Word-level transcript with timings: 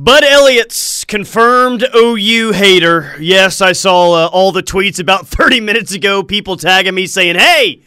Bud 0.00 0.22
Elliott's 0.22 1.04
confirmed 1.04 1.84
OU 1.92 2.52
hater. 2.52 3.16
Yes, 3.18 3.60
I 3.60 3.72
saw 3.72 4.12
uh, 4.12 4.26
all 4.28 4.52
the 4.52 4.62
tweets 4.62 5.00
about 5.00 5.26
30 5.26 5.58
minutes 5.58 5.92
ago. 5.92 6.22
People 6.22 6.56
tagging 6.56 6.94
me 6.94 7.08
saying, 7.08 7.34
"Hey, 7.34 7.82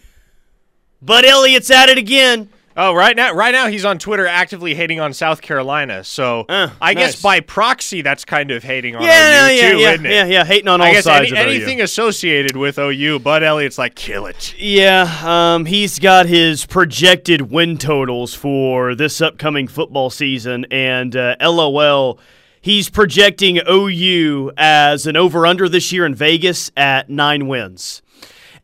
Bud 1.02 1.24
Elliott's 1.24 1.72
at 1.72 1.88
it 1.88 1.98
again." 1.98 2.50
Oh, 2.84 2.96
right 2.96 3.16
now, 3.16 3.32
right 3.34 3.52
now 3.52 3.68
he's 3.68 3.86
on 3.86 4.00
Twitter 4.00 4.26
actively 4.26 4.74
hating 4.74 5.00
on 5.00 5.14
South 5.14 5.40
Carolina. 5.40 6.04
So 6.04 6.46
Uh, 6.50 6.70
I 6.82 6.96
nice. 6.96 7.14
guess 7.14 7.22
by 7.22 7.40
proxy, 7.40 8.02
that's 8.02 8.26
kind 8.26 8.50
of 8.50 8.64
hating 8.64 8.96
on 8.96 9.04
Yeah, 9.04 9.46
OU 9.50 9.52
yeah, 9.54 9.72
too, 9.72 9.78
yeah, 9.78 9.92
isn't 9.92 10.06
it? 10.08 10.12
yeah, 10.12 10.26
yeah. 10.26 10.46
Hating 10.46 10.68
on 10.68 10.82
all 10.82 10.88
I 10.88 10.94
guess 10.94 11.04
sides 11.04 11.32
any, 11.32 11.40
of 11.42 11.46
OU. 11.48 11.50
anything 11.52 11.82
associated 11.82 12.58
with 12.58 12.80
OU, 12.80 13.20
Bud 13.20 13.44
Elliott's 13.44 13.78
like 13.78 13.94
kill 13.94 14.26
it. 14.26 14.56
Yeah, 14.58 15.08
um, 15.24 15.66
he's 15.66 16.00
got 16.00 16.26
his 16.26 16.66
projected 16.66 17.52
win 17.52 17.78
totals 17.78 18.34
for 18.34 18.96
this 18.96 19.22
upcoming 19.22 19.68
football 19.68 20.10
season, 20.10 20.66
and 20.72 21.16
uh, 21.16 21.36
LOL, 21.40 22.20
he's 22.62 22.90
projecting 22.90 23.60
OU 23.70 24.54
as 24.58 25.06
an 25.06 25.16
over 25.16 25.46
under 25.46 25.70
this 25.70 25.92
year 25.92 26.04
in 26.04 26.16
Vegas 26.16 26.72
at 26.76 27.12
nine 27.12 27.48
wins. 27.48 28.02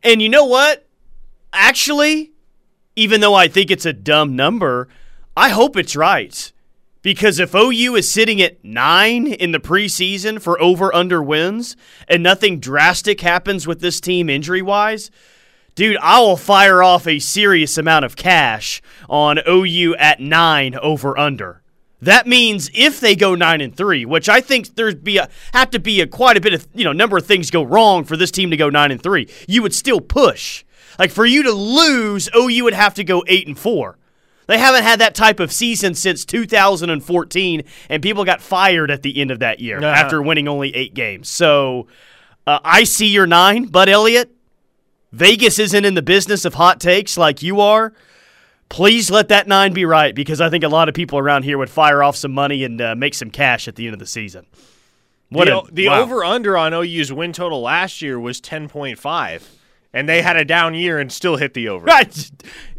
And 0.02 0.20
you 0.20 0.28
know 0.28 0.44
what? 0.44 0.88
Actually, 1.52 2.32
even 2.98 3.20
though 3.20 3.34
I 3.34 3.46
think 3.46 3.70
it's 3.70 3.86
a 3.86 3.92
dumb 3.92 4.34
number, 4.34 4.88
I 5.36 5.50
hope 5.50 5.76
it's 5.76 5.94
right. 5.94 6.52
Because 7.00 7.38
if 7.38 7.54
OU 7.54 7.94
is 7.94 8.10
sitting 8.10 8.42
at 8.42 8.62
nine 8.64 9.28
in 9.28 9.52
the 9.52 9.60
preseason 9.60 10.42
for 10.42 10.60
over 10.60 10.92
under 10.92 11.22
wins 11.22 11.76
and 12.08 12.24
nothing 12.24 12.58
drastic 12.58 13.20
happens 13.20 13.68
with 13.68 13.80
this 13.80 14.00
team 14.00 14.28
injury 14.28 14.62
wise, 14.62 15.12
dude, 15.76 15.96
I 16.02 16.18
will 16.18 16.36
fire 16.36 16.82
off 16.82 17.06
a 17.06 17.20
serious 17.20 17.78
amount 17.78 18.04
of 18.04 18.16
cash 18.16 18.82
on 19.08 19.38
OU 19.48 19.94
at 19.94 20.18
nine 20.18 20.74
over 20.74 21.16
under. 21.16 21.62
That 22.02 22.26
means 22.26 22.68
if 22.74 22.98
they 22.98 23.14
go 23.14 23.36
nine 23.36 23.60
and 23.60 23.76
three, 23.76 24.04
which 24.04 24.28
I 24.28 24.40
think 24.40 24.74
there'd 24.74 25.04
be 25.04 25.18
a 25.18 25.28
have 25.52 25.70
to 25.70 25.78
be 25.78 26.00
a 26.00 26.06
quite 26.08 26.36
a 26.36 26.40
bit 26.40 26.52
of 26.52 26.66
you 26.74 26.84
know 26.84 26.92
number 26.92 27.16
of 27.16 27.26
things 27.26 27.52
go 27.52 27.62
wrong 27.62 28.02
for 28.04 28.16
this 28.16 28.32
team 28.32 28.50
to 28.50 28.56
go 28.56 28.70
nine 28.70 28.90
and 28.90 29.02
three, 29.02 29.28
you 29.46 29.62
would 29.62 29.74
still 29.74 30.00
push. 30.00 30.64
Like 30.98 31.10
for 31.10 31.24
you 31.24 31.42
to 31.44 31.52
lose, 31.52 32.28
OU 32.36 32.64
would 32.64 32.74
have 32.74 32.94
to 32.94 33.04
go 33.04 33.22
eight 33.26 33.46
and 33.46 33.58
four. 33.58 33.96
They 34.46 34.58
haven't 34.58 34.82
had 34.82 35.00
that 35.00 35.14
type 35.14 35.40
of 35.40 35.52
season 35.52 35.94
since 35.94 36.24
2014, 36.24 37.62
and 37.90 38.02
people 38.02 38.24
got 38.24 38.40
fired 38.40 38.90
at 38.90 39.02
the 39.02 39.20
end 39.20 39.30
of 39.30 39.40
that 39.40 39.60
year 39.60 39.76
Uh-huh. 39.78 39.86
after 39.86 40.22
winning 40.22 40.48
only 40.48 40.74
eight 40.74 40.94
games. 40.94 41.28
So 41.28 41.86
uh, 42.46 42.58
I 42.64 42.84
see 42.84 43.06
your 43.08 43.26
nine, 43.26 43.66
Bud 43.66 43.88
Elliott. 43.90 44.30
Vegas 45.12 45.58
isn't 45.58 45.84
in 45.84 45.94
the 45.94 46.02
business 46.02 46.44
of 46.44 46.54
hot 46.54 46.80
takes 46.80 47.16
like 47.16 47.42
you 47.42 47.60
are. 47.60 47.92
Please 48.70 49.10
let 49.10 49.28
that 49.28 49.46
nine 49.48 49.72
be 49.72 49.84
right 49.86 50.14
because 50.14 50.40
I 50.40 50.50
think 50.50 50.64
a 50.64 50.68
lot 50.68 50.88
of 50.88 50.94
people 50.94 51.18
around 51.18 51.44
here 51.44 51.56
would 51.56 51.70
fire 51.70 52.02
off 52.02 52.16
some 52.16 52.32
money 52.32 52.64
and 52.64 52.80
uh, 52.80 52.94
make 52.94 53.14
some 53.14 53.30
cash 53.30 53.68
at 53.68 53.76
the 53.76 53.86
end 53.86 53.94
of 53.94 53.98
the 54.00 54.06
season. 54.06 54.44
What 55.30 55.46
the 55.46 55.58
a- 55.58 55.70
the 55.72 55.88
wow. 55.88 56.00
over 56.02 56.24
under 56.24 56.56
on 56.58 56.72
OU's 56.74 57.10
win 57.12 57.32
total 57.32 57.62
last 57.62 58.00
year 58.02 58.18
was 58.20 58.40
10.5, 58.42 59.42
and 59.92 60.08
they 60.08 60.22
had 60.22 60.36
a 60.36 60.44
down 60.44 60.74
year 60.74 60.98
and 60.98 61.10
still 61.10 61.36
hit 61.36 61.54
the 61.54 61.68
over. 61.68 61.84
Right. 61.84 62.30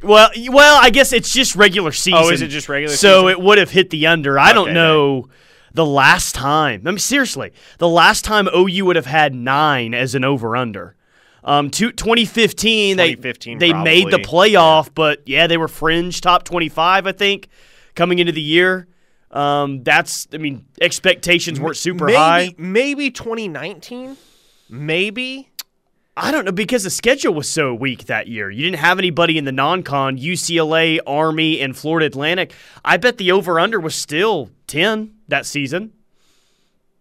Well, 0.04 0.30
well, 0.50 0.80
I 0.82 0.90
guess 0.90 1.12
it's 1.12 1.32
just 1.32 1.56
regular 1.56 1.92
season. 1.92 2.22
Oh, 2.24 2.30
is 2.30 2.42
it 2.42 2.48
just 2.48 2.70
regular 2.70 2.96
season? 2.96 3.10
So 3.10 3.22
season? 3.24 3.32
it 3.32 3.46
would 3.46 3.58
have 3.58 3.72
hit 3.72 3.90
the 3.90 4.08
under. 4.08 4.38
I 4.40 4.54
don't 4.54 4.74
know 4.74 5.28
the 5.74 5.86
last 5.86 6.36
time. 6.36 6.82
I 6.86 6.92
mean, 6.92 7.00
seriously, 7.00 7.52
the 7.78 7.90
last 7.90 8.24
time 8.26 8.48
OU 8.56 8.86
would 8.86 8.96
have 8.96 9.06
had 9.06 9.34
nine 9.34 9.94
as 9.94 10.16
an 10.16 10.24
over 10.24 10.56
under. 10.56 10.96
Um, 11.44 11.70
two, 11.70 11.92
2015, 11.92 12.98
2015 12.98 13.58
they 13.58 13.72
they 13.72 13.74
made 13.74 14.12
the 14.12 14.18
playoff, 14.18 14.90
but 14.94 15.22
yeah, 15.26 15.48
they 15.48 15.58
were 15.58 15.70
fringe 15.70 16.22
top 16.22 16.44
25, 16.44 17.08
I 17.08 17.12
think, 17.12 17.48
coming 17.96 18.20
into 18.20 18.34
the 18.34 18.42
year. 18.42 18.88
Um, 19.32 19.84
that's, 19.84 20.28
I 20.34 20.38
mean, 20.38 20.66
expectations 20.82 21.60
weren't 21.60 21.78
super 21.78 22.06
maybe, 22.06 22.18
high. 22.18 22.56
Maybe 22.58 23.12
2019. 23.12 24.18
Maybe. 24.70 25.50
I 26.22 26.32
don't 26.32 26.44
know 26.44 26.52
because 26.52 26.84
the 26.84 26.90
schedule 26.90 27.34
was 27.34 27.50
so 27.50 27.74
weak 27.74 28.08
that 28.08 28.28
year. 28.28 28.50
You 28.52 28.66
didn't 28.66 28.80
have 28.80 29.00
anybody 29.00 29.38
in 29.38 29.46
the 29.46 29.54
non-con, 29.54 30.18
UCLA, 30.18 31.00
Army, 31.08 31.62
and 31.62 31.78
Florida 31.78 32.08
Atlantic. 32.08 32.54
I 32.84 32.98
bet 32.98 33.18
the 33.18 33.32
over/under 33.32 33.80
was 33.80 33.96
still 33.96 34.50
ten 34.68 35.16
that 35.30 35.46
season. 35.46 35.94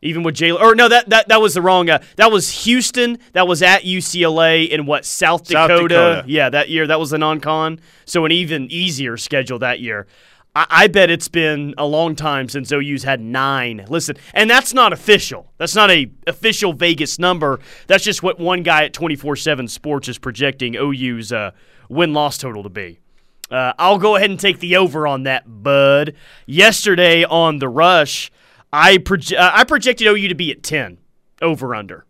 Even 0.01 0.23
with 0.23 0.37
Jalen, 0.37 0.61
or 0.61 0.77
no, 0.77 0.89
that, 0.89 1.09
that 1.09 1.27
that 1.27 1.41
was 1.41 1.55
the 1.55 1.63
wrong. 1.63 1.91
Uh, 1.91 1.99
that 2.15 2.31
was 2.31 2.65
Houston. 2.65 3.19
That 3.33 3.49
was 3.49 3.61
at 3.61 3.83
UCLA 3.83 4.69
in 4.69 4.87
what 4.87 5.05
South 5.05 5.49
South 5.49 5.69
Dakota. 5.69 5.89
Dakota. 5.89 6.25
Yeah, 6.29 6.51
that 6.51 6.69
year 6.69 6.87
that 6.87 7.01
was 7.01 7.11
the 7.11 7.19
non-con. 7.19 7.81
So 8.05 8.25
an 8.25 8.31
even 8.31 8.71
easier 8.71 9.17
schedule 9.17 9.59
that 9.59 9.81
year. 9.81 10.07
I, 10.55 10.89
bet 10.89 11.09
it's 11.11 11.29
been 11.29 11.75
a 11.79 11.87
long 11.87 12.17
time 12.17 12.49
since 12.49 12.73
OU's 12.73 13.05
had 13.05 13.21
nine. 13.21 13.85
Listen, 13.89 14.17
and 14.35 14.51
that's 14.51 14.75
not 14.75 14.93
official. 14.93 15.53
That's 15.57 15.75
not 15.75 15.91
a 15.91 16.11
official 16.27 16.73
Vegas 16.73 17.19
number. 17.19 17.61
That's 17.87 18.03
just 18.03 18.23
what 18.25 18.41
one 18.41 18.63
guy 18.65 18.85
at 18.85 18.93
twenty 18.93 19.15
four 19.15 19.37
seven 19.37 19.69
Sports 19.69 20.09
is 20.09 20.19
projecting 20.19 20.75
OU's 20.75 21.33
uh, 21.33 21.53
win 21.89 22.13
loss 22.13 22.39
total 22.39 22.65
to 22.65 22.69
be. 22.69 22.99
Uh, 23.51 23.73
I'll 23.79 23.99
go 23.99 24.17
ahead 24.17 24.31
and 24.31 24.41
take 24.41 24.59
the 24.59 24.77
over 24.77 25.07
on 25.07 25.23
that, 25.23 25.45
bud. 25.63 26.15
Yesterday 26.47 27.25
on 27.25 27.61
the 27.61 27.69
rush, 27.69 28.31
I 28.73 28.99
proje- 28.99 29.39
uh, 29.39 29.53
I 29.55 29.65
projected 29.65 30.07
OU 30.09 30.29
to 30.29 30.35
be 30.35 30.51
at 30.51 30.63
ten 30.63 30.99
over 31.41 31.75
under. 31.75 32.05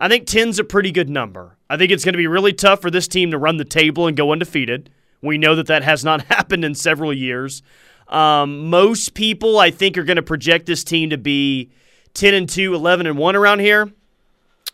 I 0.00 0.08
think 0.08 0.26
10's 0.26 0.60
a 0.60 0.64
pretty 0.64 0.92
good 0.92 1.10
number. 1.10 1.58
I 1.68 1.76
think 1.76 1.90
it's 1.90 2.04
going 2.04 2.12
to 2.12 2.18
be 2.18 2.28
really 2.28 2.52
tough 2.52 2.80
for 2.80 2.90
this 2.90 3.08
team 3.08 3.32
to 3.32 3.38
run 3.38 3.56
the 3.56 3.64
table 3.64 4.06
and 4.06 4.16
go 4.16 4.30
undefeated. 4.30 4.90
We 5.22 5.38
know 5.38 5.54
that 5.54 5.66
that 5.66 5.82
has 5.82 6.04
not 6.04 6.22
happened 6.26 6.64
in 6.64 6.74
several 6.74 7.12
years. 7.12 7.62
Um, 8.08 8.70
most 8.70 9.14
people, 9.14 9.58
I 9.58 9.70
think, 9.70 9.98
are 9.98 10.04
going 10.04 10.16
to 10.16 10.22
project 10.22 10.66
this 10.66 10.82
team 10.84 11.10
to 11.10 11.18
be 11.18 11.70
10 12.14 12.34
and 12.34 12.48
2, 12.48 12.74
11 12.74 13.06
and 13.06 13.18
1 13.18 13.36
around 13.36 13.60
here. 13.60 13.92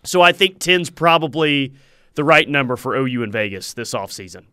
So 0.05 0.23
I 0.23 0.33
think 0.33 0.59
10's 0.59 0.91
probably 0.91 1.75
the 2.15 2.25
right 2.25 2.49
number 2.49 2.77
for 2.77 2.95
OU 2.95 3.23
in 3.25 3.33
Vegas 3.33 3.75
this 3.75 3.93
offseason. 3.93 4.45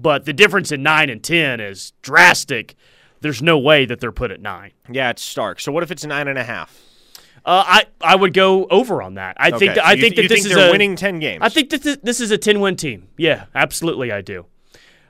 But 0.00 0.24
the 0.26 0.32
difference 0.32 0.70
in 0.72 0.82
9 0.82 1.08
and 1.10 1.22
10 1.22 1.60
is 1.60 1.92
drastic. 2.02 2.74
There's 3.20 3.42
no 3.42 3.58
way 3.58 3.84
that 3.86 4.00
they're 4.00 4.12
put 4.12 4.30
at 4.30 4.40
9. 4.40 4.72
Yeah, 4.90 5.10
it's 5.10 5.22
stark. 5.22 5.60
So 5.60 5.72
what 5.72 5.82
if 5.82 5.90
it's 5.90 6.04
nine 6.04 6.28
and 6.28 6.38
a 6.38 6.44
half? 6.44 6.78
Uh, 7.44 7.64
I, 7.66 7.84
I 8.00 8.14
would 8.14 8.34
go 8.34 8.66
over 8.66 9.00
on 9.02 9.14
that. 9.14 9.36
I 9.40 9.50
think 9.50 9.62
Okay, 9.62 9.66
that, 9.68 9.76
so 9.76 9.82
I 9.84 9.96
think 9.98 10.14
th- 10.14 10.28
that 10.28 10.34
this 10.34 10.42
think 10.44 10.54
is 10.54 10.68
a, 10.68 10.70
winning 10.70 10.96
10 10.96 11.18
games. 11.18 11.38
I 11.42 11.48
think 11.48 11.70
that 11.70 11.82
th- 11.82 12.00
this 12.02 12.20
is 12.20 12.30
a 12.30 12.38
10 12.38 12.60
win 12.60 12.76
team. 12.76 13.08
Yeah, 13.16 13.46
absolutely, 13.54 14.12
I 14.12 14.20
do. 14.20 14.46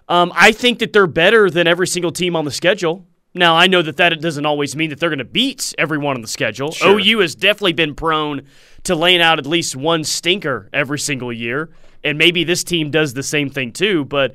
Um, 0.09 0.33
I 0.35 0.53
think 0.53 0.79
that 0.79 0.93
they're 0.93 1.07
better 1.07 1.51
than 1.51 1.67
every 1.67 1.87
single 1.87 2.13
team 2.13 2.35
on 2.35 2.45
the 2.45 2.51
schedule. 2.51 3.07
Now, 3.35 3.57
I 3.57 3.67
know 3.67 3.83
that 3.83 3.99
that 3.99 4.19
doesn't 4.21 4.47
always 4.47 4.75
mean 4.75 4.91
that 4.91 4.99
they're 4.99 5.11
going 5.11 5.19
to 5.19 5.25
beat 5.25 5.75
everyone 5.77 6.17
on 6.17 6.23
the 6.23 6.29
schedule. 6.29 6.73
Sure. 6.73 6.99
OU 6.99 7.19
has 7.21 7.35
definitely 7.35 7.75
been 7.75 7.95
prone 7.95 8.43
to 8.85 8.95
laying 8.95 9.21
out 9.21 9.39
at 9.39 9.47
least 9.47 9.77
one 9.77 10.03
stinker 10.03 10.71
every 10.73 10.99
single 10.99 11.33
year, 11.33 11.71
and 12.03 12.17
maybe 12.17 12.43
this 12.43 12.65
team 12.65 12.91
does 12.91 13.15
the 13.15 13.23
same 13.23 13.51
thing 13.51 13.73
too. 13.73 14.07
But 14.07 14.35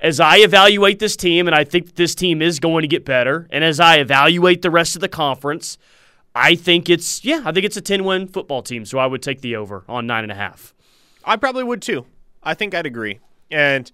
as 0.00 0.18
I 0.18 0.38
evaluate 0.38 0.98
this 0.98 1.16
team, 1.16 1.46
and 1.46 1.54
I 1.54 1.62
think 1.62 1.94
this 1.94 2.14
team 2.16 2.42
is 2.42 2.58
going 2.58 2.82
to 2.82 2.88
get 2.88 3.04
better, 3.04 3.46
and 3.50 3.62
as 3.62 3.78
I 3.78 3.98
evaluate 3.98 4.62
the 4.62 4.70
rest 4.70 4.96
of 4.96 5.00
the 5.00 5.08
conference, 5.08 5.78
I 6.34 6.56
think 6.56 6.90
it's 6.90 7.24
yeah, 7.24 7.42
I 7.44 7.52
think 7.52 7.64
it's 7.64 7.76
a 7.76 7.82
10 7.82 8.04
win 8.04 8.26
football 8.26 8.62
team. 8.62 8.84
So 8.84 8.98
I 8.98 9.06
would 9.06 9.22
take 9.22 9.40
the 9.40 9.56
over 9.56 9.84
on 9.88 10.06
nine 10.06 10.24
and 10.24 10.32
a 10.32 10.36
half. 10.36 10.74
I 11.24 11.36
probably 11.36 11.62
would 11.62 11.80
too. 11.80 12.06
I 12.42 12.54
think 12.54 12.74
I'd 12.74 12.86
agree. 12.86 13.20
And 13.50 13.90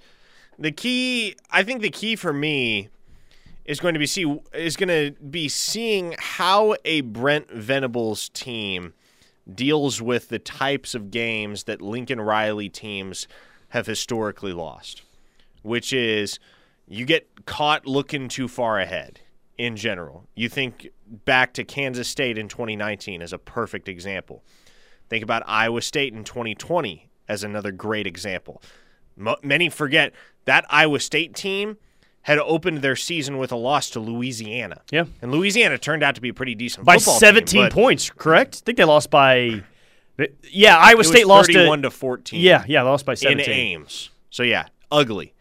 the 0.59 0.73
key, 0.73 1.37
I 1.51 1.63
think 1.63 1.83
the 1.83 1.91
key 1.91 2.17
for 2.17 2.33
me 2.33 2.89
is 3.65 3.81
going 3.81 3.95
to 3.95 4.01
be 4.01 4.07
see 4.07 4.41
is 4.55 4.77
going 4.77 4.89
to 4.89 5.21
be 5.23 5.49
seeing 5.49 6.15
how 6.19 6.75
a 6.85 7.03
Brent 7.03 7.51
Venables 7.51 8.31
team 8.31 8.95
deals 9.53 10.03
with 10.03 10.29
the 10.29 10.39
types 10.39 10.95
of 10.95 11.11
games 11.11 11.65
that 11.65 11.81
Lincoln 11.81 12.21
Riley 12.21 12.69
teams 12.69 13.29
have 13.71 13.87
historically 13.87 14.53
lost, 14.53 15.03
which 15.63 15.93
is 15.93 16.39
you 16.87 17.05
get 17.05 17.45
caught 17.47 17.87
looking 17.87 18.29
too 18.29 18.49
far 18.49 18.81
ahead 18.81 19.21
in 19.59 19.77
general. 19.77 20.27
You 20.35 20.49
think 20.49 20.89
back 21.07 21.53
to 21.55 21.65
Kansas 21.65 22.09
State 22.09 22.39
in 22.39 22.49
2019 22.49 23.21
as 23.21 23.33
a 23.33 23.39
perfect 23.39 23.89
example. 23.89 24.43
Think 25.09 25.23
about 25.23 25.43
Iowa 25.47 25.83
State 25.83 26.15
in 26.15 26.25
2020 26.25 27.09
as 27.29 27.45
another 27.45 27.73
great 27.73 28.07
example. 28.07 28.63
Many 29.43 29.69
forget 29.69 30.13
that 30.45 30.65
Iowa 30.71 31.01
State 31.01 31.35
team 31.35 31.77
had 32.23 32.39
opened 32.39 32.83
their 32.83 32.97
season 32.97 33.39
with 33.39 33.53
a 33.53 33.57
loss 33.57 33.91
to 33.91 34.01
Louisiana. 34.01 34.83
Yeah. 34.91 35.05
And 35.23 35.33
Louisiana 35.33 35.79
turned 35.79 36.03
out 36.03 36.15
to 36.17 36.21
be 36.21 36.29
a 36.29 36.35
pretty 36.35 36.55
decent 36.55 36.85
by 36.85 36.97
football 36.97 37.15
team, 37.15 37.21
17 37.21 37.65
but 37.65 37.73
points, 37.73 38.11
correct? 38.11 38.57
I 38.57 38.65
think 38.67 38.79
they 38.79 38.85
lost 38.85 39.11
by. 39.11 39.63
Yeah, 40.51 40.77
Iowa 40.77 41.05
State 41.05 41.27
lost 41.27 41.53
31 41.53 41.83
to. 41.83 41.89
to 41.89 41.91
14. 41.91 42.41
Yeah, 42.41 42.65
yeah, 42.67 42.83
lost 42.83 43.07
by 43.07 43.15
17 43.15 43.39
in 43.39 43.45
17. 43.45 43.67
Ames. 43.67 44.11
So 44.31 44.43
yeah, 44.43 44.67
ugly. 44.91 45.33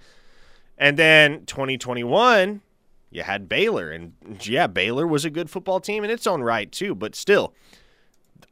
And 0.78 0.98
then 0.98 1.46
2021, 1.46 2.62
you 3.10 3.24
had 3.24 3.50
Baylor, 3.50 3.92
and 3.92 4.14
yeah, 4.42 4.68
Baylor 4.68 5.08
was 5.08 5.26
a 5.26 5.30
good 5.30 5.50
football 5.50 5.80
team 5.80 6.04
in 6.04 6.10
its 6.10 6.28
own 6.28 6.42
right 6.42 6.72
too. 6.72 6.94
But 6.94 7.16
still, 7.16 7.54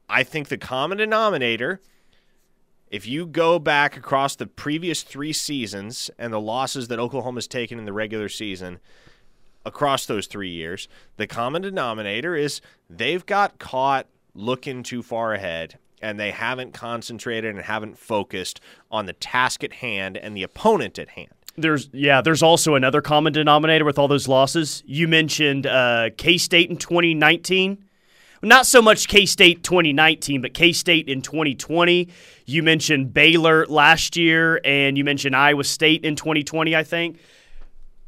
I 0.09 0.23
think 0.23 0.47
the 0.47 0.57
common 0.57 0.97
denominator, 0.97 1.79
if 2.95 3.05
you 3.05 3.25
go 3.25 3.59
back 3.59 3.97
across 3.97 4.37
the 4.37 4.47
previous 4.47 5.03
three 5.03 5.33
seasons 5.33 6.09
and 6.17 6.31
the 6.31 6.39
losses 6.39 6.87
that 6.87 6.97
Oklahoma's 6.97 7.45
taken 7.45 7.77
in 7.77 7.83
the 7.83 7.91
regular 7.91 8.29
season, 8.29 8.79
across 9.65 10.05
those 10.05 10.27
three 10.27 10.49
years, 10.49 10.87
the 11.17 11.27
common 11.27 11.61
denominator 11.61 12.37
is 12.37 12.61
they've 12.89 13.25
got 13.25 13.59
caught 13.59 14.07
looking 14.33 14.81
too 14.81 15.03
far 15.03 15.33
ahead 15.33 15.77
and 16.01 16.17
they 16.17 16.31
haven't 16.31 16.71
concentrated 16.71 17.53
and 17.53 17.65
haven't 17.65 17.97
focused 17.97 18.61
on 18.89 19.07
the 19.07 19.13
task 19.13 19.61
at 19.61 19.73
hand 19.73 20.15
and 20.15 20.37
the 20.37 20.43
opponent 20.43 20.97
at 20.97 21.09
hand. 21.09 21.31
There's 21.57 21.89
yeah, 21.91 22.21
there's 22.21 22.43
also 22.43 22.75
another 22.75 23.01
common 23.01 23.33
denominator 23.33 23.83
with 23.83 23.99
all 23.99 24.07
those 24.07 24.29
losses. 24.29 24.83
You 24.85 25.09
mentioned 25.09 25.67
uh, 25.67 26.11
K 26.15 26.37
State 26.37 26.69
in 26.69 26.77
2019. 26.77 27.84
Not 28.45 28.65
so 28.65 28.81
much 28.81 29.07
K 29.07 29.25
State 29.25 29.63
2019, 29.63 30.41
but 30.41 30.53
K 30.53 30.71
State 30.71 31.09
in 31.09 31.21
2020. 31.21 32.09
You 32.45 32.63
mentioned 32.63 33.13
Baylor 33.13 33.65
last 33.65 34.15
year, 34.15 34.61
and 34.63 34.97
you 34.97 35.03
mentioned 35.03 35.35
Iowa 35.35 35.63
State 35.63 36.05
in 36.05 36.15
2020. 36.15 36.75
I 36.75 36.83
think 36.83 37.19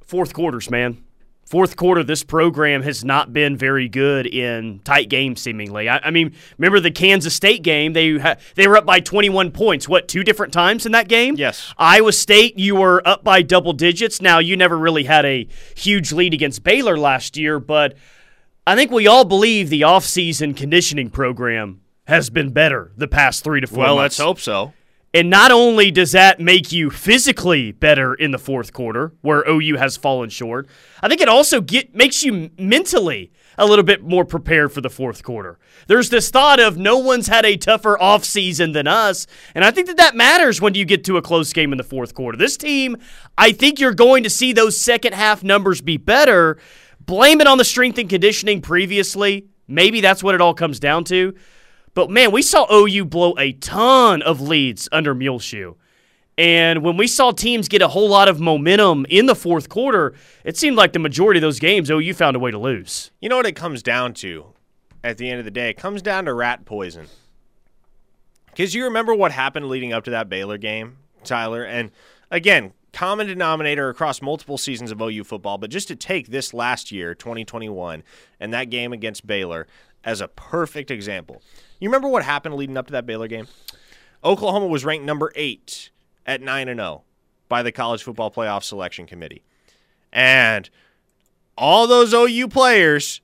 fourth 0.02 0.34
quarters, 0.34 0.70
man 0.70 1.04
fourth 1.48 1.78
quarter, 1.78 2.04
this 2.04 2.24
program 2.24 2.84
has 2.84 3.04
not 3.06 3.32
been 3.32 3.56
very 3.56 3.88
good 3.88 4.28
in 4.28 4.80
tight 4.80 5.10
games. 5.10 5.42
Seemingly, 5.42 5.90
I, 5.90 6.00
I 6.00 6.12
mean, 6.12 6.34
remember 6.58 6.80
the 6.80 6.92
Kansas 6.92 7.34
State 7.34 7.64
game? 7.64 7.94
They 7.94 8.18
ha- 8.18 8.36
they 8.56 8.68
were 8.68 8.78
up 8.78 8.86
by 8.86 9.00
21 9.00 9.52
points. 9.52 9.88
What 9.88 10.08
two 10.08 10.24
different 10.24 10.54
times 10.54 10.86
in 10.86 10.92
that 10.92 11.08
game? 11.08 11.36
Yes. 11.36 11.74
Iowa 11.78 12.12
State, 12.12 12.60
you 12.60 12.76
were 12.76 13.06
up 13.08 13.24
by 13.24 13.42
double 13.42 13.74
digits. 13.74 14.22
Now 14.22 14.40
you 14.40 14.58
never 14.58 14.78
really 14.78 15.06
had 15.06 15.26
a 15.26 15.48
huge 15.76 16.12
lead 16.12 16.34
against 16.34 16.64
Baylor 16.64 16.98
last 16.98 17.38
year, 17.38 17.60
but 17.60 17.96
I 18.68 18.76
think 18.76 18.92
we 18.92 19.08
all 19.08 19.24
believe 19.24 19.70
the 19.70 19.80
offseason 19.84 20.54
conditioning 20.54 21.10
program 21.10 21.80
has 22.06 22.30
been 22.30 22.50
better 22.50 22.92
the 22.98 23.08
past 23.08 23.42
three 23.42 23.62
to 23.62 23.68
four. 23.68 23.78
Well, 23.78 23.96
months. 23.96 24.20
let's 24.20 24.26
hope 24.28 24.40
so. 24.42 24.74
And 25.14 25.30
not 25.30 25.52
only 25.54 25.90
does 25.90 26.12
that 26.12 26.42
make 26.42 26.74
you 26.74 26.90
physically 26.90 27.72
better 27.72 28.14
in 28.14 28.32
the 28.32 28.38
fourth 28.38 28.74
quarter, 28.74 29.14
where 29.22 29.46
OU 29.50 29.78
has 29.78 29.96
fallen 29.96 30.30
short, 30.30 30.68
I 31.02 31.08
think 31.08 31.22
it 31.22 31.30
also 31.30 31.62
get, 31.62 31.96
makes 31.96 32.24
you 32.26 32.50
mentally 32.60 33.32
a 33.58 33.66
little 33.66 33.86
bit 33.86 34.04
more 34.04 34.26
prepared 34.26 34.74
for 34.74 34.82
the 34.82 34.90
fourth 34.90 35.24
quarter. 35.24 35.58
There's 35.88 36.10
this 36.10 36.30
thought 36.30 36.60
of 36.60 36.78
no 36.78 36.98
one's 36.98 37.28
had 37.28 37.46
a 37.46 37.56
tougher 37.56 37.98
offseason 38.02 38.74
than 38.74 38.86
us, 38.86 39.28
and 39.56 39.64
I 39.64 39.72
think 39.72 39.88
that 39.88 39.98
that 39.98 40.14
matters 40.14 40.60
when 40.60 40.76
you 40.76 40.84
get 40.84 41.06
to 41.06 41.16
a 41.16 41.22
close 41.22 41.54
game 41.54 41.72
in 41.72 41.78
the 41.78 41.86
fourth 41.86 42.14
quarter. 42.14 42.38
This 42.38 42.58
team, 42.58 42.98
I 43.38 43.54
think 43.54 43.80
you're 43.80 43.94
going 43.94 44.24
to 44.24 44.30
see 44.30 44.52
those 44.52 44.78
second 44.78 45.14
half 45.14 45.42
numbers 45.42 45.80
be 45.80 45.96
better. 45.96 46.58
Blame 47.08 47.42
it 47.42 47.48
on 47.48 47.58
the 47.58 47.64
strength 47.64 47.98
and 47.98 48.10
conditioning 48.10 48.62
previously. 48.62 49.48
Maybe 49.68 50.02
that's 50.02 50.22
what 50.22 50.36
it 50.36 50.42
all 50.42 50.54
comes 50.54 50.80
down 50.80 51.06
to. 51.06 51.34
But 51.94 52.12
man, 52.12 52.32
we 52.32 52.42
saw 52.42 52.68
OU 52.72 53.06
blow 53.06 53.34
a 53.40 53.54
ton 53.54 54.22
of 54.22 54.40
leads 54.42 54.88
under 54.92 55.16
Muleshoe. 55.16 55.76
And 56.38 56.84
when 56.84 56.98
we 56.98 57.08
saw 57.08 57.32
teams 57.32 57.68
get 57.68 57.82
a 57.82 57.88
whole 57.88 58.10
lot 58.10 58.28
of 58.28 58.40
momentum 58.40 59.08
in 59.10 59.26
the 59.26 59.36
fourth 59.36 59.70
quarter, 59.70 60.14
it 60.44 60.58
seemed 60.58 60.78
like 60.78 60.94
the 60.94 61.00
majority 61.00 61.40
of 61.40 61.42
those 61.42 61.60
games, 61.60 61.90
OU 61.90 62.14
found 62.14 62.36
a 62.36 62.40
way 62.40 62.52
to 62.52 62.60
lose. 62.60 63.10
You 63.22 63.30
know 63.30 63.38
what 63.38 63.48
it 63.48 63.56
comes 63.56 63.82
down 63.82 64.14
to 64.16 64.54
at 65.04 65.18
the 65.18 65.30
end 65.30 65.40
of 65.40 65.46
the 65.46 65.52
day? 65.52 65.70
It 65.70 65.78
comes 65.78 66.02
down 66.02 66.26
to 66.26 66.34
rat 66.34 66.66
poison. 66.66 67.08
Because 68.48 68.76
you 68.76 68.84
remember 68.84 69.16
what 69.16 69.32
happened 69.32 69.70
leading 69.70 69.94
up 69.94 70.04
to 70.04 70.12
that 70.12 70.30
Baylor 70.30 70.58
game, 70.58 70.98
Tyler? 71.24 71.64
And 71.64 71.90
again, 72.30 72.74
common 72.98 73.28
denominator 73.28 73.90
across 73.90 74.24
multiple 74.24 74.58
seasons 74.58 74.92
of 74.92 75.00
OU 75.00 75.24
football, 75.24 75.60
but 75.60 75.70
just 75.70 75.88
to 75.88 75.96
take 75.96 76.30
this 76.30 76.52
last 76.52 76.92
year, 76.92 77.14
2021, 77.14 78.02
and 78.40 78.52
that 78.52 78.72
game 78.72 78.92
against 78.92 79.28
Baylor 79.28 79.68
as 80.04 80.20
a 80.20 80.28
perfect 80.28 80.90
example. 80.90 81.44
You 81.80 81.90
remember 81.90 82.08
what 82.08 82.24
happened 82.24 82.56
leading 82.56 82.76
up 82.76 82.88
to 82.88 82.94
that 82.94 83.06
Baylor 83.06 83.28
game? 83.28 83.48
Oklahoma 84.24 84.66
was 84.66 84.84
ranked 84.84 85.06
number 85.06 85.32
eight 85.36 85.92
at 86.26 86.42
9 86.42 86.68
and 86.68 86.80
0 86.80 87.04
by 87.48 87.62
the 87.62 87.72
College 87.72 88.02
Football 88.02 88.32
Playoff 88.32 88.64
Selection 88.64 89.06
Committee. 89.06 89.44
And 90.12 90.68
all 91.56 91.86
those 91.86 92.16
OU 92.16 92.48
players 92.48 93.22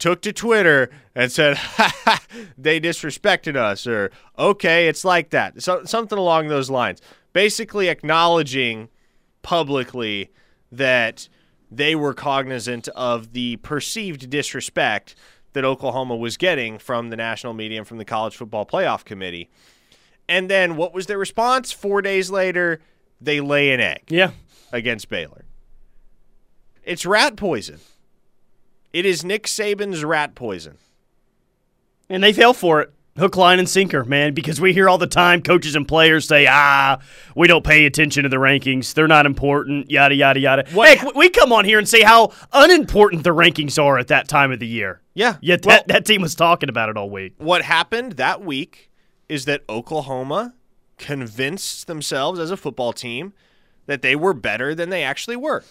took 0.00 0.20
to 0.22 0.32
Twitter 0.32 0.90
and 1.14 1.30
said, 1.30 1.60
they 2.58 2.80
disrespected 2.80 3.54
us, 3.54 3.86
or 3.86 4.10
okay, 4.36 4.88
it's 4.88 5.04
like 5.04 5.30
that. 5.30 5.62
So, 5.62 5.84
something 5.84 6.18
along 6.18 6.48
those 6.48 6.70
lines. 6.70 7.00
Basically, 7.32 7.88
acknowledging 7.88 8.88
publicly 9.42 10.30
that 10.70 11.28
they 11.70 11.94
were 11.94 12.14
cognizant 12.14 12.88
of 12.88 13.32
the 13.32 13.56
perceived 13.56 14.30
disrespect 14.30 15.14
that 15.52 15.64
Oklahoma 15.64 16.16
was 16.16 16.36
getting 16.36 16.78
from 16.78 17.10
the 17.10 17.16
national 17.16 17.52
media 17.52 17.78
and 17.78 17.86
from 17.86 17.98
the 17.98 18.04
college 18.04 18.36
football 18.36 18.64
playoff 18.64 19.04
committee. 19.04 19.50
And 20.28 20.48
then 20.48 20.76
what 20.76 20.94
was 20.94 21.06
their 21.06 21.18
response? 21.18 21.72
Four 21.72 22.02
days 22.02 22.30
later, 22.30 22.80
they 23.20 23.40
lay 23.40 23.72
an 23.72 23.80
egg. 23.80 24.04
Yeah. 24.08 24.30
Against 24.72 25.08
Baylor. 25.08 25.44
It's 26.84 27.04
rat 27.04 27.36
poison. 27.36 27.80
It 28.92 29.06
is 29.06 29.24
Nick 29.24 29.44
Saban's 29.44 30.04
rat 30.04 30.34
poison. 30.34 30.78
And 32.08 32.22
they 32.22 32.32
fell 32.32 32.52
for 32.52 32.80
it. 32.80 32.92
Hook, 33.18 33.36
line, 33.36 33.58
and 33.58 33.68
sinker, 33.68 34.04
man, 34.04 34.32
because 34.32 34.58
we 34.58 34.72
hear 34.72 34.88
all 34.88 34.96
the 34.96 35.06
time 35.06 35.42
coaches 35.42 35.74
and 35.74 35.86
players 35.86 36.26
say, 36.26 36.46
ah, 36.48 36.98
we 37.36 37.46
don't 37.46 37.62
pay 37.62 37.84
attention 37.84 38.22
to 38.22 38.30
the 38.30 38.36
rankings. 38.38 38.94
They're 38.94 39.06
not 39.06 39.26
important, 39.26 39.90
yada, 39.90 40.14
yada, 40.14 40.40
yada. 40.40 40.64
What? 40.72 40.96
Heck, 40.96 41.14
we 41.14 41.28
come 41.28 41.52
on 41.52 41.66
here 41.66 41.78
and 41.78 41.86
say 41.86 42.00
how 42.00 42.32
unimportant 42.54 43.22
the 43.22 43.34
rankings 43.34 43.82
are 43.82 43.98
at 43.98 44.08
that 44.08 44.28
time 44.28 44.50
of 44.50 44.60
the 44.60 44.66
year. 44.66 45.02
Yeah. 45.12 45.36
Yet 45.42 45.66
well, 45.66 45.76
that, 45.76 45.88
that 45.88 46.06
team 46.06 46.22
was 46.22 46.34
talking 46.34 46.70
about 46.70 46.88
it 46.88 46.96
all 46.96 47.10
week. 47.10 47.34
What 47.36 47.60
happened 47.60 48.12
that 48.12 48.42
week 48.42 48.90
is 49.28 49.44
that 49.44 49.62
Oklahoma 49.68 50.54
convinced 50.96 51.86
themselves 51.86 52.38
as 52.40 52.50
a 52.50 52.56
football 52.56 52.94
team 52.94 53.34
that 53.84 54.00
they 54.00 54.16
were 54.16 54.32
better 54.32 54.74
than 54.74 54.88
they 54.88 55.02
actually 55.02 55.36
were. 55.36 55.64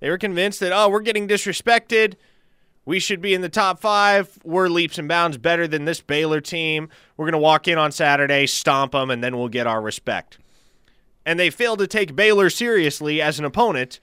They 0.00 0.10
were 0.10 0.18
convinced 0.18 0.58
that, 0.58 0.72
oh, 0.72 0.88
we're 0.88 1.00
getting 1.02 1.28
disrespected 1.28 2.14
we 2.90 2.98
should 2.98 3.20
be 3.20 3.34
in 3.34 3.40
the 3.40 3.48
top 3.48 3.78
five. 3.78 4.36
We're 4.42 4.66
leaps 4.66 4.98
and 4.98 5.06
bounds 5.06 5.38
better 5.38 5.68
than 5.68 5.84
this 5.84 6.00
Baylor 6.00 6.40
team. 6.40 6.88
We're 7.16 7.26
going 7.26 7.34
to 7.34 7.38
walk 7.38 7.68
in 7.68 7.78
on 7.78 7.92
Saturday, 7.92 8.48
stomp 8.48 8.90
them, 8.90 9.12
and 9.12 9.22
then 9.22 9.38
we'll 9.38 9.46
get 9.46 9.68
our 9.68 9.80
respect. 9.80 10.38
And 11.24 11.38
they 11.38 11.50
failed 11.50 11.78
to 11.78 11.86
take 11.86 12.16
Baylor 12.16 12.50
seriously 12.50 13.22
as 13.22 13.38
an 13.38 13.44
opponent 13.44 14.00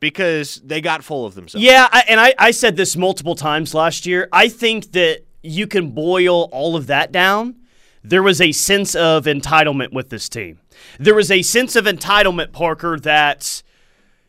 because 0.00 0.60
they 0.64 0.80
got 0.80 1.04
full 1.04 1.24
of 1.24 1.36
themselves. 1.36 1.64
Yeah, 1.64 1.88
I, 1.92 2.02
and 2.08 2.18
I, 2.18 2.34
I 2.36 2.50
said 2.50 2.74
this 2.74 2.96
multiple 2.96 3.36
times 3.36 3.72
last 3.72 4.04
year. 4.04 4.28
I 4.32 4.48
think 4.48 4.90
that 4.90 5.20
you 5.44 5.68
can 5.68 5.92
boil 5.92 6.48
all 6.50 6.74
of 6.74 6.88
that 6.88 7.12
down. 7.12 7.54
There 8.02 8.24
was 8.24 8.40
a 8.40 8.50
sense 8.50 8.96
of 8.96 9.26
entitlement 9.26 9.92
with 9.92 10.08
this 10.08 10.28
team. 10.28 10.58
There 10.98 11.14
was 11.14 11.30
a 11.30 11.42
sense 11.42 11.76
of 11.76 11.84
entitlement, 11.84 12.50
Parker, 12.50 12.98
that, 12.98 13.62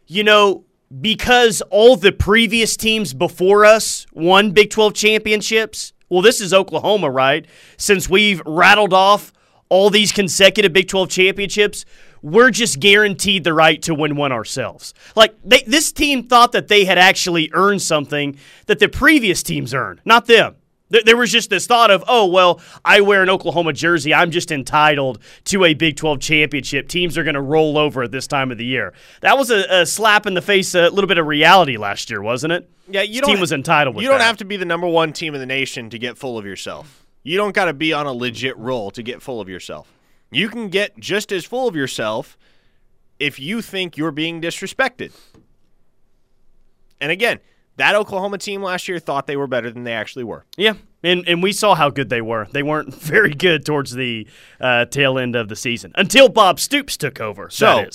you 0.06 0.24
know, 0.24 0.65
because 1.02 1.62
all 1.70 1.96
the 1.96 2.12
previous 2.12 2.78
teams 2.78 3.14
before 3.14 3.66
us 3.66 4.06
won 4.14 4.52
Big 4.52 4.70
12 4.70 4.94
championships. 4.94 5.94
Well, 6.10 6.22
this 6.22 6.40
is 6.40 6.54
Oklahoma, 6.54 7.10
right? 7.10 7.46
Since 7.78 8.10
we've 8.10 8.42
rattled 8.46 8.94
off 8.94 9.34
all 9.70 9.90
these 9.90 10.12
consecutive 10.12 10.74
Big 10.74 10.88
12 10.88 11.10
championships, 11.10 11.86
we're 12.22 12.52
just 12.52 12.80
guaranteed 12.80 13.44
the 13.44 13.54
right 13.54 13.82
to 13.84 13.94
win 13.94 14.16
one 14.16 14.32
ourselves. 14.32 14.94
Like 15.16 15.36
they, 15.44 15.64
this 15.68 15.92
team 15.92 16.28
thought 16.28 16.52
that 16.54 16.68
they 16.68 16.86
had 16.86 16.98
actually 16.98 17.50
earned 17.54 17.82
something 17.82 18.38
that 18.68 18.80
the 18.80 18.90
previous 18.90 19.44
teams 19.44 19.74
earned, 19.74 20.02
not 20.06 20.26
them. 20.26 20.56
There 20.90 21.18
was 21.18 21.32
just 21.32 21.50
this 21.50 21.66
thought 21.66 21.90
of, 21.90 22.04
oh, 22.08 22.28
well, 22.28 22.62
I 22.84 23.02
wear 23.02 23.24
an 23.24 23.30
Oklahoma 23.30 23.74
jersey. 23.74 24.14
I'm 24.14 24.30
just 24.30 24.52
entitled 24.52 25.18
to 25.46 25.66
a 25.66 25.74
Big 25.74 25.96
12 25.96 26.20
championship. 26.20 26.88
Teams 26.88 27.18
are 27.18 27.24
going 27.24 27.34
to 27.34 27.42
roll 27.42 27.80
over 27.80 28.04
at 28.04 28.12
this 28.12 28.28
time 28.28 28.52
of 28.52 28.60
the 28.60 28.66
year. 28.66 28.94
That 29.22 29.36
was 29.36 29.50
a, 29.50 29.66
a, 29.82 29.86
slap 29.88 30.28
in 30.28 30.36
the 30.36 30.44
face, 30.44 30.76
a 30.76 30.90
little 30.90 31.08
bit 31.08 31.18
of 31.18 31.26
reality 31.26 31.78
last 31.78 32.12
year, 32.12 32.22
wasn't 32.22 32.54
it? 32.54 32.70
Yeah, 32.88 33.02
you 33.02 33.20
don't. 33.20 33.32
Team 33.32 33.40
was 33.40 33.52
entitled. 33.52 34.00
you 34.00 34.08
don't 34.08 34.20
that. 34.20 34.26
have 34.26 34.38
to 34.38 34.46
be 34.46 34.58
the 34.58 34.66
number 34.66 34.88
one 34.88 35.12
team 35.12 35.34
in 35.34 35.40
the 35.40 35.48
nation 35.48 35.90
to 35.90 35.98
get 35.98 36.20
full 36.20 36.38
of 36.38 36.46
yourself. 36.46 37.04
You 37.24 37.38
don't 37.38 37.56
got 37.56 37.66
to 37.66 37.74
be 37.74 37.92
on 37.92 38.06
a 38.06 38.14
legit 38.14 38.56
roll 38.56 38.92
to 38.92 39.02
get 39.02 39.24
full 39.24 39.42
of 39.42 39.50
yourself. 39.50 39.92
You 40.30 40.50
can 40.50 40.70
get 40.70 41.00
just 41.00 41.32
as 41.32 41.46
full 41.46 41.68
of 41.68 41.76
yourself 41.76 42.38
if 43.18 43.40
you 43.40 43.64
think 43.64 43.98
you're 43.98 44.12
being 44.12 44.40
disrespected. 44.40 45.12
And 47.02 47.12
again, 47.12 47.40
that 47.78 47.96
Oklahoma 47.96 48.38
team 48.38 48.62
last 48.62 48.88
year 48.88 49.00
thought 49.00 49.28
they 49.28 49.36
were 49.36 49.48
better 49.48 49.70
than 49.70 49.84
they 49.84 49.94
actually 49.94 50.24
were. 50.24 50.46
Yeah, 50.58 50.74
and 51.04 51.28
and 51.28 51.44
we 51.44 51.52
saw 51.52 51.76
how 51.76 51.90
good 51.90 52.10
they 52.10 52.22
were. 52.22 52.48
They 52.52 52.64
weren't 52.64 52.94
very 53.02 53.34
good 53.34 53.66
towards 53.66 53.92
the 53.92 54.28
uh, 54.60 54.86
tail 54.86 55.18
end 55.20 55.36
of 55.36 55.50
the 55.50 55.56
season 55.56 55.92
until 55.96 56.30
Bob 56.30 56.60
Stoops 56.60 56.98
took 56.98 57.20
over. 57.20 57.50
So, 57.50 57.88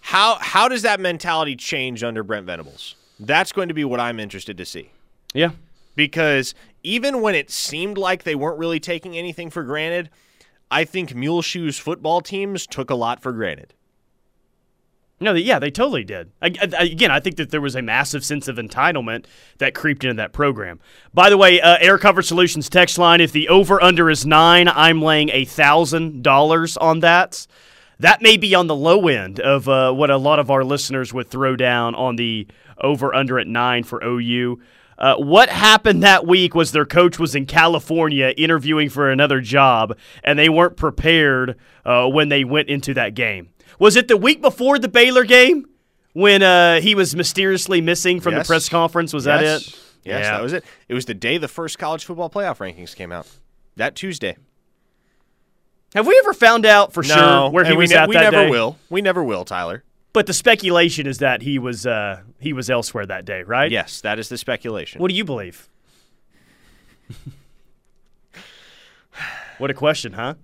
how 0.00 0.36
how 0.40 0.68
does 0.68 0.82
that 0.82 1.00
mentality 1.00 1.56
change 1.56 2.02
under 2.02 2.22
Brent 2.22 2.46
Venables? 2.46 2.96
That's 3.18 3.52
going 3.52 3.68
to 3.68 3.74
be 3.74 3.84
what 3.84 4.00
I'm 4.00 4.18
interested 4.18 4.58
to 4.58 4.64
see. 4.64 4.90
Yeah, 5.32 5.50
because 5.96 6.54
even 6.82 7.22
when 7.22 7.34
it 7.34 7.50
seemed 7.50 7.98
like 7.98 8.24
they 8.24 8.34
weren't 8.34 8.58
really 8.58 8.80
taking 8.80 9.16
anything 9.16 9.50
for 9.50 9.62
granted, 9.62 10.10
I 10.70 10.84
think 10.84 11.14
Muleshoe's 11.14 11.78
football 11.78 12.20
teams 12.20 12.66
took 12.66 12.90
a 12.90 12.94
lot 12.94 13.20
for 13.22 13.32
granted. 13.32 13.74
No, 15.20 15.32
yeah, 15.32 15.58
they 15.58 15.70
totally 15.70 16.04
did. 16.04 16.32
I, 16.42 16.52
I, 16.60 16.84
again, 16.84 17.10
I 17.10 17.20
think 17.20 17.36
that 17.36 17.50
there 17.50 17.60
was 17.60 17.76
a 17.76 17.82
massive 17.82 18.24
sense 18.24 18.48
of 18.48 18.56
entitlement 18.56 19.26
that 19.58 19.72
creeped 19.74 20.02
into 20.04 20.14
that 20.16 20.32
program. 20.32 20.80
By 21.12 21.30
the 21.30 21.38
way, 21.38 21.60
uh, 21.60 21.78
Air 21.80 21.98
Comfort 21.98 22.22
Solutions 22.22 22.68
text 22.68 22.98
line: 22.98 23.20
if 23.20 23.30
the 23.32 23.48
over 23.48 23.82
under 23.82 24.10
is 24.10 24.26
nine, 24.26 24.68
I'm 24.68 25.00
laying 25.00 25.30
a 25.30 25.44
thousand 25.44 26.22
dollars 26.22 26.76
on 26.76 27.00
that. 27.00 27.46
That 28.00 28.22
may 28.22 28.36
be 28.36 28.54
on 28.56 28.66
the 28.66 28.74
low 28.74 29.06
end 29.06 29.38
of 29.38 29.68
uh, 29.68 29.92
what 29.92 30.10
a 30.10 30.16
lot 30.16 30.40
of 30.40 30.50
our 30.50 30.64
listeners 30.64 31.14
would 31.14 31.28
throw 31.28 31.54
down 31.54 31.94
on 31.94 32.16
the 32.16 32.48
over 32.80 33.14
under 33.14 33.38
at 33.38 33.46
nine 33.46 33.84
for 33.84 34.02
OU. 34.04 34.60
Uh, 34.98 35.16
what 35.16 35.48
happened 35.48 36.02
that 36.02 36.26
week 36.26 36.54
was 36.54 36.72
their 36.72 36.84
coach 36.84 37.18
was 37.18 37.34
in 37.34 37.46
California 37.46 38.32
interviewing 38.36 38.88
for 38.88 39.10
another 39.10 39.40
job, 39.40 39.96
and 40.22 40.38
they 40.38 40.48
weren't 40.48 40.76
prepared 40.76 41.56
uh, 41.84 42.06
when 42.08 42.28
they 42.28 42.44
went 42.44 42.68
into 42.68 42.94
that 42.94 43.14
game. 43.14 43.48
Was 43.78 43.96
it 43.96 44.08
the 44.08 44.16
week 44.16 44.40
before 44.40 44.78
the 44.78 44.88
Baylor 44.88 45.24
game 45.24 45.66
when 46.12 46.42
uh, 46.42 46.80
he 46.80 46.94
was 46.94 47.14
mysteriously 47.16 47.80
missing 47.80 48.20
from 48.20 48.34
Yes. 48.34 48.46
the 48.46 48.50
press 48.50 48.68
conference? 48.68 49.12
Was 49.12 49.26
yes. 49.26 49.40
that 49.40 49.44
it? 49.44 49.80
Yes, 50.04 50.24
Yeah. 50.24 50.30
that 50.32 50.42
was 50.42 50.52
it. 50.52 50.64
It 50.88 50.94
was 50.94 51.06
the 51.06 51.14
day 51.14 51.38
the 51.38 51.48
first 51.48 51.78
college 51.78 52.04
football 52.04 52.30
playoff 52.30 52.58
rankings 52.58 52.94
came 52.94 53.10
out. 53.12 53.26
That 53.76 53.94
Tuesday. 53.96 54.36
Have 55.94 56.06
we 56.06 56.18
ever 56.24 56.34
found 56.34 56.66
out 56.66 56.92
for 56.92 57.02
no, 57.02 57.14
sure 57.14 57.50
where 57.50 57.64
he 57.64 57.72
we 57.72 57.78
was 57.84 57.90
ne- 57.90 57.96
at 57.96 58.08
we 58.08 58.14
that 58.16 58.32
never 58.32 58.44
day? 58.44 58.50
will. 58.50 58.76
We 58.90 59.00
never 59.00 59.22
will, 59.22 59.44
Tyler. 59.44 59.84
But 60.12 60.26
the 60.26 60.32
speculation 60.32 61.06
is 61.06 61.18
that 61.18 61.42
he 61.42 61.58
was 61.58 61.86
uh, 61.86 62.20
he 62.38 62.52
was 62.52 62.68
elsewhere 62.70 63.06
that 63.06 63.24
day, 63.24 63.42
right? 63.42 63.70
Yes, 63.70 64.00
that 64.02 64.18
is 64.18 64.28
the 64.28 64.38
speculation. 64.38 65.00
What 65.00 65.08
do 65.08 65.14
you 65.16 65.24
believe? 65.24 65.68
what 69.58 69.70
a 69.70 69.74
question, 69.74 70.12
huh? 70.14 70.34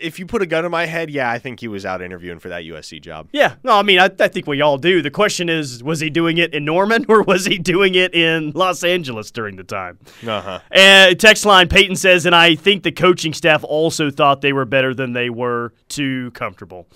If 0.00 0.18
you 0.18 0.26
put 0.26 0.42
a 0.42 0.46
gun 0.46 0.64
in 0.64 0.70
my 0.70 0.86
head, 0.86 1.10
yeah, 1.10 1.30
I 1.30 1.38
think 1.38 1.60
he 1.60 1.68
was 1.68 1.84
out 1.86 2.00
interviewing 2.02 2.38
for 2.38 2.48
that 2.48 2.62
USC 2.64 3.00
job. 3.00 3.28
Yeah. 3.32 3.54
No, 3.62 3.72
I 3.72 3.82
mean, 3.82 3.98
I, 3.98 4.10
I 4.18 4.28
think 4.28 4.46
we 4.46 4.60
all 4.60 4.78
do. 4.78 5.02
The 5.02 5.10
question 5.10 5.48
is, 5.48 5.82
was 5.84 6.00
he 6.00 6.10
doing 6.10 6.38
it 6.38 6.54
in 6.54 6.64
Norman 6.64 7.04
or 7.08 7.22
was 7.22 7.44
he 7.46 7.58
doing 7.58 7.94
it 7.94 8.14
in 8.14 8.52
Los 8.52 8.82
Angeles 8.84 9.30
during 9.30 9.56
the 9.56 9.64
time? 9.64 9.98
Uh 10.26 10.40
huh. 10.40 10.60
Uh, 10.72 11.14
text 11.14 11.44
line 11.44 11.68
Peyton 11.68 11.96
says, 11.96 12.26
and 12.26 12.34
I 12.34 12.54
think 12.54 12.82
the 12.82 12.92
coaching 12.92 13.32
staff 13.34 13.62
also 13.64 14.10
thought 14.10 14.40
they 14.40 14.52
were 14.52 14.64
better 14.64 14.94
than 14.94 15.12
they 15.12 15.30
were 15.30 15.72
too 15.88 16.30
comfortable. 16.32 16.86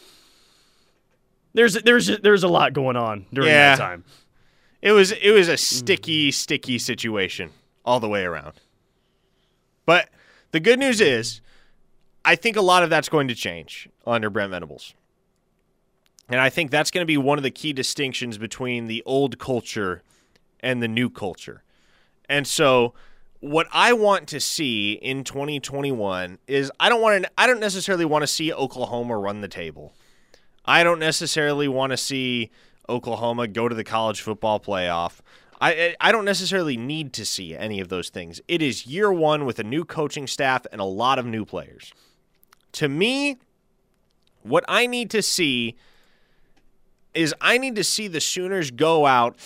There's 1.53 1.75
there's 1.75 2.07
there's 2.21 2.43
a 2.43 2.49
lot 2.49 2.73
going 2.73 2.97
on 2.97 3.27
during 3.33 3.51
Yeah. 3.51 3.77
that 3.77 3.83
time. 3.83 4.05
It 4.83 4.93
was 4.93 5.13
it 5.13 5.31
was 5.31 5.49
a 5.49 5.57
sticky, 5.57 6.31
sticky 6.33 6.79
situation 6.79 7.51
all 7.85 8.01
the 8.01 8.09
way 8.09 8.25
around. 8.25 8.55
But 9.87 10.09
the 10.51 10.61
good 10.61 10.79
news 10.79 11.01
is, 11.01 11.41
I 12.25 12.37
think 12.37 12.57
a 12.57 12.63
lot 12.63 12.83
of 12.83 12.91
that's 12.91 13.09
going 13.09 13.29
to 13.29 13.35
change 13.35 13.89
under 14.07 14.31
Brent 14.31 14.51
Venables. 14.51 14.95
And 16.29 16.41
I 16.41 16.49
think 16.49 16.71
that's 16.71 16.91
going 16.91 17.03
to 17.03 17.07
be 17.07 17.19
one 17.19 17.39
of 17.39 17.45
the 17.45 17.51
key 17.51 17.73
distinctions 17.73 18.39
between 18.39 18.87
the 18.87 19.03
old 19.05 19.39
culture 19.39 20.03
and 20.61 20.83
the 20.83 20.89
new 20.89 21.11
culture. 21.11 21.63
And 22.29 22.47
so 22.47 22.95
what 23.41 23.67
I 23.73 23.93
want 23.93 24.27
to 24.29 24.41
see 24.41 24.93
in 24.93 25.23
2021 25.23 26.39
is 26.47 26.73
I 26.81 26.89
don't 26.89 27.03
want 27.03 27.25
to 27.25 27.31
I 27.37 27.47
don't 27.47 27.61
necessarily 27.61 28.07
want 28.07 28.23
to 28.23 28.27
see 28.27 28.53
Oklahoma 28.53 29.19
run 29.19 29.43
the 29.43 29.49
table. 29.49 29.95
I 30.65 30.83
don't 30.83 30.99
necessarily 30.99 31.69
want 31.69 31.91
to 31.91 31.99
see 31.99 32.51
Oklahoma 32.89 33.47
go 33.49 33.69
to 33.69 33.75
the 33.75 33.85
college 33.85 34.23
football 34.23 34.59
playoff. 34.59 35.21
I 35.61 35.95
I 36.01 36.11
don't 36.11 36.25
necessarily 36.25 36.79
need 36.79 37.13
to 37.15 37.27
see 37.27 37.55
any 37.55 37.81
of 37.81 37.91
those 37.91 38.09
things. 38.09 38.41
It 38.49 38.63
is 38.63 38.87
year 38.87 39.13
1 39.13 39.45
with 39.45 39.59
a 39.59 39.65
new 39.65 39.85
coaching 39.85 40.27
staff 40.27 40.67
and 40.73 40.81
a 40.81 40.85
lot 40.85 41.19
of 41.19 41.27
new 41.27 41.45
players. 41.45 41.93
To 42.75 42.89
me, 42.89 43.39
what 44.43 44.65
I 44.69 44.87
need 44.87 45.11
to 45.11 45.23
see 45.23 45.77
is 47.15 47.35
I 47.41 47.59
need 47.59 47.77
to 47.77 47.85
see 47.85 48.09
the 48.09 48.21
Sooners 48.21 48.71
go 48.71 49.07
out 49.07 49.37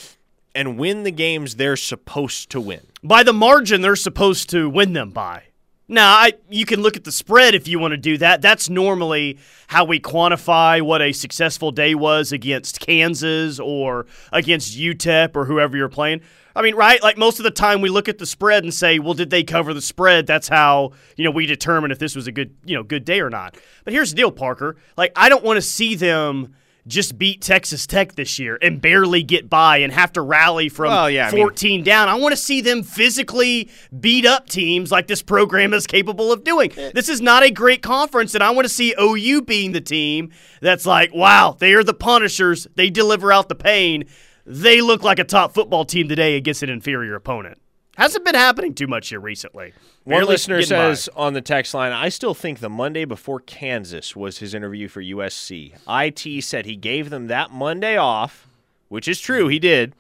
and 0.55 0.79
win 0.79 1.03
the 1.03 1.11
games 1.11 1.57
they're 1.57 1.77
supposed 1.77 2.51
to 2.51 2.61
win. 2.61 2.87
By 3.03 3.23
the 3.23 3.35
margin, 3.35 3.83
they're 3.83 3.97
supposed 3.97 4.49
to 4.51 4.69
win 4.69 4.95
them 4.95 5.11
by. 5.11 5.45
Now, 5.91 6.13
I 6.13 6.35
you 6.51 6.67
can 6.67 6.83
look 6.83 6.97
at 6.97 7.05
the 7.05 7.13
spread 7.13 7.55
if 7.55 7.67
you 7.67 7.79
want 7.79 7.93
to 7.93 7.97
do 7.97 8.19
that. 8.19 8.43
That's 8.43 8.69
normally 8.69 9.39
how 9.69 9.87
we 9.87 9.99
quantify 9.99 10.83
what 10.83 11.01
a 11.01 11.13
successful 11.13 11.71
day 11.71 11.95
was 11.95 12.31
against 12.31 12.81
Kansas 12.81 13.59
or 13.59 14.07
against 14.31 14.79
UTEP 14.79 15.35
or 15.35 15.47
whoever 15.47 15.79
you're 15.79 15.89
playing. 15.89 16.21
I 16.55 16.61
mean, 16.61 16.75
right? 16.75 17.03
Like 17.03 17.17
most 17.17 17.39
of 17.39 17.45
the 17.45 17.51
time 17.51 17.81
we 17.81 17.89
look 17.89 18.09
at 18.09 18.19
the 18.19 18.27
spread 18.27 18.65
and 18.65 18.75
say, 18.75 18.99
"Well, 18.99 19.15
did 19.15 19.31
they 19.31 19.45
cover 19.45 19.73
the 19.73 19.81
spread?" 19.81 20.27
That's 20.27 20.49
how, 20.49 20.93
you 21.17 21.25
know, 21.25 21.31
we 21.31 21.47
determine 21.47 21.91
if 21.91 21.99
this 21.99 22.15
was 22.15 22.27
a 22.27 22.33
good, 22.33 22.55
you 22.65 22.75
know, 22.75 22.83
good 22.83 23.07
day 23.07 23.21
or 23.21 23.31
not. 23.31 23.57
But 23.85 23.95
here's 23.95 24.11
the 24.11 24.17
deal, 24.17 24.31
Parker. 24.31 24.77
Like 24.99 25.13
I 25.17 25.31
don't 25.31 25.45
want 25.45 25.57
to 25.57 25.63
see 25.63 25.95
them 25.95 26.55
just 26.89 27.19
beat 27.19 27.41
Texas 27.43 27.87
Tech 27.87 28.15
this 28.15 28.39
year 28.39 28.59
and 28.61 28.81
barely 28.81 29.23
get 29.23 29.49
by 29.49 29.77
and 29.79 29.93
have 29.93 30.13
to 30.15 30.21
rally 30.23 30.69
from 30.69 30.87
Well, 30.89 31.11
yeah, 31.11 31.29
I 31.29 31.31
mean- 31.33 31.43
14 31.43 31.85
down. 31.85 32.09
I 32.09 32.15
want 32.17 32.33
to 32.33 32.37
see 32.37 32.61
them 32.61 32.83
physically 32.83 33.71
beat 34.01 34.25
up 34.27 34.49
teams 34.49 34.91
like 34.91 35.07
this 35.07 35.23
program 35.23 35.73
is 35.75 35.87
capable 35.87 36.33
of 36.33 36.43
doing. 36.45 36.73
This 36.95 37.09
is 37.09 37.21
not 37.21 37.43
a 37.43 37.51
great 37.51 37.83
conference, 37.83 38.35
and 38.35 38.43
I 38.43 38.51
want 38.51 38.65
to 38.67 38.73
see 38.73 38.95
OU 39.01 39.43
being 39.43 39.73
the 39.73 39.81
team 39.81 40.33
that's 40.61 40.87
like, 40.87 41.15
wow, 41.15 41.57
they 41.59 41.75
are 41.75 41.85
the 41.85 41.95
punishers. 41.95 42.67
They 42.75 42.91
deliver 42.91 43.31
out 43.33 43.49
the 43.49 43.55
pain. 43.55 44.05
They 44.47 44.81
look 44.81 45.03
like 45.03 45.19
a 45.19 45.25
top 45.25 45.53
football 45.55 45.85
team 45.85 46.09
today 46.09 46.37
against 46.37 46.63
an 46.63 46.71
inferior 46.71 47.15
opponent. 47.15 47.59
Hasn't 47.99 48.25
been 48.25 48.37
happening 48.37 48.75
too 48.75 48.87
much 48.87 49.09
here 49.09 49.19
recently. 49.19 49.73
One 50.05 50.19
Barely 50.19 50.29
listener 50.29 50.61
getting 50.61 50.77
by. 50.77 50.95
says 50.95 51.09
on 51.17 51.35
the 51.35 51.41
text 51.41 51.75
line, 51.75 51.91
I 51.91 52.11
still 52.11 52.33
think 52.33 52.61
the 52.61 52.71
Monday 52.71 53.05
before 53.05 53.41
Kansas 53.41 54.15
was 54.15 54.39
his 54.39 54.55
interview 54.55 54.87
for 54.87 55.03
USC. 55.03 55.73
IT 55.89 56.45
said 56.45 56.65
he 56.65 56.77
gave 56.77 57.11
them 57.11 57.27
that 57.27 57.51
Monday 57.51 57.97
off, 57.97 58.47
which 58.89 59.09
is 59.09 59.21
true, 59.21 59.49
he 59.49 59.59
did. 59.59 59.97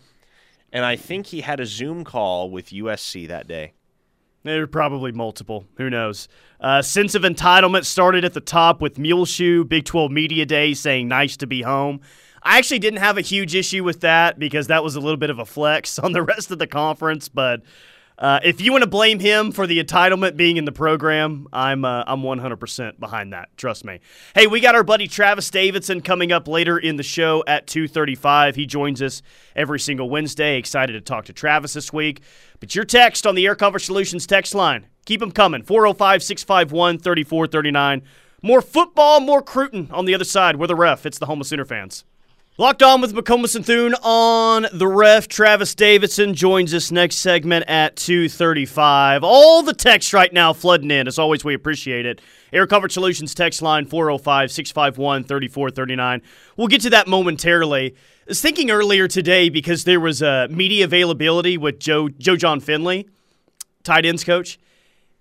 And 0.72 0.84
I 0.84 0.94
think 0.94 1.26
he 1.26 1.40
had 1.40 1.58
a 1.58 1.66
Zoom 1.66 2.04
call 2.04 2.48
with 2.50 2.70
USC 2.70 3.26
that 3.26 3.48
day. 3.48 3.72
There 4.44 4.62
are 4.62 4.68
probably 4.68 5.10
multiple. 5.10 5.66
Who 5.78 5.90
knows? 5.90 6.28
Uh, 6.60 6.82
sense 6.82 7.16
of 7.16 7.22
entitlement 7.22 7.84
started 7.84 8.24
at 8.24 8.32
the 8.32 8.40
top 8.40 8.80
with 8.80 8.96
Muleshoe, 8.96 9.64
Big 9.64 9.84
12 9.84 10.12
Media 10.12 10.46
Day, 10.46 10.72
saying 10.72 11.08
nice 11.08 11.36
to 11.38 11.48
be 11.48 11.62
home. 11.62 12.00
I 12.42 12.58
actually 12.58 12.78
didn't 12.78 13.00
have 13.00 13.18
a 13.18 13.22
huge 13.22 13.54
issue 13.54 13.84
with 13.84 14.00
that 14.00 14.38
because 14.38 14.68
that 14.68 14.84
was 14.84 14.96
a 14.96 15.00
little 15.00 15.16
bit 15.16 15.30
of 15.30 15.38
a 15.38 15.44
flex 15.44 15.98
on 15.98 16.12
the 16.12 16.22
rest 16.22 16.50
of 16.50 16.58
the 16.58 16.66
conference. 16.66 17.28
But 17.28 17.62
uh, 18.18 18.40
if 18.42 18.60
you 18.60 18.72
want 18.72 18.82
to 18.82 18.90
blame 18.90 19.20
him 19.20 19.52
for 19.52 19.66
the 19.66 19.82
entitlement 19.82 20.36
being 20.36 20.56
in 20.56 20.64
the 20.64 20.72
program, 20.72 21.46
I'm 21.52 21.84
uh, 21.84 22.02
I'm 22.04 22.22
100% 22.22 22.98
behind 22.98 23.32
that. 23.32 23.56
Trust 23.56 23.84
me. 23.84 24.00
Hey, 24.34 24.48
we 24.48 24.58
got 24.58 24.74
our 24.74 24.82
buddy 24.82 25.06
Travis 25.06 25.48
Davidson 25.50 26.00
coming 26.00 26.32
up 26.32 26.48
later 26.48 26.78
in 26.78 26.96
the 26.96 27.04
show 27.04 27.44
at 27.46 27.68
2:35. 27.68 28.56
He 28.56 28.66
joins 28.66 29.00
us 29.00 29.22
every 29.54 29.78
single 29.78 30.10
Wednesday. 30.10 30.58
Excited 30.58 30.94
to 30.94 31.00
talk 31.00 31.26
to 31.26 31.32
Travis 31.32 31.74
this 31.74 31.92
week. 31.92 32.22
But 32.58 32.74
your 32.74 32.84
text 32.84 33.24
on 33.24 33.36
the 33.36 33.46
Air 33.46 33.54
Comfort 33.54 33.78
Solutions 33.80 34.26
text 34.26 34.52
line, 34.52 34.88
keep 35.04 35.20
them 35.20 35.30
coming. 35.30 35.62
405-651-3439. 35.62 38.02
More 38.42 38.60
football, 38.60 39.20
more 39.20 39.42
Cruton 39.42 39.88
on 39.92 40.06
the 40.06 40.14
other 40.14 40.24
side. 40.24 40.56
We're 40.56 40.66
the 40.66 40.74
ref. 40.74 41.06
It's 41.06 41.18
the 41.18 41.26
home 41.26 41.40
of 41.40 41.46
Sooner 41.46 41.64
fans. 41.64 42.04
Locked 42.60 42.82
on 42.82 43.00
with 43.00 43.14
McComas 43.14 43.54
and 43.54 43.64
Thune 43.64 43.94
on 44.02 44.66
the 44.72 44.88
ref. 44.88 45.28
Travis 45.28 45.76
Davidson 45.76 46.34
joins 46.34 46.74
us 46.74 46.90
next 46.90 47.18
segment 47.18 47.66
at 47.68 47.94
2.35. 47.94 49.20
All 49.22 49.62
the 49.62 49.72
text 49.72 50.12
right 50.12 50.32
now 50.32 50.52
flooding 50.52 50.90
in. 50.90 51.06
As 51.06 51.20
always, 51.20 51.44
we 51.44 51.54
appreciate 51.54 52.04
it. 52.04 52.20
Air 52.52 52.66
Comfort 52.66 52.90
Solutions 52.90 53.32
text 53.32 53.62
line 53.62 53.86
405-651-3439. 53.86 56.20
We'll 56.56 56.66
get 56.66 56.80
to 56.80 56.90
that 56.90 57.06
momentarily. 57.06 57.92
I 57.92 57.94
was 58.26 58.42
thinking 58.42 58.72
earlier 58.72 59.06
today 59.06 59.50
because 59.50 59.84
there 59.84 60.00
was 60.00 60.20
a 60.20 60.48
media 60.50 60.84
availability 60.84 61.56
with 61.56 61.78
Joe 61.78 62.08
Joe 62.08 62.34
John 62.34 62.58
Finley, 62.58 63.08
tight 63.84 64.04
ends 64.04 64.24
coach, 64.24 64.58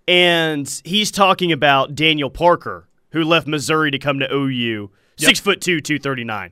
and 0.08 0.82
he's 0.84 1.12
talking 1.12 1.52
about 1.52 1.94
Daniel 1.94 2.32
Parker, 2.32 2.90
who 3.12 3.24
left 3.24 3.46
Missouri 3.46 3.92
to 3.92 4.00
come 4.00 4.18
to 4.18 4.34
OU, 4.34 4.90
six 5.18 5.40
foot 5.40 5.62
two, 5.62 5.82
two 5.82 6.00
thirty 6.00 6.24
nine. 6.24 6.52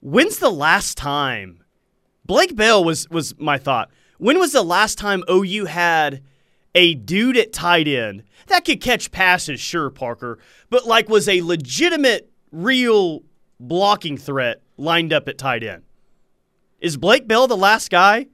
When's 0.00 0.38
the 0.38 0.50
last 0.50 0.96
time 0.96 1.62
Blake 2.24 2.54
Bell 2.54 2.84
was 2.84 3.08
was 3.10 3.36
my 3.38 3.58
thought. 3.58 3.90
When 4.18 4.38
was 4.38 4.52
the 4.52 4.62
last 4.62 4.98
time 4.98 5.24
OU 5.30 5.64
had 5.64 6.22
a 6.74 6.94
dude 6.94 7.36
at 7.36 7.52
tight 7.52 7.88
end 7.88 8.22
that 8.48 8.64
could 8.64 8.80
catch 8.80 9.10
passes, 9.10 9.60
sure, 9.60 9.90
Parker, 9.90 10.38
but 10.70 10.86
like 10.86 11.08
was 11.08 11.28
a 11.28 11.42
legitimate, 11.42 12.30
real 12.52 13.22
blocking 13.58 14.18
threat 14.18 14.62
lined 14.76 15.12
up 15.12 15.28
at 15.28 15.38
tight 15.38 15.64
end? 15.64 15.84
Is 16.80 16.96
Blake 16.96 17.26
Bell 17.26 17.46
the 17.46 17.56
last 17.56 17.90
guy? 17.90 18.26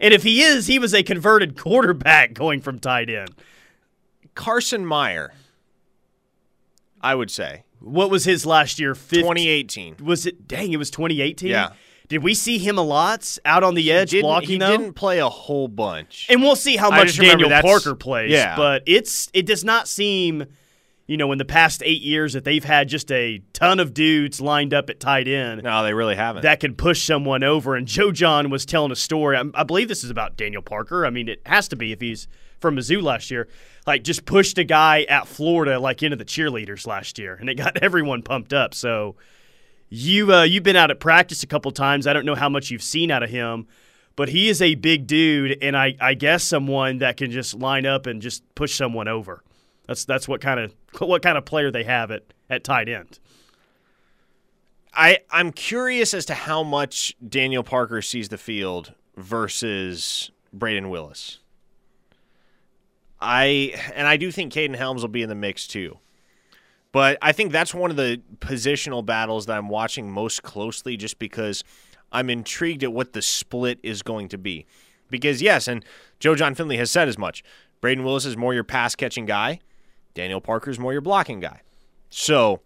And 0.00 0.12
if 0.12 0.22
he 0.22 0.42
is, 0.42 0.66
he 0.66 0.78
was 0.78 0.94
a 0.94 1.02
converted 1.02 1.56
quarterback 1.60 2.32
going 2.32 2.60
from 2.60 2.78
tight 2.78 3.10
end. 3.10 3.30
Carson 4.34 4.86
Meier, 4.86 5.34
I 7.00 7.14
would 7.14 7.30
say. 7.30 7.64
What 7.82 8.10
was 8.10 8.24
his 8.24 8.46
last 8.46 8.78
year? 8.78 8.94
15 8.94 9.20
2018. 9.22 9.96
Was 10.04 10.26
it? 10.26 10.46
Dang, 10.48 10.72
it 10.72 10.76
was 10.76 10.90
2018. 10.90 11.48
Yeah. 11.50 11.70
Did 12.08 12.22
we 12.22 12.34
see 12.34 12.58
him 12.58 12.76
a 12.76 12.82
lot 12.82 13.38
out 13.44 13.62
on 13.62 13.74
the 13.74 13.90
edge 13.90 14.10
Didn't- 14.10 14.24
blocking 14.26 14.48
he 14.48 14.58
though? 14.58 14.76
didn't 14.76 14.92
play 14.94 15.18
a 15.20 15.28
whole 15.30 15.66
bunch. 15.68 16.26
And 16.28 16.42
we'll 16.42 16.56
see 16.56 16.76
how 16.76 16.90
I 16.90 16.98
much 16.98 17.16
Daniel 17.16 17.48
Parker 17.62 17.94
plays. 17.94 18.30
yeah. 18.30 18.54
But 18.56 18.82
it's 18.86 19.30
it 19.32 19.46
does 19.46 19.64
not 19.64 19.88
seem, 19.88 20.44
you 21.06 21.16
know, 21.16 21.32
in 21.32 21.38
the 21.38 21.44
past 21.46 21.82
eight 21.86 22.02
years 22.02 22.34
that 22.34 22.44
they've 22.44 22.62
had 22.64 22.88
just 22.88 23.10
a 23.10 23.40
ton 23.54 23.80
of 23.80 23.94
dudes 23.94 24.40
lined 24.42 24.74
up 24.74 24.90
at 24.90 25.00
tight 25.00 25.26
end 25.26 25.62
no, 25.62 25.82
they 25.82 25.94
really 25.94 26.14
haven't. 26.16 26.42
that 26.42 26.60
can 26.60 26.74
push 26.74 27.02
someone 27.02 27.42
over. 27.42 27.74
And 27.76 27.86
Joe 27.86 28.12
John 28.12 28.50
was 28.50 28.66
telling 28.66 28.92
a 28.92 28.96
story. 28.96 29.36
I, 29.38 29.44
I 29.54 29.62
believe 29.64 29.88
this 29.88 30.04
is 30.04 30.10
about 30.10 30.36
Daniel 30.36 30.62
Parker. 30.62 31.06
I 31.06 31.10
mean, 31.10 31.28
it 31.28 31.40
has 31.46 31.66
to 31.68 31.76
be 31.76 31.92
if 31.92 32.00
he's 32.02 32.28
from 32.62 32.76
Mizzou 32.76 33.02
last 33.02 33.30
year. 33.30 33.48
Like 33.86 34.04
just 34.04 34.24
pushed 34.24 34.56
a 34.58 34.64
guy 34.64 35.02
at 35.02 35.26
Florida 35.26 35.78
like 35.78 36.02
into 36.02 36.16
the 36.16 36.24
cheerleaders 36.24 36.86
last 36.86 37.18
year, 37.18 37.36
and 37.38 37.50
it 37.50 37.56
got 37.56 37.76
everyone 37.82 38.22
pumped 38.22 38.52
up. 38.52 38.74
So. 38.74 39.16
You 39.94 40.32
uh, 40.32 40.44
you've 40.44 40.62
been 40.62 40.74
out 40.74 40.90
at 40.90 41.00
practice 41.00 41.42
a 41.42 41.46
couple 41.46 41.70
times. 41.70 42.06
I 42.06 42.14
don't 42.14 42.24
know 42.24 42.34
how 42.34 42.48
much 42.48 42.70
you've 42.70 42.82
seen 42.82 43.10
out 43.10 43.22
of 43.22 43.28
him, 43.28 43.66
but 44.16 44.30
he 44.30 44.48
is 44.48 44.62
a 44.62 44.74
big 44.74 45.06
dude, 45.06 45.58
and 45.62 45.76
I, 45.76 45.96
I 46.00 46.14
guess 46.14 46.44
someone 46.44 46.98
that 46.98 47.18
can 47.18 47.30
just 47.30 47.54
line 47.54 47.86
up 47.86 48.06
and 48.06 48.22
just 48.22 48.42
push 48.54 48.74
someone 48.74 49.06
over. 49.06 49.42
That's 49.86 50.04
that's 50.04 50.28
what 50.28 50.40
kind 50.40 50.60
of 50.60 50.74
what 50.98 51.22
kind 51.22 51.36
of 51.36 51.44
player 51.44 51.70
they 51.70 51.84
have 51.84 52.10
at, 52.10 52.22
at 52.48 52.64
tight 52.64 52.88
end. 52.88 53.18
I 54.94 55.18
I'm 55.30 55.52
curious 55.52 56.14
as 56.14 56.26
to 56.26 56.34
how 56.34 56.62
much 56.62 57.14
Daniel 57.26 57.62
Parker 57.62 58.02
sees 58.02 58.28
the 58.28 58.38
field 58.38 58.94
versus 59.16 60.30
Brayden 60.56 60.90
Willis. 60.90 61.40
I 63.22 63.74
and 63.94 64.06
I 64.06 64.16
do 64.16 64.30
think 64.30 64.52
Caden 64.52 64.76
Helms 64.76 65.02
will 65.02 65.08
be 65.08 65.22
in 65.22 65.28
the 65.28 65.34
mix 65.34 65.66
too. 65.66 65.98
But 66.92 67.16
I 67.22 67.32
think 67.32 67.52
that's 67.52 67.72
one 67.72 67.90
of 67.90 67.96
the 67.96 68.20
positional 68.38 69.04
battles 69.04 69.46
that 69.46 69.56
I'm 69.56 69.70
watching 69.70 70.10
most 70.10 70.42
closely 70.42 70.98
just 70.98 71.18
because 71.18 71.64
I'm 72.12 72.28
intrigued 72.28 72.84
at 72.84 72.92
what 72.92 73.14
the 73.14 73.22
split 73.22 73.78
is 73.82 74.02
going 74.02 74.28
to 74.28 74.38
be. 74.38 74.66
Because, 75.10 75.42
yes, 75.42 75.68
and 75.68 75.84
Joe 76.20 76.34
John 76.34 76.54
Finley 76.54 76.76
has 76.76 76.90
said 76.90 77.08
as 77.08 77.18
much 77.18 77.42
Brayden 77.80 78.04
Willis 78.04 78.26
is 78.26 78.36
more 78.36 78.52
your 78.54 78.64
pass 78.64 78.94
catching 78.94 79.24
guy, 79.24 79.60
Daniel 80.14 80.40
Parker 80.40 80.70
is 80.70 80.78
more 80.78 80.92
your 80.92 81.00
blocking 81.00 81.40
guy. 81.40 81.62
So, 82.10 82.60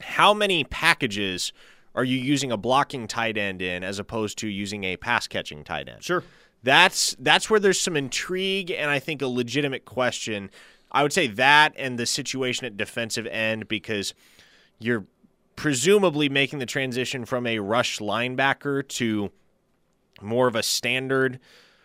how 0.00 0.34
many 0.34 0.64
packages 0.64 1.52
are 1.94 2.04
you 2.04 2.18
using 2.18 2.52
a 2.52 2.56
blocking 2.56 3.08
tight 3.08 3.38
end 3.38 3.62
in 3.62 3.82
as 3.82 3.98
opposed 3.98 4.38
to 4.38 4.48
using 4.48 4.84
a 4.84 4.96
pass 4.96 5.26
catching 5.26 5.64
tight 5.64 5.88
end? 5.88 6.04
Sure. 6.04 6.22
That's 6.62 7.14
that's 7.18 7.48
where 7.48 7.60
there's 7.60 7.80
some 7.80 7.96
intrigue 7.96 8.70
and 8.70 8.90
I 8.90 8.98
think 8.98 9.22
a 9.22 9.28
legitimate 9.28 9.84
question 9.84 10.50
I 10.90 11.02
would 11.02 11.12
say 11.12 11.26
that 11.26 11.74
and 11.76 11.98
the 11.98 12.06
situation 12.06 12.66
at 12.66 12.76
defensive 12.76 13.26
end 13.26 13.68
because 13.68 14.14
you're 14.78 15.06
presumably 15.56 16.28
making 16.28 16.60
the 16.60 16.66
transition 16.66 17.24
from 17.24 17.46
a 17.46 17.58
rush 17.58 17.98
linebacker 17.98 18.86
to 18.88 19.30
more 20.20 20.48
of 20.48 20.54
a 20.54 20.62
standard 20.62 21.40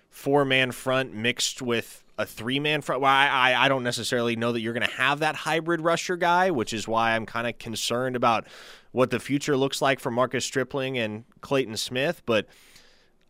four 0.10 0.46
man 0.46 0.72
front 0.72 1.14
mixed 1.14 1.62
with 1.62 2.04
a 2.18 2.26
three 2.26 2.60
man 2.60 2.82
front. 2.82 3.02
Well, 3.02 3.12
I, 3.12 3.56
I, 3.58 3.68
don't 3.68 3.84
necessarily 3.84 4.36
know 4.36 4.52
that 4.52 4.62
you're 4.62 4.74
going 4.74 4.88
to 4.88 4.96
have 4.96 5.20
that 5.20 5.36
hybrid 5.36 5.82
rusher 5.82 6.16
guy, 6.16 6.52
which 6.52 6.72
is 6.72 6.88
why 6.88 7.16
I'm 7.16 7.26
kind 7.26 7.48
of 7.48 7.58
concerned 7.58 8.16
about 8.16 8.46
what 8.92 9.10
the 9.10 9.20
future 9.20 9.58
looks 9.58 9.82
like 9.82 10.00
for 10.00 10.12
Marcus 10.12 10.46
Stripling 10.46 11.00
and 11.00 11.24
Clayton 11.42 11.76
Smith. 11.78 12.22
But 12.28 12.46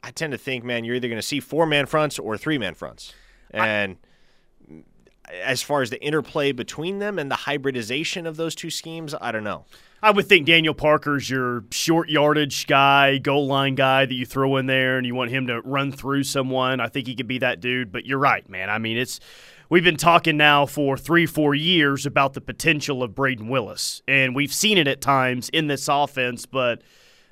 I 0.03 0.11
tend 0.11 0.31
to 0.33 0.37
think, 0.37 0.63
man, 0.63 0.83
you're 0.83 0.95
either 0.95 1.07
going 1.07 1.17
to 1.17 1.25
see 1.27 1.39
four 1.39 1.65
man 1.65 1.85
fronts 1.85 2.19
or 2.19 2.37
three 2.37 2.57
man 2.57 2.75
fronts. 2.75 3.13
And. 3.51 3.97
I, 4.01 4.09
as 5.41 5.61
far 5.61 5.81
as 5.81 5.89
the 5.89 6.01
interplay 6.03 6.51
between 6.51 6.99
them 6.99 7.17
and 7.17 7.31
the 7.31 7.35
hybridization 7.35 8.27
of 8.27 8.35
those 8.35 8.55
two 8.55 8.69
schemes, 8.69 9.15
I 9.19 9.31
don't 9.31 9.43
know. 9.43 9.65
I 10.01 10.11
would 10.11 10.27
think 10.27 10.45
Daniel 10.45 10.73
Parker's 10.73 11.29
your 11.29 11.63
short 11.71 12.09
yardage 12.09 12.67
guy, 12.67 13.19
goal 13.19 13.47
line 13.47 13.75
guy 13.75 14.05
that 14.05 14.13
you 14.13 14.25
throw 14.25 14.57
in 14.57 14.65
there 14.65 14.97
and 14.97 15.07
you 15.07 15.15
want 15.15 15.31
him 15.31 15.47
to 15.47 15.61
run 15.61 15.93
through 15.93 16.23
someone. 16.23 16.81
I 16.81 16.87
think 16.87 17.07
he 17.07 17.15
could 17.15 17.27
be 17.27 17.37
that 17.39 17.61
dude, 17.61 17.91
but 17.91 18.05
you're 18.05 18.19
right, 18.19 18.47
man. 18.49 18.69
I 18.69 18.79
mean, 18.79 18.97
it's 18.97 19.21
we've 19.69 19.83
been 19.83 19.95
talking 19.95 20.35
now 20.35 20.65
for 20.65 20.97
three, 20.97 21.25
four 21.25 21.55
years 21.55 22.05
about 22.05 22.33
the 22.33 22.41
potential 22.41 23.01
of 23.01 23.11
Brayden 23.11 23.47
Willis, 23.47 24.01
and 24.05 24.35
we've 24.35 24.53
seen 24.53 24.77
it 24.77 24.89
at 24.89 24.99
times 24.99 25.47
in 25.49 25.67
this 25.67 25.87
offense, 25.87 26.45
but 26.45 26.81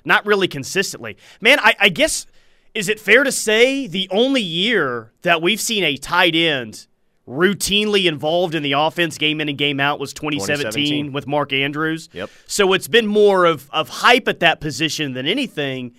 not 0.06 0.24
really 0.24 0.48
consistently. 0.48 1.18
Man, 1.42 1.60
I, 1.60 1.74
I 1.78 1.88
guess 1.90 2.26
is 2.74 2.88
it 2.88 2.98
fair 2.98 3.24
to 3.24 3.32
say 3.32 3.86
the 3.86 4.08
only 4.10 4.42
year 4.42 5.12
that 5.22 5.42
we've 5.42 5.60
seen 5.60 5.84
a 5.84 5.96
tight 5.96 6.34
end 6.34 6.86
routinely 7.28 8.06
involved 8.06 8.54
in 8.54 8.62
the 8.62 8.72
offense 8.72 9.16
game 9.16 9.40
in 9.40 9.48
and 9.48 9.56
game 9.56 9.78
out 9.78 10.00
was 10.00 10.12
2017, 10.12 10.72
2017. 10.72 11.12
with 11.12 11.26
Mark 11.26 11.52
Andrews. 11.52 12.08
Yep. 12.12 12.30
So 12.46 12.72
it's 12.72 12.88
been 12.88 13.06
more 13.06 13.44
of, 13.44 13.70
of 13.70 13.88
hype 13.88 14.26
at 14.26 14.40
that 14.40 14.60
position 14.60 15.12
than 15.12 15.26
anything. 15.26 15.92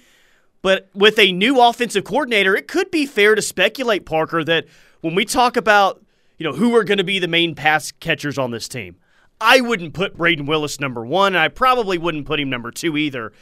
But 0.61 0.89
with 0.93 1.19
a 1.19 1.31
new 1.31 1.61
offensive 1.61 2.03
coordinator, 2.03 2.55
it 2.55 2.67
could 2.67 2.89
be 2.91 3.05
fair 3.05 3.35
to 3.35 3.41
speculate, 3.41 4.05
Parker, 4.05 4.43
that 4.43 4.65
when 5.01 5.15
we 5.15 5.25
talk 5.25 5.57
about 5.57 6.01
you 6.37 6.45
know 6.45 6.53
who 6.53 6.75
are 6.75 6.83
going 6.83 6.97
to 6.97 7.03
be 7.03 7.19
the 7.19 7.27
main 7.27 7.53
pass 7.53 7.91
catchers 7.91 8.37
on 8.37 8.51
this 8.51 8.67
team, 8.67 8.95
I 9.39 9.61
wouldn't 9.61 9.93
put 9.93 10.17
Brayden 10.17 10.47
Willis 10.47 10.79
number 10.79 11.05
one, 11.05 11.35
and 11.35 11.41
I 11.41 11.49
probably 11.49 11.97
wouldn't 11.97 12.25
put 12.25 12.39
him 12.39 12.49
number 12.49 12.71
two 12.71 12.97
either. 12.97 13.33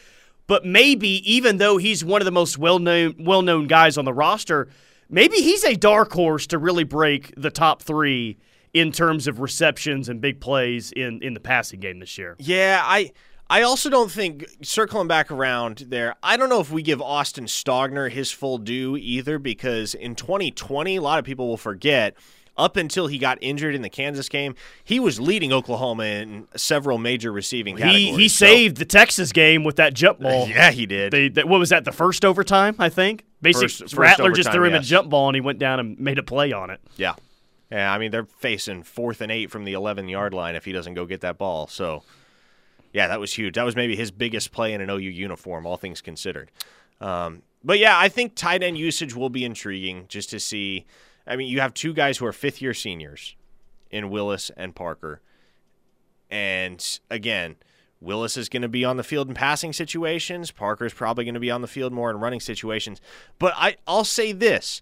But 0.51 0.65
maybe 0.65 1.07
even 1.33 1.59
though 1.59 1.77
he's 1.77 2.03
one 2.03 2.19
of 2.19 2.25
the 2.25 2.31
most 2.31 2.57
well 2.57 2.77
known 2.77 3.15
well 3.19 3.41
known 3.41 3.67
guys 3.67 3.97
on 3.97 4.03
the 4.03 4.11
roster, 4.11 4.67
maybe 5.09 5.37
he's 5.37 5.63
a 5.63 5.77
dark 5.77 6.11
horse 6.11 6.45
to 6.47 6.57
really 6.57 6.83
break 6.83 7.33
the 7.37 7.49
top 7.49 7.81
three 7.81 8.37
in 8.73 8.91
terms 8.91 9.27
of 9.27 9.39
receptions 9.39 10.09
and 10.09 10.19
big 10.19 10.41
plays 10.41 10.91
in, 10.91 11.23
in 11.23 11.35
the 11.35 11.39
passing 11.39 11.79
game 11.79 11.99
this 11.99 12.17
year. 12.17 12.35
Yeah, 12.37 12.81
I 12.83 13.13
I 13.49 13.61
also 13.61 13.89
don't 13.89 14.11
think 14.11 14.45
circling 14.61 15.07
back 15.07 15.31
around 15.31 15.85
there. 15.87 16.15
I 16.21 16.35
don't 16.35 16.49
know 16.49 16.59
if 16.59 16.69
we 16.69 16.81
give 16.81 17.01
Austin 17.01 17.45
Stogner 17.45 18.11
his 18.11 18.29
full 18.29 18.57
due 18.57 18.97
either 18.97 19.39
because 19.39 19.93
in 19.93 20.15
2020, 20.15 20.97
a 20.97 21.01
lot 21.01 21.17
of 21.17 21.23
people 21.23 21.47
will 21.47 21.55
forget 21.55 22.17
up 22.61 22.77
until 22.77 23.07
he 23.07 23.17
got 23.17 23.37
injured 23.41 23.73
in 23.73 23.81
the 23.81 23.89
Kansas 23.89 24.29
game, 24.29 24.55
he 24.83 24.99
was 24.99 25.19
leading 25.19 25.51
Oklahoma 25.51 26.03
in 26.03 26.47
several 26.55 26.97
major 26.97 27.31
receiving 27.31 27.75
categories. 27.75 28.15
He, 28.15 28.15
he 28.15 28.29
so. 28.29 28.45
saved 28.45 28.77
the 28.77 28.85
Texas 28.85 29.31
game 29.31 29.63
with 29.63 29.77
that 29.77 29.93
jump 29.93 30.19
ball. 30.19 30.47
Yeah, 30.51 30.71
he 30.71 30.85
did. 30.85 31.11
They, 31.11 31.29
they, 31.29 31.43
what 31.43 31.59
was 31.59 31.69
that? 31.69 31.85
The 31.85 31.91
first 31.91 32.25
overtime, 32.25 32.75
I 32.77 32.89
think. 32.89 33.23
Basically, 33.41 33.67
first, 33.67 33.79
first 33.81 33.97
Rattler 33.97 34.25
overtime, 34.25 34.35
just 34.35 34.51
threw 34.51 34.65
him 34.65 34.73
yes. 34.73 34.85
a 34.85 34.87
jump 34.87 35.09
ball 35.09 35.29
and 35.29 35.35
he 35.35 35.41
went 35.41 35.59
down 35.59 35.79
and 35.79 35.97
made 35.99 36.17
a 36.17 36.23
play 36.23 36.51
on 36.51 36.69
it. 36.69 36.81
Yeah, 36.97 37.15
yeah. 37.71 37.91
I 37.91 37.97
mean, 37.97 38.11
they're 38.11 38.25
facing 38.25 38.83
fourth 38.83 39.21
and 39.21 39.31
eight 39.31 39.49
from 39.49 39.63
the 39.63 39.73
11 39.73 40.09
yard 40.09 40.33
line 40.33 40.55
if 40.55 40.65
he 40.65 40.71
doesn't 40.71 40.93
go 40.93 41.05
get 41.05 41.21
that 41.21 41.37
ball. 41.37 41.67
So, 41.67 42.03
yeah, 42.91 43.07
that 43.07 43.19
was 43.19 43.33
huge. 43.33 43.55
That 43.55 43.63
was 43.63 43.75
maybe 43.75 43.95
his 43.95 44.11
biggest 44.11 44.51
play 44.51 44.73
in 44.73 44.81
an 44.81 44.89
OU 44.89 44.97
uniform, 44.97 45.65
all 45.65 45.77
things 45.77 46.01
considered. 46.01 46.51
Um, 46.99 47.43
but 47.63 47.79
yeah, 47.79 47.97
I 47.97 48.09
think 48.09 48.35
tight 48.35 48.63
end 48.63 48.77
usage 48.77 49.15
will 49.15 49.29
be 49.29 49.45
intriguing 49.45 50.05
just 50.07 50.29
to 50.31 50.39
see 50.39 50.85
I 51.31 51.37
mean, 51.37 51.47
you 51.47 51.61
have 51.61 51.73
two 51.73 51.93
guys 51.93 52.17
who 52.17 52.25
are 52.25 52.33
fifth 52.33 52.61
year 52.61 52.73
seniors 52.73 53.37
in 53.89 54.09
Willis 54.09 54.51
and 54.57 54.75
Parker. 54.75 55.21
And 56.29 56.99
again, 57.09 57.55
Willis 58.01 58.35
is 58.35 58.49
going 58.49 58.63
to 58.63 58.67
be 58.67 58.83
on 58.83 58.97
the 58.97 59.03
field 59.03 59.29
in 59.29 59.33
passing 59.33 59.71
situations. 59.71 60.51
Parker's 60.51 60.93
probably 60.93 61.23
going 61.23 61.35
to 61.35 61.39
be 61.39 61.49
on 61.49 61.61
the 61.61 61.69
field 61.69 61.93
more 61.93 62.09
in 62.09 62.17
running 62.17 62.41
situations. 62.41 62.99
But 63.39 63.53
I, 63.55 63.77
I'll 63.87 64.03
say 64.03 64.33
this 64.33 64.81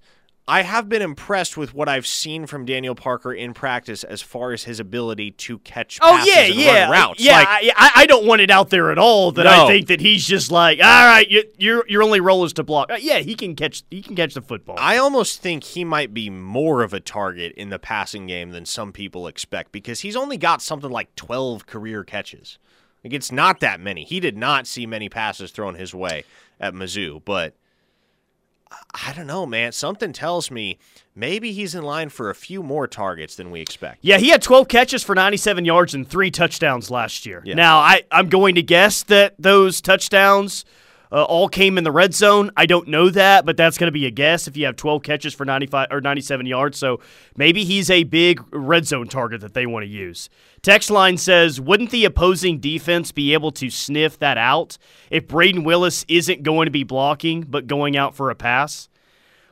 I 0.50 0.64
have 0.64 0.90
been 0.90 1.04
impressed 1.04 1.58
with 1.58 1.76
what 1.76 1.88
I've 1.88 2.08
seen 2.08 2.48
from 2.48 2.66
Daniel 2.66 2.96
Parker 2.96 3.32
in 3.32 3.54
practice 3.54 4.04
as 4.04 4.24
far 4.24 4.52
as 4.52 4.64
his 4.64 4.80
ability 4.80 5.30
to 5.32 5.60
catch 5.60 6.00
oh 6.02 6.26
yeah 6.26 6.46
yeah 6.46 6.90
routes. 6.90 7.22
Yeah, 7.22 7.38
like, 7.38 7.48
I, 7.48 7.92
I, 7.98 8.06
don't 8.08 8.26
want 8.26 8.42
it 8.42 8.50
out 8.50 8.72
there 8.72 8.92
at 8.92 8.98
all 8.98 9.32
that 9.34 9.44
no. 9.44 9.66
I 9.66 9.68
think 9.68 9.88
that 9.90 10.02
he's 10.02 10.26
just 10.26 10.50
like, 10.50 10.80
all 10.80 11.06
right, 11.06 11.30
you, 11.30 11.44
your 11.60 11.86
your 11.88 12.02
only 12.02 12.20
role 12.20 12.46
is 12.46 12.54
to 12.54 12.64
block. 12.64 12.92
Uh, 12.92 12.98
yeah, 13.00 13.20
he 13.20 13.36
can 13.36 13.56
catch 13.56 13.84
he 13.92 14.02
can 14.02 14.16
catch 14.16 14.34
the 14.34 14.42
football. 14.42 14.76
I 14.80 14.98
almost 14.98 15.40
think 15.40 15.64
he 15.64 15.84
might 15.84 16.16
be 16.16 16.32
more 16.32 16.82
of 16.82 16.96
a 16.96 17.00
target 17.00 17.54
in 17.54 17.70
the 17.70 17.78
passing 17.78 18.26
game 18.26 18.50
than 18.50 18.66
some 18.66 18.92
people 18.92 19.28
expect 19.28 19.72
because 19.72 20.00
he's 20.00 20.16
only 20.16 20.38
got 20.38 20.64
something 20.64 20.90
like 20.90 21.16
twelve 21.16 21.68
career 21.68 22.04
catches. 22.04 22.58
Like 23.04 23.14
it's 23.14 23.32
not 23.32 23.60
that 23.60 23.80
many. 23.80 24.04
He 24.04 24.20
did 24.20 24.36
not 24.36 24.66
see 24.66 24.88
many 24.88 25.10
passes 25.10 25.52
thrown 25.52 25.76
his 25.76 25.94
way 25.94 26.24
at 26.60 26.74
Mizzou, 26.74 27.22
but 27.24 27.54
I 28.93 29.13
don't 29.13 29.27
know, 29.27 29.45
man. 29.45 29.71
Something 29.71 30.13
tells 30.13 30.51
me 30.51 30.77
maybe 31.15 31.51
he's 31.51 31.73
in 31.73 31.84
line 31.84 32.10
for 32.10 32.29
a 32.29 32.36
few 32.36 32.62
more 32.62 32.88
targets 32.88 33.36
than 33.36 33.49
we 33.49 33.62
expect. 33.62 33.99
Yeah, 34.01 34.17
he 34.17 34.29
had 34.29 34.41
12 34.41 34.67
catches 34.67 35.03
for 35.03 35.15
97 35.15 35.65
yards 35.65 35.95
and 35.95 36.08
three 36.08 36.29
touchdowns 36.29 36.91
last 36.91 37.25
year. 37.25 37.41
Yeah. 37.45 37.55
Now, 37.55 37.79
I, 37.79 38.03
I'm 38.12 38.29
going 38.29 38.55
to 38.55 38.62
guess 38.62 39.03
that 39.03 39.36
those 39.39 39.82
touchdowns– 39.82 40.65
uh, 41.12 41.24
all 41.24 41.50
came 41.50 41.78
in 41.78 41.84
the 41.84 41.91
red 41.91 42.13
zone. 42.13 42.52
I 42.56 42.65
don't 42.65 42.88
know 42.88 43.10
that, 43.10 43.45
but 43.45 43.58
that's 43.58 43.78
going 43.78 43.88
to 43.88 43.91
be 43.91 44.06
a 44.06 44.12
guess 44.12 44.48
if 44.48 44.56
you 44.56 44.65
have 44.65 44.76
12 44.76 45.02
catches 45.04 45.34
for 45.34 45.45
95 45.45 45.88
or 45.91 46.02
97 46.02 46.45
yards. 46.45 46.78
So 46.78 47.00
maybe 47.36 47.63
he's 47.63 47.89
a 47.89 48.04
big 48.04 48.41
red 48.52 48.86
zone 48.86 49.08
target 49.08 49.41
that 49.41 49.54
they 49.54 49.65
want 49.65 49.84
to 49.84 49.89
use. 49.89 50.30
Text 50.62 50.91
line 50.91 51.17
says, 51.17 51.60
wouldn't 51.60 51.91
the 51.91 52.06
opposing 52.06 52.60
defense 52.60 53.12
be 53.12 53.34
able 53.34 53.52
to 53.54 53.69
sniff 53.69 54.19
that 54.19 54.38
out 54.38 54.78
if 55.10 55.28
Brayden 55.28 55.63
Willis 55.63 56.06
isn't 56.08 56.43
going 56.43 56.65
to 56.65 56.72
be 56.72 56.84
blocking 56.84 57.41
but 57.41 57.65
going 57.65 57.98
out 57.98 58.15
for 58.15 58.30
a 58.30 58.36
pass? 58.36 58.89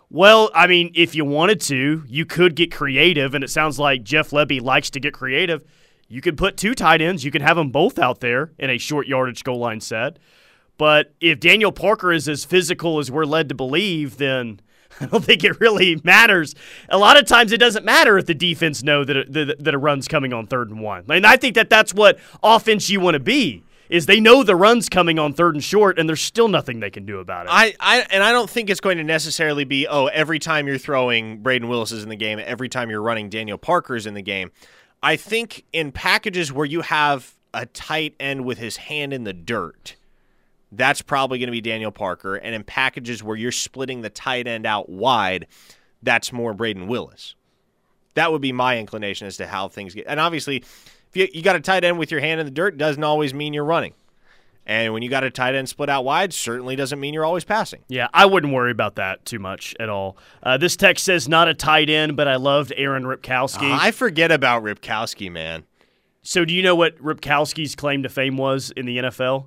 Well, 0.09 0.51
I 0.55 0.67
mean, 0.67 0.91
if 0.95 1.15
you 1.15 1.25
wanted 1.25 1.59
to, 1.61 2.03
you 2.07 2.25
could 2.25 2.55
get 2.55 2.71
creative, 2.71 3.33
and 3.33 3.43
it 3.43 3.49
sounds 3.49 3.77
like 3.77 4.03
Jeff 4.03 4.29
Lebby 4.29 4.61
likes 4.61 4.89
to 4.91 5.01
get 5.01 5.13
creative. 5.13 5.65
You 6.07 6.21
could 6.21 6.37
put 6.37 6.55
two 6.55 6.73
tight 6.73 7.01
ends. 7.01 7.25
You 7.25 7.31
can 7.31 7.41
have 7.41 7.57
them 7.57 7.71
both 7.71 7.99
out 7.99 8.21
there 8.21 8.53
in 8.57 8.69
a 8.69 8.77
short 8.77 9.07
yardage 9.07 9.43
goal 9.43 9.59
line 9.59 9.81
set. 9.81 10.17
But 10.77 11.13
if 11.19 11.39
Daniel 11.39 11.71
Parker 11.71 12.11
is 12.11 12.27
as 12.29 12.45
physical 12.45 12.99
as 12.99 13.09
we're 13.09 13.25
led 13.25 13.49
to 13.49 13.55
believe, 13.55 14.17
then 14.17 14.59
I 15.01 15.05
don't 15.05 15.23
think 15.23 15.43
it 15.43 15.59
really 15.59 15.99
matters. 16.03 16.55
A 16.89 16.97
lot 16.97 17.17
of 17.17 17.25
times 17.25 17.51
it 17.51 17.57
doesn't 17.57 17.85
matter 17.85 18.17
if 18.17 18.25
the 18.25 18.35
defense 18.35 18.83
know 18.83 19.03
that 19.03 19.17
a, 19.17 19.55
that 19.59 19.73
a 19.73 19.77
run's 19.77 20.07
coming 20.07 20.33
on 20.33 20.47
third 20.47 20.69
and 20.69 20.81
one. 20.81 21.05
And 21.09 21.25
I 21.25 21.37
think 21.37 21.55
that 21.55 21.69
that's 21.69 21.93
what 21.93 22.19
offense 22.43 22.89
you 22.89 22.99
want 22.99 23.15
to 23.15 23.19
be 23.19 23.63
is 23.89 24.05
they 24.05 24.19
know 24.19 24.43
the 24.43 24.55
run's 24.55 24.89
coming 24.89 25.17
on 25.17 25.33
third 25.33 25.55
and 25.55 25.63
short, 25.63 25.97
and 25.97 26.09
there's 26.09 26.21
still 26.21 26.47
nothing 26.47 26.79
they 26.79 26.89
can 26.89 27.05
do 27.05 27.19
about 27.19 27.45
it. 27.45 27.49
I, 27.51 27.73
I 27.79 28.05
and 28.11 28.23
I 28.23 28.31
don't 28.31 28.49
think 28.49 28.69
it's 28.69 28.81
going 28.81 28.97
to 28.97 29.03
necessarily 29.03 29.63
be 29.63 29.87
oh 29.87 30.07
every 30.07 30.39
time 30.39 30.67
you're 30.67 30.77
throwing 30.77 31.41
Brayden 31.41 31.69
Willis 31.69 31.91
is 31.91 32.03
in 32.03 32.09
the 32.09 32.15
game, 32.15 32.39
every 32.43 32.69
time 32.69 32.89
you're 32.89 33.01
running 33.01 33.29
Daniel 33.29 33.57
Parker's 33.57 34.05
in 34.05 34.13
the 34.13 34.21
game. 34.21 34.51
I 35.01 35.15
think 35.15 35.63
in 35.71 35.91
packages 35.91 36.51
where 36.51 36.65
you 36.65 36.81
have 36.81 37.33
a 37.53 37.65
tight 37.67 38.15
end 38.19 38.45
with 38.45 38.57
his 38.57 38.77
hand 38.77 39.13
in 39.13 39.23
the 39.23 39.33
dirt 39.33 39.95
that's 40.71 41.01
probably 41.01 41.39
going 41.39 41.47
to 41.47 41.51
be 41.51 41.61
Daniel 41.61 41.91
Parker. 41.91 42.35
And 42.35 42.53
in 42.53 42.63
packages 42.63 43.23
where 43.23 43.35
you're 43.35 43.51
splitting 43.51 44.01
the 44.01 44.09
tight 44.09 44.47
end 44.47 44.65
out 44.65 44.89
wide, 44.89 45.47
that's 46.03 46.31
more 46.33 46.53
Brayden 46.53 46.87
Willis. 46.87 47.35
That 48.15 48.31
would 48.31 48.41
be 48.41 48.51
my 48.51 48.77
inclination 48.77 49.27
as 49.27 49.37
to 49.37 49.47
how 49.47 49.67
things 49.67 49.93
get. 49.93 50.05
And 50.07 50.19
obviously, 50.19 50.57
if 50.57 51.15
you, 51.15 51.27
you 51.33 51.41
got 51.41 51.55
a 51.55 51.59
tight 51.59 51.83
end 51.83 51.99
with 51.99 52.11
your 52.11 52.19
hand 52.19 52.39
in 52.39 52.45
the 52.45 52.51
dirt, 52.51 52.77
doesn't 52.77 53.03
always 53.03 53.33
mean 53.33 53.53
you're 53.53 53.63
running. 53.63 53.93
And 54.65 54.91
when 54.91 55.01
you 55.01 55.09
got 55.09 55.23
a 55.23 55.31
tight 55.31 55.55
end 55.55 55.69
split 55.69 55.89
out 55.89 56.03
wide, 56.03 56.33
certainly 56.33 56.75
doesn't 56.75 56.99
mean 56.99 57.13
you're 57.13 57.23
always 57.23 57.45
passing. 57.45 57.83
Yeah, 57.87 58.09
I 58.13 58.25
wouldn't 58.25 58.51
worry 58.51 58.71
about 58.71 58.95
that 58.95 59.23
too 59.23 59.39
much 59.39 59.73
at 59.79 59.87
all. 59.87 60.17
Uh, 60.43 60.57
this 60.57 60.75
text 60.75 61.05
says 61.05 61.29
not 61.29 61.47
a 61.47 61.53
tight 61.53 61.89
end, 61.89 62.17
but 62.17 62.27
I 62.27 62.35
loved 62.35 62.73
Aaron 62.75 63.03
Ripkowski. 63.03 63.71
Uh, 63.71 63.77
I 63.79 63.91
forget 63.91 64.29
about 64.29 64.63
Ripkowski, 64.63 65.31
man. 65.31 65.63
So, 66.21 66.43
do 66.43 66.53
you 66.53 66.61
know 66.61 66.75
what 66.75 66.97
Ripkowski's 66.97 67.75
claim 67.75 68.03
to 68.03 68.09
fame 68.09 68.35
was 68.35 68.71
in 68.75 68.85
the 68.85 68.97
NFL? 68.97 69.45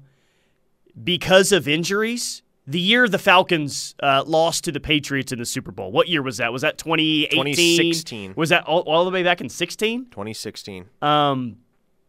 Because 1.03 1.53
of 1.53 1.69
injuries, 1.69 2.43
the 2.67 2.81
year 2.81 3.09
the 3.09 3.19
Falcons 3.19 3.95
uh, 4.03 4.23
lost 4.27 4.65
to 4.65 4.73
the 4.73 4.81
Patriots 4.81 5.33
in 5.33 5.39
the 5.39 5.45
Super 5.45 5.73
Bowl. 5.73 5.91
What 5.91 6.09
year 6.09 6.23
was 6.23 6.37
that? 6.37 6.53
Was 6.53 6.63
that 6.63 6.79
2018? 6.79 7.55
2016. 7.55 8.35
Was 8.37 8.51
that 8.51 8.65
all, 8.65 8.81
all 8.81 9.05
the 9.05 9.11
way 9.11 9.23
back 9.23 9.41
in 9.41 9.49
16? 9.49 10.07
2016. 10.07 10.87
Um, 11.03 11.57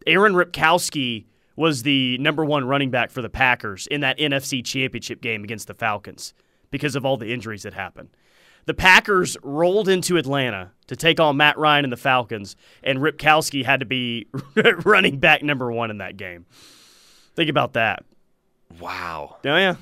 Aaron 0.06 0.34
Ripkowski 0.34 1.26
was 1.56 1.82
the 1.82 2.16
number 2.18 2.44
one 2.44 2.66
running 2.66 2.90
back 2.90 3.10
for 3.10 3.22
the 3.22 3.28
Packers 3.28 3.86
in 3.88 4.00
that 4.00 4.18
NFC 4.18 4.64
Championship 4.64 5.20
game 5.20 5.44
against 5.44 5.66
the 5.66 5.74
Falcons 5.74 6.34
because 6.70 6.96
of 6.96 7.04
all 7.04 7.16
the 7.16 7.32
injuries 7.32 7.62
that 7.64 7.74
happened. 7.74 8.08
The 8.64 8.74
Packers 8.74 9.36
rolled 9.42 9.88
into 9.88 10.16
Atlanta 10.16 10.70
to 10.86 10.94
take 10.94 11.18
on 11.18 11.36
Matt 11.36 11.58
Ryan 11.58 11.84
and 11.84 11.92
the 11.92 11.96
Falcons, 11.96 12.54
and 12.82 13.00
Ripkowski 13.00 13.64
had 13.64 13.80
to 13.80 13.86
be 13.86 14.28
running 14.84 15.18
back 15.18 15.42
number 15.42 15.72
one 15.72 15.90
in 15.90 15.98
that 15.98 16.16
game. 16.16 16.46
Think 17.34 17.50
about 17.50 17.72
that. 17.72 18.04
Wow. 18.80 19.36
Oh, 19.44 19.56
yeah. 19.56 19.76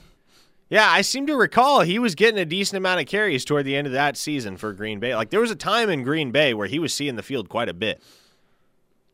Yeah, 0.70 0.88
I 0.88 1.02
seem 1.02 1.26
to 1.26 1.34
recall 1.34 1.80
he 1.80 1.98
was 1.98 2.14
getting 2.14 2.38
a 2.38 2.44
decent 2.44 2.76
amount 2.76 3.00
of 3.00 3.06
carries 3.06 3.44
toward 3.44 3.66
the 3.66 3.74
end 3.74 3.88
of 3.88 3.92
that 3.92 4.16
season 4.16 4.56
for 4.56 4.72
Green 4.72 5.00
Bay. 5.00 5.16
Like 5.16 5.30
there 5.30 5.40
was 5.40 5.50
a 5.50 5.56
time 5.56 5.90
in 5.90 6.04
Green 6.04 6.30
Bay 6.30 6.54
where 6.54 6.68
he 6.68 6.78
was 6.78 6.94
seeing 6.94 7.16
the 7.16 7.24
field 7.24 7.48
quite 7.48 7.68
a 7.68 7.74
bit. 7.74 8.00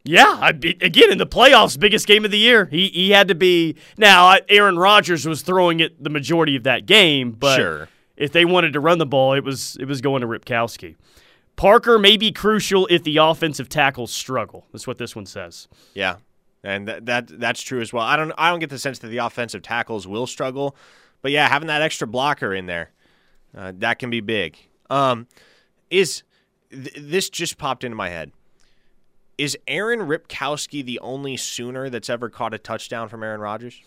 Yeah, 0.05 0.39
I, 0.41 0.51
again 0.51 1.11
in 1.11 1.19
the 1.19 1.27
playoffs, 1.27 1.81
biggest 1.81 2.07
game 2.07 2.25
of 2.25 2.31
the 2.31 2.39
year. 2.39 2.67
He 2.67 2.89
he 2.89 3.11
had 3.11 3.29
to 3.29 3.35
be. 3.35 3.75
Now 3.97 4.37
Aaron 4.49 4.79
Rodgers 4.79 5.27
was 5.27 5.43
throwing 5.43 5.81
it 5.81 6.03
the 6.03 6.11
majority 6.11 6.57
of 6.57 6.63
that 6.65 6.87
game, 6.87 7.33
but 7.33 7.57
sure. 7.57 7.89
if 8.17 8.33
they 8.33 8.45
wanted 8.45 8.75
to 8.75 8.81
run 8.81 8.99
the 8.99 9.07
ball, 9.07 9.33
it 9.33 9.43
was 9.43 9.77
it 9.81 9.87
was 9.87 10.01
going 10.01 10.21
to 10.21 10.29
Ripkowski. 10.29 10.95
Parker 11.57 11.99
may 11.99 12.19
be 12.19 12.31
crucial 12.33 12.87
if 12.89 13.03
the 13.03 13.17
offensive 13.17 13.69
tackles 13.69 14.13
struggle. 14.13 14.67
That's 14.73 14.87
what 14.87 14.99
this 14.99 15.17
one 15.17 15.27
says. 15.27 15.69
Yeah, 15.95 16.17
and 16.63 16.89
that, 16.89 17.07
that 17.07 17.41
that's 17.41 17.63
true 17.63 17.81
as 17.81 17.93
well. 17.93 18.05
I 18.05 18.17
don't 18.17 18.33
I 18.37 18.51
don't 18.51 18.61
get 18.61 18.71
the 18.71 18.79
sense 18.79 18.99
that 19.01 19.09
the 19.09 19.19
offensive 19.19 19.63
tackles 19.63 20.07
will 20.07 20.27
struggle, 20.27 20.77
but 21.23 21.33
yeah, 21.33 21.49
having 21.49 21.69
that 21.69 21.83
extra 21.83 22.07
blocker 22.07 22.55
in 22.55 22.67
there, 22.67 22.93
uh, 23.57 23.73
that 23.79 23.99
can 23.99 24.11
be 24.11 24.21
big. 24.21 24.57
Um, 24.91 25.27
is 25.91 26.23
th- 26.71 26.97
this 26.99 27.31
just 27.31 27.59
popped 27.59 27.85
into 27.85 27.97
my 27.97 28.09
head? 28.09 28.33
Is 29.39 29.57
Aaron 29.67 30.01
Ripkowski 30.01 30.85
the 30.85 30.99
only 31.01 31.37
Sooner 31.37 31.91
that's 31.91 32.09
ever 32.09 32.31
caught 32.31 32.55
a 32.55 32.59
touchdown 32.59 33.09
from 33.09 33.23
Aaron 33.23 33.41
Rodgers? 33.41 33.81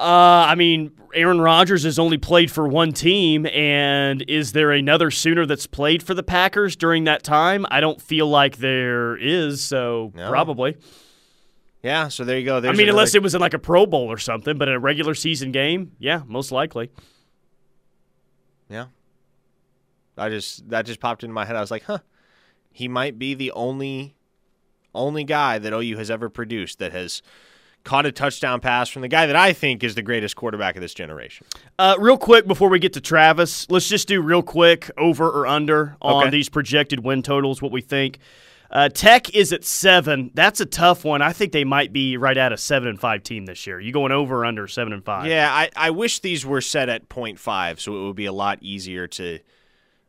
Uh, 0.00 0.46
I 0.48 0.54
mean, 0.54 0.92
Aaron 1.12 1.42
Rodgers 1.42 1.84
has 1.84 1.98
only 1.98 2.16
played 2.16 2.50
for 2.50 2.66
one 2.66 2.92
team, 2.92 3.44
and 3.44 4.24
is 4.28 4.52
there 4.52 4.70
another 4.70 5.10
Sooner 5.10 5.44
that's 5.44 5.66
played 5.66 6.02
for 6.02 6.14
the 6.14 6.22
Packers 6.22 6.74
during 6.74 7.04
that 7.04 7.22
time? 7.22 7.66
I 7.70 7.80
don't 7.82 8.00
feel 8.00 8.26
like 8.26 8.56
there 8.56 9.18
is, 9.18 9.62
so 9.62 10.10
no. 10.14 10.30
probably. 10.30 10.78
Yeah, 11.82 12.08
so 12.08 12.24
there 12.24 12.38
you 12.38 12.44
go. 12.44 12.60
There's 12.60 12.70
I 12.70 12.76
mean, 12.76 12.88
another... 12.88 12.98
unless 12.98 13.14
it 13.14 13.22
was 13.22 13.34
in 13.34 13.40
like 13.40 13.54
a 13.54 13.58
Pro 13.58 13.86
Bowl 13.86 14.10
or 14.10 14.18
something, 14.18 14.58
but 14.58 14.68
in 14.68 14.74
a 14.74 14.78
regular 14.80 15.14
season 15.14 15.50
game, 15.50 15.92
yeah, 15.98 16.22
most 16.26 16.52
likely. 16.52 16.90
Yeah. 18.68 18.86
I 20.16 20.28
just 20.28 20.68
that 20.68 20.86
just 20.86 21.00
popped 21.00 21.24
into 21.24 21.32
my 21.32 21.44
head. 21.44 21.56
I 21.56 21.60
was 21.60 21.70
like, 21.70 21.84
huh, 21.84 21.98
he 22.72 22.88
might 22.88 23.18
be 23.18 23.34
the 23.34 23.50
only 23.52 24.14
only 24.94 25.24
guy 25.24 25.58
that 25.58 25.72
OU 25.72 25.96
has 25.96 26.10
ever 26.10 26.28
produced 26.28 26.78
that 26.80 26.92
has 26.92 27.22
caught 27.84 28.04
a 28.04 28.12
touchdown 28.12 28.60
pass 28.60 28.88
from 28.90 29.02
the 29.02 29.08
guy 29.08 29.26
that 29.26 29.36
I 29.36 29.52
think 29.52 29.82
is 29.82 29.94
the 29.94 30.02
greatest 30.02 30.36
quarterback 30.36 30.76
of 30.76 30.82
this 30.82 30.92
generation. 30.92 31.46
Uh, 31.78 31.96
real 31.98 32.18
quick 32.18 32.46
before 32.46 32.68
we 32.68 32.78
get 32.78 32.92
to 32.94 33.00
Travis, 33.00 33.70
let's 33.70 33.88
just 33.88 34.06
do 34.08 34.20
real 34.20 34.42
quick 34.42 34.90
over 34.98 35.26
or 35.26 35.46
under 35.46 35.96
on 36.02 36.24
okay. 36.24 36.30
these 36.30 36.48
projected 36.48 37.02
win 37.04 37.22
totals, 37.22 37.62
what 37.62 37.72
we 37.72 37.80
think. 37.80 38.18
Uh, 38.70 38.88
Tech 38.88 39.34
is 39.34 39.52
at 39.52 39.64
seven. 39.64 40.30
That's 40.34 40.60
a 40.60 40.66
tough 40.66 41.04
one. 41.04 41.22
I 41.22 41.32
think 41.32 41.52
they 41.52 41.64
might 41.64 41.92
be 41.92 42.16
right 42.16 42.36
at 42.36 42.52
a 42.52 42.56
seven 42.56 42.88
and 42.88 43.00
five 43.00 43.22
team 43.24 43.46
this 43.46 43.66
year. 43.66 43.80
You 43.80 43.92
going 43.92 44.12
over 44.12 44.42
or 44.42 44.44
under 44.44 44.68
seven 44.68 44.92
and 44.92 45.04
five? 45.04 45.26
Yeah, 45.26 45.52
I, 45.52 45.70
I 45.74 45.90
wish 45.90 46.20
these 46.20 46.46
were 46.46 46.60
set 46.60 46.88
at 46.88 47.08
0.5, 47.08 47.80
so 47.80 47.96
it 47.96 48.06
would 48.06 48.16
be 48.16 48.26
a 48.26 48.32
lot 48.32 48.58
easier 48.62 49.08
to 49.08 49.40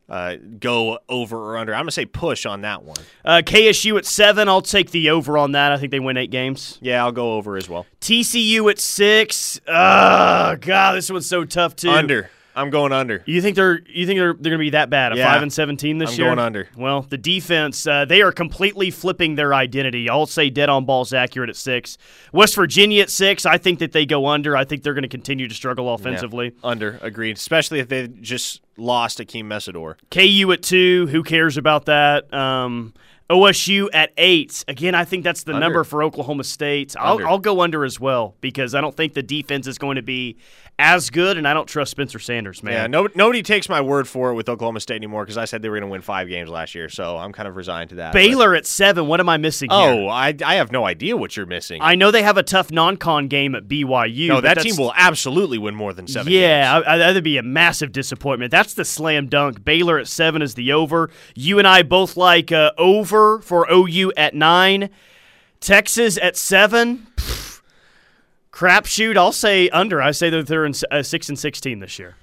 uh, 0.08 0.36
go 0.60 0.98
over 1.08 1.36
or 1.38 1.56
under. 1.56 1.74
I'm 1.74 1.80
going 1.80 1.88
to 1.88 1.92
say 1.92 2.04
push 2.06 2.46
on 2.46 2.60
that 2.60 2.84
one. 2.84 2.98
Uh, 3.24 3.42
KSU 3.44 3.98
at 3.98 4.04
seven. 4.04 4.48
I'll 4.48 4.62
take 4.62 4.90
the 4.90 5.10
over 5.10 5.38
on 5.38 5.52
that. 5.52 5.72
I 5.72 5.76
think 5.78 5.90
they 5.90 6.00
win 6.00 6.16
eight 6.16 6.30
games. 6.30 6.78
Yeah, 6.80 7.04
I'll 7.04 7.12
go 7.12 7.34
over 7.34 7.56
as 7.56 7.68
well. 7.68 7.86
TCU 8.00 8.70
at 8.70 8.78
six. 8.78 9.60
Oh, 9.66 10.56
God, 10.60 10.96
this 10.96 11.10
one's 11.10 11.26
so 11.26 11.44
tough, 11.44 11.74
too. 11.74 11.90
Under. 11.90 12.30
I'm 12.54 12.70
going 12.70 12.92
under. 12.92 13.22
You 13.26 13.40
think 13.40 13.56
they're 13.56 13.80
you 13.86 14.06
think 14.06 14.18
they're 14.18 14.34
they're 14.34 14.50
going 14.50 14.58
to 14.58 14.58
be 14.58 14.70
that 14.70 14.90
bad? 14.90 15.12
A 15.12 15.16
yeah. 15.16 15.32
five 15.32 15.42
and 15.42 15.52
seventeen 15.52 15.98
this 15.98 16.12
I'm 16.12 16.18
year? 16.18 16.28
going 16.28 16.38
under. 16.38 16.68
Well, 16.76 17.02
the 17.02 17.18
defense 17.18 17.86
uh, 17.86 18.04
they 18.04 18.22
are 18.22 18.32
completely 18.32 18.90
flipping 18.90 19.34
their 19.34 19.54
identity. 19.54 20.08
I'll 20.08 20.26
say 20.26 20.50
dead 20.50 20.68
on 20.68 20.84
balls 20.84 21.12
accurate 21.12 21.50
at 21.50 21.56
six. 21.56 21.98
West 22.32 22.54
Virginia 22.54 23.02
at 23.02 23.10
six. 23.10 23.46
I 23.46 23.58
think 23.58 23.78
that 23.78 23.92
they 23.92 24.06
go 24.06 24.26
under. 24.26 24.56
I 24.56 24.64
think 24.64 24.82
they're 24.82 24.94
going 24.94 25.02
to 25.02 25.08
continue 25.08 25.48
to 25.48 25.54
struggle 25.54 25.92
offensively. 25.92 26.46
Yeah. 26.46 26.70
Under 26.70 26.98
agreed, 27.02 27.36
especially 27.36 27.80
if 27.80 27.88
they 27.88 28.08
just 28.08 28.60
lost 28.76 29.18
Akeem 29.18 29.44
Mesidor. 29.44 29.96
KU 30.10 30.52
at 30.52 30.62
two. 30.62 31.06
Who 31.08 31.22
cares 31.22 31.56
about 31.56 31.86
that? 31.86 32.32
Um, 32.32 32.94
OSU 33.30 33.88
at 33.92 34.12
eight. 34.16 34.64
Again, 34.68 34.94
I 34.94 35.04
think 35.04 35.24
that's 35.24 35.44
the 35.44 35.54
under. 35.54 35.66
number 35.66 35.84
for 35.84 36.02
Oklahoma 36.02 36.44
State. 36.44 36.94
I'll, 36.98 37.24
I'll, 37.26 37.38
go 37.38 37.60
under 37.60 37.84
as 37.84 37.98
well 37.98 38.36
because 38.40 38.74
I 38.74 38.80
don't 38.80 38.96
think 38.96 39.14
the 39.14 39.22
defense 39.22 39.66
is 39.66 39.78
going 39.78 39.96
to 39.96 40.02
be 40.02 40.36
as 40.78 41.10
good, 41.10 41.36
and 41.36 41.46
I 41.46 41.54
don't 41.54 41.66
trust 41.66 41.90
Spencer 41.90 42.18
Sanders, 42.18 42.62
man. 42.62 42.72
Yeah, 42.72 42.86
no, 42.86 43.08
nobody 43.14 43.42
takes 43.42 43.68
my 43.68 43.80
word 43.80 44.08
for 44.08 44.30
it 44.30 44.34
with 44.34 44.48
Oklahoma 44.48 44.80
State 44.80 44.96
anymore 44.96 45.24
because 45.24 45.36
I 45.36 45.44
said 45.44 45.62
they 45.62 45.68
were 45.68 45.76
going 45.76 45.88
to 45.88 45.92
win 45.92 46.00
five 46.00 46.28
games 46.28 46.50
last 46.50 46.74
year, 46.74 46.88
so 46.88 47.16
I'm 47.16 47.32
kind 47.32 47.46
of 47.46 47.56
resigned 47.56 47.90
to 47.90 47.96
that. 47.96 48.12
Baylor 48.12 48.52
but. 48.52 48.58
at 48.58 48.66
seven. 48.66 49.06
What 49.06 49.20
am 49.20 49.28
I 49.28 49.36
missing? 49.36 49.68
Oh, 49.70 49.92
here? 49.92 50.08
I, 50.10 50.34
I 50.44 50.54
have 50.56 50.72
no 50.72 50.84
idea 50.84 51.16
what 51.16 51.36
you're 51.36 51.46
missing. 51.46 51.80
I 51.82 51.94
know 51.94 52.10
they 52.10 52.22
have 52.22 52.36
a 52.36 52.42
tough 52.42 52.70
non-con 52.70 53.28
game 53.28 53.54
at 53.54 53.68
BYU. 53.68 54.28
No, 54.28 54.40
that 54.40 54.60
team 54.60 54.76
will 54.76 54.92
absolutely 54.96 55.58
win 55.58 55.74
more 55.74 55.92
than 55.92 56.06
seven. 56.06 56.32
Yeah, 56.32 56.82
I, 56.86 56.98
that'd 56.98 57.22
be 57.22 57.38
a 57.38 57.42
massive 57.42 57.92
disappointment. 57.92 58.50
That's 58.50 58.74
the 58.74 58.84
slam 58.84 59.28
dunk. 59.28 59.64
Baylor 59.64 59.98
at 59.98 60.08
seven 60.08 60.42
is 60.42 60.54
the 60.54 60.72
over. 60.72 61.10
You 61.34 61.58
and 61.58 61.68
I 61.68 61.82
both 61.82 62.16
like 62.16 62.50
uh, 62.50 62.72
over 62.78 63.11
for 63.40 63.66
OU 63.70 64.12
at 64.16 64.34
nine. 64.34 64.90
Texas 65.60 66.18
at 66.20 66.36
seven 66.36 67.06
crapshoot. 68.52 69.16
I'll 69.16 69.32
say 69.32 69.68
under. 69.70 70.00
I 70.00 70.12
say 70.12 70.30
that 70.30 70.46
they're 70.46 70.64
in 70.64 70.74
uh, 70.90 71.02
six 71.02 71.28
and 71.28 71.38
sixteen 71.38 71.80
this 71.80 71.98
year. 71.98 72.16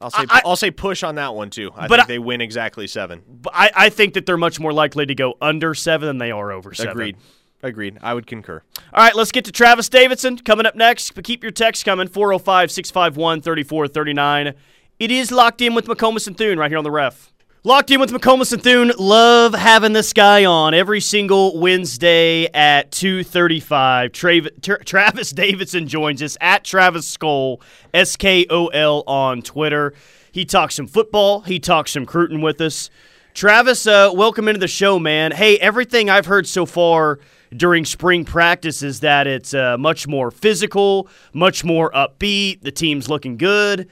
I'll 0.00 0.10
say 0.10 0.24
I, 0.28 0.42
will 0.44 0.56
say 0.56 0.70
push 0.70 1.02
on 1.02 1.16
that 1.16 1.34
one 1.34 1.50
too. 1.50 1.72
I 1.74 1.88
think 1.88 2.00
I, 2.00 2.06
they 2.06 2.18
win 2.18 2.40
exactly 2.40 2.86
seven. 2.86 3.22
But 3.28 3.52
I, 3.54 3.70
I 3.74 3.88
think 3.90 4.14
that 4.14 4.26
they're 4.26 4.36
much 4.36 4.60
more 4.60 4.72
likely 4.72 5.06
to 5.06 5.14
go 5.14 5.34
under 5.40 5.74
seven 5.74 6.06
than 6.06 6.18
they 6.18 6.30
are 6.30 6.52
over 6.52 6.72
seven. 6.72 6.92
Agreed. 6.92 7.16
Agreed. 7.62 7.98
I 8.00 8.14
would 8.14 8.28
concur. 8.28 8.62
All 8.92 9.04
right, 9.04 9.16
let's 9.16 9.32
get 9.32 9.44
to 9.46 9.52
Travis 9.52 9.88
Davidson 9.88 10.38
coming 10.38 10.64
up 10.66 10.76
next. 10.76 11.16
But 11.16 11.24
keep 11.24 11.42
your 11.42 11.50
text 11.50 11.84
coming 11.84 12.06
405 12.06 12.70
651 12.70 13.42
3439. 13.42 14.54
It 15.00 15.10
is 15.10 15.32
locked 15.32 15.60
in 15.60 15.74
with 15.74 15.86
McComas 15.86 16.28
and 16.28 16.38
Thune 16.38 16.58
right 16.58 16.70
here 16.70 16.78
on 16.78 16.84
the 16.84 16.90
ref. 16.92 17.32
Locked 17.64 17.90
in 17.90 17.98
with 17.98 18.12
McComas 18.12 18.52
and 18.52 18.62
Thune. 18.62 18.92
Love 18.98 19.52
having 19.52 19.92
this 19.92 20.12
guy 20.12 20.44
on 20.44 20.74
every 20.74 21.00
single 21.00 21.58
Wednesday 21.58 22.46
at 22.54 22.92
2.35. 22.92 24.10
Trav- 24.10 24.62
Tra- 24.62 24.84
Travis 24.84 25.30
Davidson 25.32 25.88
joins 25.88 26.22
us 26.22 26.36
at 26.40 26.62
Travis 26.62 27.14
Skol, 27.16 27.60
S-K-O-L 27.92 29.02
on 29.08 29.42
Twitter. 29.42 29.92
He 30.30 30.44
talks 30.44 30.76
some 30.76 30.86
football. 30.86 31.40
He 31.40 31.58
talks 31.58 31.90
some 31.90 32.06
Cruton 32.06 32.42
with 32.42 32.60
us. 32.60 32.90
Travis, 33.34 33.88
uh, 33.88 34.12
welcome 34.14 34.46
into 34.46 34.60
the 34.60 34.68
show, 34.68 35.00
man. 35.00 35.32
Hey, 35.32 35.58
everything 35.58 36.08
I've 36.08 36.26
heard 36.26 36.46
so 36.46 36.64
far 36.64 37.18
during 37.56 37.84
spring 37.84 38.24
practice 38.24 38.82
is 38.84 39.00
that 39.00 39.26
it's 39.26 39.52
uh, 39.52 39.76
much 39.76 40.06
more 40.06 40.30
physical, 40.30 41.08
much 41.32 41.64
more 41.64 41.90
upbeat. 41.90 42.60
The 42.62 42.70
team's 42.70 43.08
looking 43.08 43.36
good. 43.36 43.88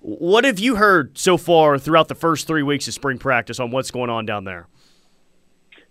What 0.00 0.44
have 0.44 0.58
you 0.58 0.76
heard 0.76 1.18
so 1.18 1.36
far 1.36 1.78
throughout 1.78 2.08
the 2.08 2.14
first 2.14 2.46
three 2.46 2.62
weeks 2.62 2.88
of 2.88 2.94
spring 2.94 3.18
practice 3.18 3.60
on 3.60 3.70
what's 3.70 3.90
going 3.90 4.08
on 4.08 4.24
down 4.24 4.44
there? 4.44 4.66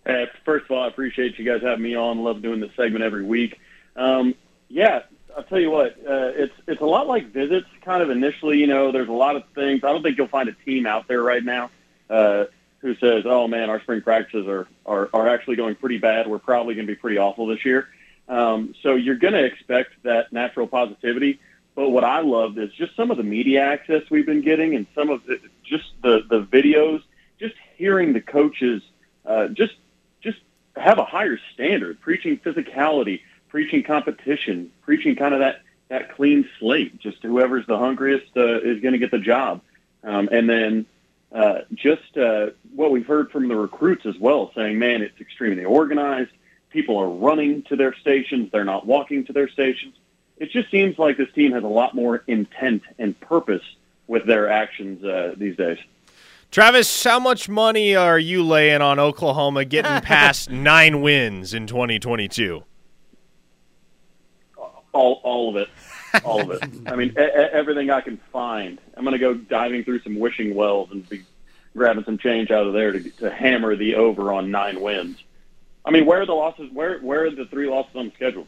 Hey, 0.06 0.28
first 0.44 0.66
of 0.66 0.72
all, 0.72 0.84
I 0.84 0.88
appreciate 0.88 1.38
you 1.38 1.46
guys 1.46 1.62
having 1.62 1.84
me 1.84 1.96
on. 1.96 2.24
Love 2.24 2.42
doing 2.42 2.60
this 2.60 2.72
segment 2.76 3.04
every 3.04 3.24
week. 3.24 3.60
Um, 3.96 4.34
yeah, 4.68 5.04
I'll 5.38 5.44
tell 5.44 5.60
you 5.60 5.70
what, 5.70 5.92
uh, 6.08 6.32
it's 6.34 6.54
it's 6.68 6.82
a 6.82 6.86
lot 6.86 7.08
like 7.08 7.32
visits. 7.32 7.68
Kind 7.84 8.02
of 8.02 8.10
initially, 8.10 8.58
you 8.58 8.68
know, 8.68 8.92
there's 8.92 9.10
a 9.10 9.14
lot 9.14 9.36
of 9.36 9.44
things. 9.54 9.84
I 9.84 9.92
don't 9.92 10.02
think 10.02 10.18
you'll 10.18 10.28
find 10.28 10.50
a 10.50 10.54
team 10.66 10.88
out 10.88 11.08
there 11.08 11.22
right 11.22 11.44
now 11.44 11.70
uh, 12.10 12.46
who 12.80 12.96
says, 12.96 13.24
"Oh 13.26 13.48
man, 13.48 13.70
our 13.70 13.80
spring 13.82 14.02
practices 14.02 14.48
are 14.48 14.68
are, 14.86 15.10
are 15.14 15.28
actually 15.28 15.58
going 15.58 15.76
pretty 15.76 16.00
bad. 16.00 16.28
We're 16.28 16.40
probably 16.40 16.74
going 16.74 16.88
to 16.88 16.92
be 16.92 17.00
pretty 17.00 17.20
awful 17.20 17.46
this 17.46 17.64
year." 17.64 17.88
Um, 18.28 18.74
so 18.82 18.96
you're 18.96 19.16
going 19.16 19.34
to 19.34 19.44
expect 19.44 19.92
that 20.04 20.34
natural 20.34 20.68
positivity 20.68 21.40
But 21.80 21.92
what 21.92 22.04
I 22.04 22.20
love 22.20 22.58
is 22.58 22.74
just 22.74 22.94
some 22.98 23.10
of 23.10 23.16
the 23.16 23.24
media 23.24 23.62
access 23.62 24.02
we've 24.10 24.26
been 24.26 24.42
getting, 24.42 24.76
and 24.76 24.86
some 24.94 25.10
of 25.10 25.26
the, 25.26 25.40
just 25.64 25.86
the 26.04 26.24
the 26.30 26.42
videos, 26.42 27.02
just 27.40 27.56
hearing 27.78 28.12
the 28.12 28.20
coaches 28.20 28.82
uh, 29.26 29.48
just 29.48 29.76
just 30.20 30.40
have 30.76 30.98
a 30.98 31.06
higher 31.06 31.40
standard, 31.54 32.02
preaching 32.02 32.38
physicality, 32.38 33.22
preaching 33.48 33.82
competition, 33.82 34.70
preaching 34.82 35.16
kind 35.16 35.34
of 35.34 35.40
that 35.40 35.62
that 35.88 36.14
clean 36.18 36.50
slate. 36.60 37.00
Just 37.00 37.24
whoever's 37.24 37.66
the 37.66 37.78
hungriest 37.78 38.36
uh, 38.36 38.60
is 38.60 38.82
going 38.82 38.92
to 38.92 39.00
get 39.00 39.12
the 39.12 39.18
job, 39.18 39.62
um, 40.04 40.28
and 40.34 40.50
then 40.50 40.86
uh, 41.32 41.60
just 41.74 42.18
uh, 42.18 42.48
what 42.76 42.92
we've 42.92 43.08
heard 43.08 43.32
from 43.32 43.48
the 43.48 43.56
recruits 43.56 44.06
as 44.06 44.18
well, 44.20 44.52
saying, 44.54 44.78
"Man, 44.80 45.02
it's 45.02 45.22
extremely 45.22 45.64
organized. 45.64 46.32
People 46.72 46.98
are 46.98 47.08
running 47.08 47.64
to 47.70 47.78
their 47.78 47.96
stations; 47.96 48.52
they're 48.52 48.66
not 48.66 48.86
walking 48.86 49.24
to 49.28 49.32
their 49.32 49.48
stations." 49.48 49.96
It 50.40 50.52
just 50.52 50.72
seems 50.72 50.98
like 50.98 51.18
this 51.18 51.32
team 51.34 51.52
has 51.52 51.64
a 51.64 51.68
lot 51.68 51.94
more 51.94 52.24
intent 52.28 52.84
and 52.98 53.20
purpose 53.20 53.64
with 54.08 54.26
their 54.26 54.50
actions 54.50 55.04
uh, 55.04 55.36
these 55.38 55.56
days. 55.56 55.78
Travis, 56.52 57.04
how 57.04 57.20
much 57.20 57.48
money 57.48 57.96
are 57.96 58.18
you 58.18 58.44
laying 58.44 58.82
on 58.82 58.98
Oklahoma 59.00 59.66
getting 59.66 60.02
past 60.02 60.50
nine 60.50 61.02
wins 61.02 61.54
in 61.54 61.68
2022? 61.68 62.64
All, 64.92 65.22
all 65.24 65.50
of 65.50 65.56
it. 65.58 65.70
All 66.26 66.42
of 66.42 66.50
it. 66.52 66.64
I 66.88 66.96
mean, 66.96 67.14
a- 67.18 67.54
everything 67.54 67.92
I 67.92 68.02
can 68.02 68.18
find. 68.32 68.80
I'm 68.98 69.04
going 69.04 69.14
to 69.14 69.20
go 69.20 69.36
diving 69.36 69.84
through 69.84 70.02
some 70.02 70.18
wishing 70.18 70.56
wells 70.56 70.90
and 70.92 71.08
be 71.08 71.24
grabbing 71.78 72.04
some 72.04 72.18
change 72.18 72.50
out 72.50 72.66
of 72.66 72.74
there 72.74 72.94
to, 72.94 73.10
to 73.18 73.30
hammer 73.30 73.76
the 73.76 73.96
over 73.96 74.34
on 74.34 74.50
nine 74.50 74.82
wins. 74.82 75.24
I 75.86 75.92
mean, 75.92 76.06
where 76.06 76.22
are 76.22 76.26
the 76.26 76.34
losses? 76.34 76.70
Where 76.74 77.00
where 77.00 77.26
are 77.26 77.32
the 77.32 77.46
three 77.46 77.70
losses 77.70 77.96
on 77.96 78.08
the 78.10 78.12
schedule? 78.16 78.48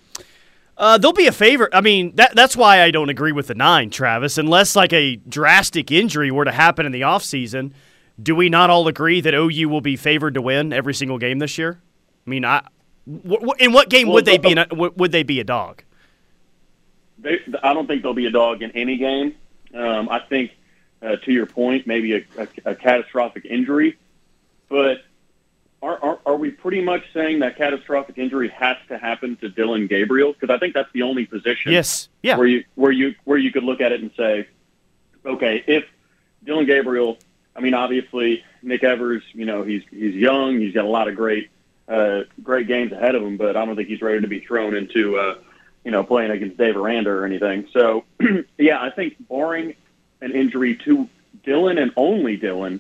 Uh, 0.78 0.98
they'll 0.98 1.14
be 1.14 1.28
a 1.28 1.32
favorite. 1.32 1.70
I 1.74 1.82
mean, 1.82 2.16
that, 2.16 2.36
that's 2.36 2.58
why 2.58 2.82
I 2.82 2.92
don't 2.92 3.10
agree 3.10 3.32
with 3.32 3.48
the 3.48 3.56
nine, 3.56 3.90
Travis. 3.90 4.38
Unless 4.38 4.76
like 4.76 4.94
a 4.94 5.18
drastic 5.18 5.92
injury 5.92 6.32
were 6.32 6.46
to 6.46 6.52
happen 6.52 6.86
in 6.86 6.92
the 6.92 7.02
offseason, 7.02 7.74
do 8.22 8.36
we 8.36 8.50
not 8.50 8.70
all 8.70 8.88
agree 8.88 9.22
that 9.22 9.34
OU 9.34 9.70
will 9.70 9.82
be 9.82 9.96
favored 9.96 10.34
to 10.34 10.42
win 10.42 10.74
every 10.74 10.94
single 10.94 11.18
game 11.18 11.40
this 11.40 11.58
year? 11.58 11.82
I 12.26 12.30
mean, 12.30 12.46
I 12.46 12.66
w- 13.08 13.54
in 13.60 13.74
what 13.74 13.90
game 13.90 14.08
well, 14.08 14.16
would 14.16 14.26
they 14.26 14.38
be? 14.38 14.54
A, 14.54 14.68
would 14.72 15.12
they 15.12 15.24
be 15.24 15.40
a 15.40 15.44
dog? 15.44 15.84
They, 17.20 17.40
I 17.62 17.74
don't 17.74 17.88
think 17.88 18.02
they'll 18.02 18.14
be 18.14 18.26
a 18.26 18.32
dog 18.32 18.62
in 18.62 18.72
any 18.72 18.98
game. 18.98 19.36
Um, 19.74 20.10
I 20.10 20.20
think, 20.20 20.52
uh, 21.02 21.18
to 21.18 21.32
your 21.32 21.46
point, 21.46 21.86
maybe 21.88 22.14
a, 22.16 22.26
a, 22.38 22.72
a 22.72 22.76
catastrophic 22.76 23.46
injury, 23.46 23.98
but 24.70 25.04
are, 25.82 26.04
are, 26.04 26.20
are 26.26 26.36
we 26.36 26.52
pretty 26.52 26.82
much 26.82 27.04
saying 27.14 27.40
that 27.40 27.58
catastrophic 27.58 28.18
injury 28.18 28.50
has 28.50 28.78
to 28.88 28.98
happen 28.98 29.36
to 29.38 29.50
Dillon 29.50 29.88
Gabriel? 29.88 30.34
Because 30.34 30.54
I 30.54 30.60
think 30.60 30.74
that's 30.74 30.92
the 30.94 31.02
only 31.02 31.26
position. 31.26 31.72
Yes. 31.72 32.08
Yeah. 32.22 32.38
Where 32.38 32.48
you 32.48 32.64
where 32.76 32.92
you 32.92 33.16
where 33.24 33.38
you 33.38 33.52
could 33.52 33.64
look 33.64 33.82
at 33.82 33.92
it 33.92 34.02
and 34.02 34.12
say, 34.16 34.48
okay, 35.26 35.64
if 35.66 35.86
Dillon 36.44 36.66
Gabriel, 36.66 37.18
I 37.56 37.62
mean, 37.62 37.74
obviously 37.74 38.44
Nick 38.62 38.84
Evers, 38.84 39.24
you 39.34 39.46
know, 39.46 39.64
he's 39.64 39.82
he's 39.90 40.14
young, 40.14 40.60
he's 40.60 40.74
got 40.74 40.86
a 40.86 40.90
lot 40.90 41.08
of 41.08 41.16
great 41.16 41.50
uh, 41.88 42.22
great 42.44 42.68
games 42.68 42.92
ahead 42.92 43.16
of 43.16 43.24
him, 43.24 43.38
but 43.38 43.58
I 43.58 43.66
don't 43.66 43.76
think 43.76 43.90
he's 43.90 44.02
ready 44.02 44.22
to 44.22 44.28
be 44.28 44.40
thrown 44.40 44.76
into 44.76 45.18
uh, 45.18 45.36
you 45.84 45.90
know 45.90 46.04
playing 46.04 46.30
against 46.30 46.58
Dave 46.58 46.78
Aranda 46.78 47.10
or 47.10 47.26
anything. 47.26 47.68
So 47.74 48.06
yeah, 48.58 48.80
I 48.80 48.92
think 48.92 49.16
barring 49.28 49.76
an 50.22 50.32
injury 50.32 50.76
to 50.86 51.10
Dillon 51.44 51.80
and 51.80 51.92
only 51.96 52.38
Dillon. 52.38 52.80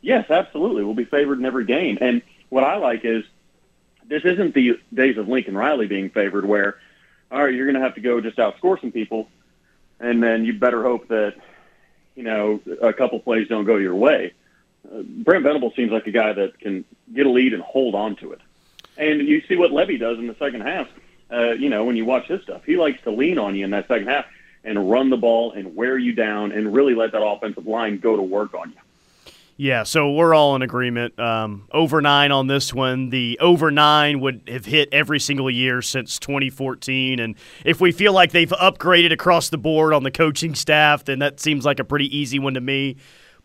yes, 0.00 0.28
absolutely, 0.30 0.82
we'll 0.82 0.94
be 0.94 1.04
favored 1.04 1.38
in 1.38 1.46
every 1.46 1.64
game 1.64 1.96
and 2.00 2.22
what 2.50 2.64
I 2.64 2.76
like 2.76 3.04
is 3.04 3.24
this 4.06 4.24
isn't 4.24 4.54
the 4.54 4.78
days 4.92 5.16
of 5.16 5.28
Lincoln 5.28 5.56
Riley 5.56 5.86
being 5.86 6.10
favored 6.10 6.44
where, 6.44 6.76
all 7.30 7.42
right, 7.42 7.54
you're 7.54 7.66
going 7.66 7.76
to 7.76 7.80
have 7.80 7.94
to 7.94 8.00
go 8.00 8.20
just 8.20 8.36
outscore 8.36 8.78
some 8.80 8.92
people, 8.92 9.28
and 9.98 10.22
then 10.22 10.44
you 10.44 10.52
better 10.52 10.82
hope 10.82 11.08
that, 11.08 11.34
you 12.16 12.24
know, 12.24 12.60
a 12.82 12.92
couple 12.92 13.18
plays 13.20 13.48
don't 13.48 13.64
go 13.64 13.76
your 13.76 13.94
way. 13.94 14.34
Uh, 14.84 15.02
Brent 15.02 15.44
Venable 15.44 15.72
seems 15.76 15.92
like 15.92 16.06
a 16.06 16.10
guy 16.10 16.32
that 16.32 16.58
can 16.58 16.84
get 17.14 17.26
a 17.26 17.30
lead 17.30 17.54
and 17.54 17.62
hold 17.62 17.94
on 17.94 18.16
to 18.16 18.32
it. 18.32 18.40
And 18.98 19.26
you 19.26 19.42
see 19.46 19.56
what 19.56 19.70
Lebby 19.70 19.98
does 19.98 20.18
in 20.18 20.26
the 20.26 20.36
second 20.38 20.62
half. 20.62 20.88
Uh, 21.32 21.52
you 21.52 21.68
know, 21.68 21.84
when 21.84 21.96
you 21.96 22.04
watch 22.04 22.26
his 22.26 22.42
stuff, 22.42 22.64
he 22.64 22.76
likes 22.76 23.00
to 23.04 23.10
lean 23.10 23.38
on 23.38 23.54
you 23.54 23.64
in 23.64 23.70
that 23.70 23.86
second 23.86 24.08
half 24.08 24.26
and 24.64 24.90
run 24.90 25.10
the 25.10 25.16
ball 25.16 25.52
and 25.52 25.76
wear 25.76 25.96
you 25.96 26.12
down 26.12 26.50
and 26.50 26.74
really 26.74 26.94
let 26.94 27.12
that 27.12 27.24
offensive 27.24 27.66
line 27.66 27.98
go 27.98 28.16
to 28.16 28.22
work 28.22 28.54
on 28.54 28.70
you. 28.70 28.76
Yeah, 29.60 29.82
so 29.82 30.10
we're 30.12 30.34
all 30.34 30.56
in 30.56 30.62
agreement. 30.62 31.20
Um, 31.20 31.68
over 31.70 32.00
nine 32.00 32.32
on 32.32 32.46
this 32.46 32.72
one. 32.72 33.10
The 33.10 33.38
over 33.42 33.70
nine 33.70 34.20
would 34.20 34.48
have 34.48 34.64
hit 34.64 34.88
every 34.90 35.20
single 35.20 35.50
year 35.50 35.82
since 35.82 36.18
2014. 36.18 37.18
And 37.18 37.34
if 37.62 37.78
we 37.78 37.92
feel 37.92 38.14
like 38.14 38.32
they've 38.32 38.48
upgraded 38.48 39.12
across 39.12 39.50
the 39.50 39.58
board 39.58 39.92
on 39.92 40.02
the 40.02 40.10
coaching 40.10 40.54
staff, 40.54 41.04
then 41.04 41.18
that 41.18 41.40
seems 41.40 41.66
like 41.66 41.78
a 41.78 41.84
pretty 41.84 42.06
easy 42.16 42.38
one 42.38 42.54
to 42.54 42.60
me. 42.62 42.96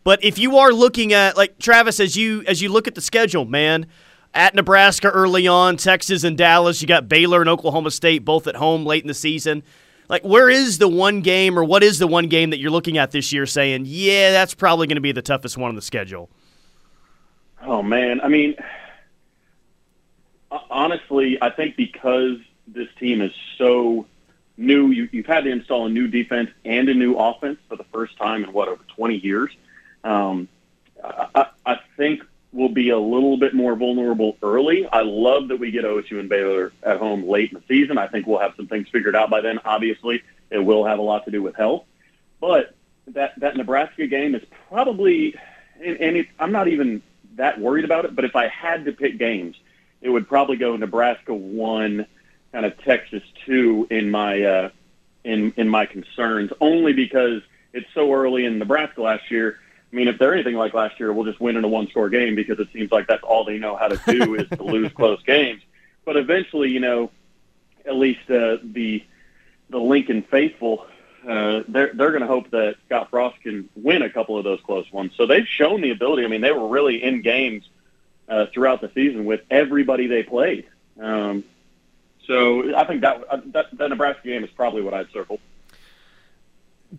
But 0.04 0.24
if 0.24 0.38
you 0.38 0.56
are 0.56 0.72
looking 0.72 1.12
at 1.12 1.36
like 1.36 1.58
Travis, 1.58 2.00
as 2.00 2.16
you 2.16 2.42
as 2.46 2.62
you 2.62 2.70
look 2.70 2.88
at 2.88 2.94
the 2.94 3.02
schedule, 3.02 3.44
man, 3.44 3.84
at 4.32 4.54
Nebraska 4.54 5.10
early 5.10 5.46
on, 5.46 5.76
Texas 5.76 6.24
and 6.24 6.38
Dallas, 6.38 6.80
you 6.80 6.88
got 6.88 7.10
Baylor 7.10 7.42
and 7.42 7.50
Oklahoma 7.50 7.90
State 7.90 8.24
both 8.24 8.46
at 8.46 8.56
home 8.56 8.86
late 8.86 9.02
in 9.02 9.08
the 9.08 9.12
season 9.12 9.62
like 10.08 10.22
where 10.24 10.48
is 10.48 10.78
the 10.78 10.88
one 10.88 11.20
game 11.20 11.58
or 11.58 11.64
what 11.64 11.82
is 11.82 11.98
the 11.98 12.06
one 12.06 12.28
game 12.28 12.50
that 12.50 12.58
you're 12.58 12.70
looking 12.70 12.98
at 12.98 13.10
this 13.10 13.32
year 13.32 13.46
saying, 13.46 13.84
yeah, 13.86 14.30
that's 14.30 14.54
probably 14.54 14.86
going 14.86 14.96
to 14.96 15.02
be 15.02 15.12
the 15.12 15.22
toughest 15.22 15.56
one 15.56 15.68
on 15.68 15.74
the 15.74 15.82
schedule? 15.82 16.30
Oh 17.62 17.82
man, 17.82 18.20
I 18.20 18.28
mean, 18.28 18.54
honestly, 20.70 21.38
I 21.40 21.50
think 21.50 21.76
because 21.76 22.38
this 22.66 22.88
team 22.98 23.20
is 23.20 23.32
so 23.58 24.06
new, 24.56 24.90
you, 24.90 25.08
have 25.22 25.26
had 25.26 25.44
to 25.44 25.50
install 25.50 25.86
a 25.86 25.90
new 25.90 26.06
defense 26.06 26.50
and 26.64 26.88
a 26.88 26.94
new 26.94 27.14
offense 27.16 27.58
for 27.68 27.76
the 27.76 27.84
first 27.92 28.16
time 28.16 28.44
in 28.44 28.52
what 28.52 28.68
over 28.68 28.82
20 28.96 29.16
years. 29.16 29.50
Um, 30.04 30.48
I, 31.02 31.46
I 31.64 31.80
think 31.96 32.22
will 32.56 32.70
be 32.70 32.88
a 32.88 32.98
little 32.98 33.36
bit 33.36 33.54
more 33.54 33.76
vulnerable 33.76 34.36
early. 34.42 34.86
I 34.88 35.02
love 35.02 35.48
that 35.48 35.58
we 35.58 35.70
get 35.70 35.84
OSU 35.84 36.18
and 36.18 36.28
Baylor 36.28 36.72
at 36.82 36.98
home 36.98 37.28
late 37.28 37.52
in 37.52 37.58
the 37.58 37.64
season. 37.68 37.98
I 37.98 38.08
think 38.08 38.26
we'll 38.26 38.38
have 38.38 38.54
some 38.56 38.66
things 38.66 38.88
figured 38.88 39.14
out 39.14 39.28
by 39.28 39.42
then. 39.42 39.60
Obviously, 39.64 40.22
it 40.50 40.58
will 40.58 40.84
have 40.84 40.98
a 40.98 41.02
lot 41.02 41.26
to 41.26 41.30
do 41.30 41.42
with 41.42 41.54
health, 41.54 41.84
but 42.40 42.74
that 43.08 43.38
that 43.40 43.56
Nebraska 43.56 44.06
game 44.06 44.34
is 44.34 44.42
probably, 44.68 45.34
and, 45.84 45.96
and 45.98 46.16
it, 46.16 46.28
I'm 46.38 46.52
not 46.52 46.68
even 46.68 47.02
that 47.34 47.60
worried 47.60 47.84
about 47.84 48.06
it. 48.06 48.16
But 48.16 48.24
if 48.24 48.34
I 48.34 48.48
had 48.48 48.86
to 48.86 48.92
pick 48.92 49.18
games, 49.18 49.56
it 50.00 50.08
would 50.08 50.26
probably 50.26 50.56
go 50.56 50.76
Nebraska 50.76 51.34
one, 51.34 52.06
kind 52.52 52.64
of 52.64 52.76
Texas 52.82 53.22
two 53.44 53.86
in 53.90 54.10
my 54.10 54.42
uh, 54.42 54.70
in 55.24 55.52
in 55.56 55.68
my 55.68 55.84
concerns, 55.84 56.52
only 56.60 56.94
because 56.94 57.42
it's 57.72 57.86
so 57.92 58.12
early 58.12 58.46
in 58.46 58.58
Nebraska 58.58 59.02
last 59.02 59.30
year 59.30 59.58
I 59.96 59.98
mean, 59.98 60.08
if 60.08 60.18
they're 60.18 60.34
anything 60.34 60.56
like 60.56 60.74
last 60.74 61.00
year, 61.00 61.10
we'll 61.10 61.24
just 61.24 61.40
win 61.40 61.56
in 61.56 61.64
a 61.64 61.68
one-score 61.68 62.10
game 62.10 62.34
because 62.34 62.58
it 62.58 62.68
seems 62.70 62.92
like 62.92 63.06
that's 63.06 63.22
all 63.22 63.46
they 63.46 63.56
know 63.56 63.76
how 63.76 63.88
to 63.88 63.98
do 64.06 64.34
is 64.38 64.46
to 64.50 64.62
lose 64.62 64.92
close 64.92 65.22
games. 65.22 65.62
But 66.04 66.18
eventually, 66.18 66.68
you 66.68 66.80
know, 66.80 67.10
at 67.86 67.94
least 67.94 68.30
uh, 68.30 68.58
the 68.62 69.02
the 69.70 69.78
Lincoln 69.78 70.20
faithful, 70.30 70.86
uh, 71.26 71.62
they're 71.66 71.94
they're 71.94 72.10
going 72.10 72.20
to 72.20 72.26
hope 72.26 72.50
that 72.50 72.76
Scott 72.84 73.08
Frost 73.08 73.40
can 73.40 73.70
win 73.74 74.02
a 74.02 74.10
couple 74.10 74.36
of 74.36 74.44
those 74.44 74.60
close 74.66 74.84
ones. 74.92 75.12
So 75.16 75.24
they've 75.24 75.48
shown 75.48 75.80
the 75.80 75.92
ability. 75.92 76.26
I 76.26 76.28
mean, 76.28 76.42
they 76.42 76.52
were 76.52 76.68
really 76.68 77.02
in 77.02 77.22
games 77.22 77.66
uh, 78.28 78.46
throughout 78.52 78.82
the 78.82 78.90
season 78.94 79.24
with 79.24 79.40
everybody 79.50 80.08
they 80.08 80.22
played. 80.22 80.66
Um, 81.00 81.42
so 82.26 82.76
I 82.76 82.84
think 82.84 83.00
that, 83.00 83.24
uh, 83.30 83.40
that 83.46 83.78
that 83.78 83.88
Nebraska 83.88 84.28
game 84.28 84.44
is 84.44 84.50
probably 84.50 84.82
what 84.82 84.92
I'd 84.92 85.10
circle. 85.10 85.40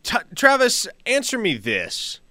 T- 0.01 0.17
Travis, 0.33 0.87
answer 1.05 1.37
me 1.37 1.57
this 1.57 2.21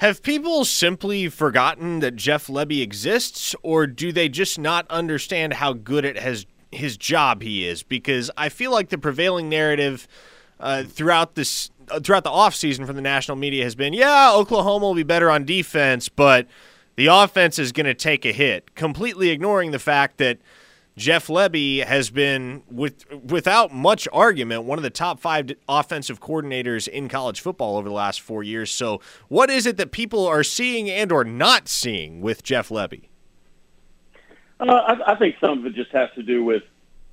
have 0.00 0.22
people 0.22 0.64
simply 0.64 1.28
forgotten 1.28 2.00
that 2.00 2.16
Jeff 2.16 2.46
Lebby 2.46 2.80
exists, 2.80 3.54
or 3.62 3.86
do 3.86 4.12
they 4.12 4.30
just 4.30 4.58
not 4.58 4.86
understand 4.88 5.52
how 5.54 5.74
good 5.74 6.06
at 6.06 6.18
his 6.18 6.46
his 6.72 6.96
job 6.96 7.42
he 7.42 7.68
is? 7.68 7.82
Because 7.82 8.30
I 8.34 8.48
feel 8.48 8.70
like 8.70 8.88
the 8.88 8.96
prevailing 8.96 9.50
narrative 9.50 10.08
uh, 10.58 10.84
throughout 10.84 11.34
this 11.34 11.70
uh, 11.90 12.00
throughout 12.00 12.24
the 12.24 12.30
offseason 12.30 12.86
from 12.86 12.96
the 12.96 13.02
national 13.02 13.36
media 13.36 13.62
has 13.62 13.74
been, 13.74 13.92
yeah, 13.92 14.32
Oklahoma 14.32 14.86
will 14.86 14.94
be 14.94 15.02
better 15.02 15.30
on 15.30 15.44
defense, 15.44 16.08
but 16.08 16.46
the 16.96 17.08
offense 17.08 17.58
is 17.58 17.70
going 17.70 17.84
to 17.84 17.94
take 17.94 18.24
a 18.24 18.32
hit, 18.32 18.74
completely 18.74 19.28
ignoring 19.28 19.70
the 19.70 19.78
fact 19.78 20.16
that 20.16 20.38
Jeff 21.00 21.28
Lebby 21.28 21.82
has 21.82 22.10
been, 22.10 22.62
with 22.70 23.10
without 23.10 23.72
much 23.72 24.06
argument, 24.12 24.64
one 24.64 24.78
of 24.78 24.82
the 24.82 24.90
top 24.90 25.18
five 25.18 25.50
offensive 25.66 26.20
coordinators 26.20 26.86
in 26.86 27.08
college 27.08 27.40
football 27.40 27.78
over 27.78 27.88
the 27.88 27.94
last 27.94 28.20
four 28.20 28.42
years. 28.42 28.70
So, 28.70 29.00
what 29.28 29.48
is 29.48 29.64
it 29.64 29.78
that 29.78 29.92
people 29.92 30.26
are 30.26 30.44
seeing 30.44 30.90
and 30.90 31.10
or 31.10 31.24
not 31.24 31.68
seeing 31.68 32.20
with 32.20 32.42
Jeff 32.42 32.68
Lebby? 32.68 33.08
Uh, 34.60 34.66
I, 34.66 35.12
I, 35.12 35.14
think 35.14 35.36
some 35.40 35.60
of 35.60 35.64
it 35.64 35.74
just 35.74 35.90
has 35.92 36.10
to 36.16 36.22
do 36.22 36.44
with 36.44 36.64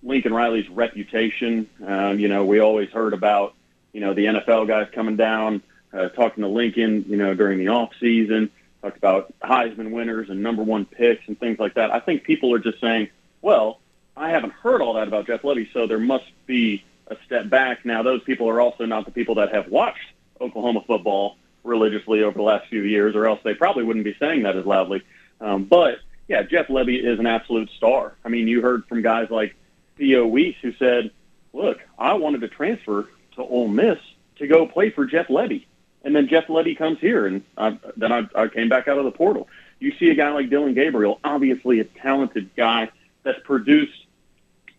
Lincoln 0.03 0.33
Riley's 0.33 0.67
reputation. 0.67 1.69
Um, 1.85 2.19
you 2.19 2.27
know, 2.27 2.43
we 2.43 2.59
always 2.59 2.89
heard 2.89 3.13
about 3.13 3.55
you 3.93 4.01
know 4.01 4.13
the 4.13 4.25
NFL 4.25 4.67
guys 4.67 4.89
coming 4.91 5.15
down, 5.15 5.63
uh, 5.93 6.09
talking 6.09 6.43
to 6.43 6.49
Lincoln. 6.49 7.05
You 7.07 7.15
know, 7.15 7.33
during 7.33 7.57
the 7.57 7.69
off 7.69 7.93
season, 8.01 8.51
talked 8.81 8.97
about 8.97 9.33
Heisman 9.41 9.91
winners 9.91 10.29
and 10.29 10.43
number 10.43 10.61
one 10.61 10.83
picks 10.83 11.25
and 11.29 11.39
things 11.39 11.57
like 11.57 11.75
that. 11.75 11.89
I 11.91 12.01
think 12.01 12.23
people 12.23 12.53
are 12.53 12.59
just 12.59 12.81
saying 12.81 13.07
well, 13.47 13.79
I 14.17 14.31
haven't 14.31 14.51
heard 14.51 14.81
all 14.81 14.95
that 14.95 15.07
about 15.07 15.25
Jeff 15.25 15.43
Lebby, 15.43 15.71
so 15.71 15.87
there 15.87 15.99
must 15.99 16.25
be 16.47 16.83
a 17.07 17.15
step 17.25 17.49
back. 17.49 17.85
Now, 17.85 18.03
those 18.03 18.21
people 18.23 18.49
are 18.49 18.59
also 18.59 18.85
not 18.85 19.05
the 19.05 19.11
people 19.11 19.35
that 19.35 19.53
have 19.53 19.69
watched 19.69 20.05
Oklahoma 20.41 20.81
football 20.85 21.37
religiously 21.63 22.23
over 22.23 22.35
the 22.37 22.43
last 22.43 22.67
few 22.67 22.81
years, 22.81 23.15
or 23.15 23.25
else 23.25 23.39
they 23.45 23.53
probably 23.53 23.85
wouldn't 23.85 24.03
be 24.03 24.17
saying 24.19 24.43
that 24.43 24.57
as 24.57 24.65
loudly. 24.65 25.01
Um, 25.39 25.63
but 25.63 25.99
yeah, 26.27 26.43
Jeff 26.43 26.67
Lebby 26.67 27.01
is 27.01 27.19
an 27.19 27.25
absolute 27.25 27.69
star. 27.77 28.15
I 28.25 28.27
mean, 28.27 28.49
you 28.49 28.61
heard 28.61 28.85
from 28.87 29.01
guys 29.01 29.29
like 29.29 29.55
Theo 29.95 30.27
Wease 30.27 30.57
who 30.61 30.73
said, 30.73 31.11
"Look, 31.53 31.79
I 31.97 32.15
wanted 32.15 32.41
to 32.41 32.49
transfer 32.49 33.07
to 33.35 33.43
Ole 33.43 33.69
Miss 33.69 33.99
to 34.39 34.47
go 34.47 34.67
play 34.67 34.89
for 34.89 35.05
Jeff 35.05 35.29
Lebby, 35.29 35.67
and 36.03 36.13
then 36.13 36.27
Jeff 36.27 36.47
Lebby 36.47 36.77
comes 36.77 36.99
here, 36.99 37.25
and 37.25 37.43
I, 37.57 37.79
then 37.95 38.11
I, 38.11 38.27
I 38.35 38.49
came 38.49 38.67
back 38.67 38.89
out 38.89 38.97
of 38.97 39.05
the 39.05 39.11
portal." 39.11 39.47
You 39.79 39.93
see 39.97 40.09
a 40.09 40.15
guy 40.15 40.31
like 40.31 40.49
Dillon 40.49 40.73
Gabriel, 40.73 41.21
obviously 41.23 41.79
a 41.79 41.85
talented 41.85 42.49
guy 42.57 42.89
that's 43.27 43.39
produced 43.43 44.05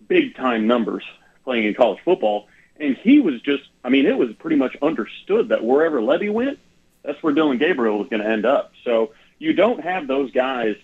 big 0.08 0.34
time 0.34 0.66
numbers 0.66 1.04
playing 1.44 1.64
in 1.64 1.74
college 1.74 1.98
football, 2.02 2.48
and 2.80 2.96
he 2.96 3.20
was 3.20 3.42
just, 3.42 3.62
I 3.84 3.90
mean, 3.90 4.06
it 4.06 4.16
was 4.16 4.32
pretty 4.38 4.56
much 4.56 4.74
understood 4.80 5.50
that 5.50 5.62
wherever 5.62 6.00
Lebby 6.00 6.32
went, 6.32 6.58
that's 7.02 7.22
where 7.22 7.34
Dillon 7.34 7.58
Gabriel 7.58 7.98
was 7.98 8.08
going 8.08 8.22
to 8.22 8.28
end 8.28 8.46
up. 8.46 8.72
So 8.84 9.12
you 9.38 9.52
don't 9.52 9.80
have 9.80 10.06
those 10.06 10.30
guys 10.32 10.76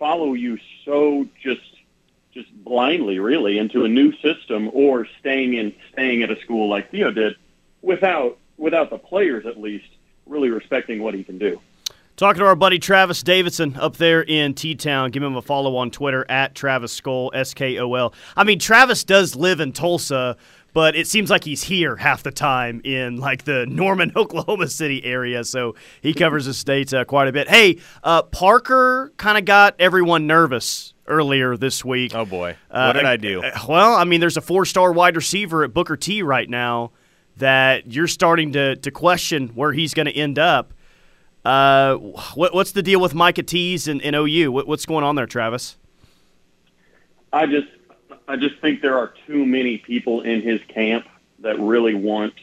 follow 0.00 0.34
you 0.34 0.58
so 0.84 1.28
just 1.40 1.60
just 2.34 2.52
blindly, 2.64 3.18
really, 3.18 3.56
into 3.56 3.84
a 3.84 3.88
new 3.88 4.12
system 4.18 4.68
or 4.74 5.06
staying 5.20 5.54
in 5.54 5.74
staying 5.92 6.22
at 6.22 6.30
a 6.30 6.38
school 6.40 6.68
like 6.68 6.90
Theo 6.90 7.12
did, 7.12 7.36
without 7.82 8.36
without 8.58 8.90
the 8.90 8.98
players 8.98 9.46
at 9.46 9.58
least 9.60 9.88
really 10.26 10.50
respecting 10.50 11.00
what 11.02 11.14
he 11.14 11.22
can 11.22 11.38
do. 11.38 11.60
Talking 12.16 12.40
to 12.40 12.46
our 12.46 12.56
buddy 12.56 12.78
Travis 12.78 13.22
Davidson 13.22 13.76
up 13.76 13.98
there 13.98 14.22
in 14.22 14.54
T 14.54 14.74
Town. 14.74 15.10
Give 15.10 15.22
him 15.22 15.36
a 15.36 15.42
follow 15.42 15.76
on 15.76 15.90
Twitter 15.90 16.24
at 16.30 16.54
Travis 16.54 16.98
Skol, 16.98 17.28
S 17.34 17.52
K 17.52 17.78
O 17.78 17.92
L. 17.92 18.14
I 18.34 18.42
mean, 18.44 18.58
Travis 18.58 19.04
does 19.04 19.36
live 19.36 19.60
in 19.60 19.72
Tulsa, 19.72 20.38
but 20.72 20.96
it 20.96 21.06
seems 21.06 21.28
like 21.28 21.44
he's 21.44 21.64
here 21.64 21.94
half 21.96 22.22
the 22.22 22.30
time 22.30 22.80
in 22.84 23.18
like 23.18 23.44
the 23.44 23.66
Norman, 23.68 24.12
Oklahoma 24.16 24.68
City 24.68 25.04
area. 25.04 25.44
So 25.44 25.74
he 26.00 26.14
covers 26.14 26.46
the 26.46 26.54
state 26.54 26.94
uh, 26.94 27.04
quite 27.04 27.28
a 27.28 27.32
bit. 27.32 27.50
Hey, 27.50 27.80
uh, 28.02 28.22
Parker 28.22 29.12
kind 29.18 29.36
of 29.36 29.44
got 29.44 29.74
everyone 29.78 30.26
nervous 30.26 30.94
earlier 31.06 31.54
this 31.54 31.84
week. 31.84 32.14
Oh 32.14 32.24
boy, 32.24 32.56
what 32.70 32.94
did 32.94 33.04
uh, 33.04 33.08
I 33.08 33.16
do? 33.18 33.42
Uh, 33.42 33.50
well, 33.68 33.94
I 33.94 34.04
mean, 34.04 34.20
there's 34.20 34.38
a 34.38 34.42
four-star 34.42 34.90
wide 34.90 35.16
receiver 35.16 35.64
at 35.64 35.74
Booker 35.74 35.98
T 35.98 36.22
right 36.22 36.48
now 36.48 36.92
that 37.36 37.92
you're 37.92 38.08
starting 38.08 38.52
to 38.52 38.76
to 38.76 38.90
question 38.90 39.48
where 39.48 39.72
he's 39.72 39.92
going 39.92 40.06
to 40.06 40.16
end 40.16 40.38
up. 40.38 40.72
Uh, 41.46 41.94
what, 42.34 42.52
what's 42.52 42.72
the 42.72 42.82
deal 42.82 43.00
with 43.00 43.14
Micah 43.14 43.44
Tease 43.44 43.86
and, 43.86 44.02
and 44.02 44.16
OU? 44.16 44.50
What, 44.50 44.66
what's 44.66 44.84
going 44.84 45.04
on 45.04 45.14
there, 45.14 45.26
Travis? 45.26 45.76
I 47.32 47.46
just 47.46 47.68
I 48.26 48.34
just 48.34 48.58
think 48.58 48.82
there 48.82 48.98
are 48.98 49.14
too 49.28 49.46
many 49.46 49.78
people 49.78 50.22
in 50.22 50.42
his 50.42 50.60
camp 50.66 51.06
that 51.40 51.60
really 51.60 51.94
want 51.94 52.34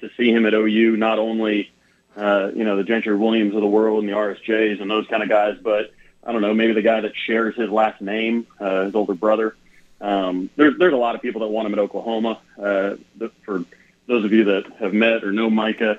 to 0.00 0.08
see 0.16 0.30
him 0.30 0.46
at 0.46 0.54
OU. 0.54 0.96
Not 0.96 1.18
only, 1.18 1.70
uh, 2.16 2.50
you 2.54 2.64
know, 2.64 2.78
the 2.78 2.84
Gentry 2.84 3.14
Williams 3.14 3.54
of 3.54 3.60
the 3.60 3.66
world 3.66 4.02
and 4.02 4.08
the 4.08 4.16
RSJs 4.16 4.80
and 4.80 4.90
those 4.90 5.06
kind 5.08 5.22
of 5.22 5.28
guys, 5.28 5.58
but 5.62 5.92
I 6.24 6.32
don't 6.32 6.40
know, 6.40 6.54
maybe 6.54 6.72
the 6.72 6.80
guy 6.80 7.02
that 7.02 7.12
shares 7.14 7.54
his 7.54 7.68
last 7.68 8.00
name, 8.00 8.46
uh, 8.58 8.84
his 8.84 8.94
older 8.94 9.14
brother. 9.14 9.56
Um, 10.00 10.48
there's 10.56 10.78
there's 10.78 10.94
a 10.94 10.96
lot 10.96 11.16
of 11.16 11.20
people 11.20 11.42
that 11.42 11.48
want 11.48 11.66
him 11.66 11.74
at 11.74 11.80
Oklahoma. 11.80 12.40
Uh, 12.58 12.94
for 13.42 13.66
those 14.06 14.24
of 14.24 14.32
you 14.32 14.44
that 14.44 14.72
have 14.78 14.94
met 14.94 15.22
or 15.22 15.32
know 15.32 15.50
Micah, 15.50 15.98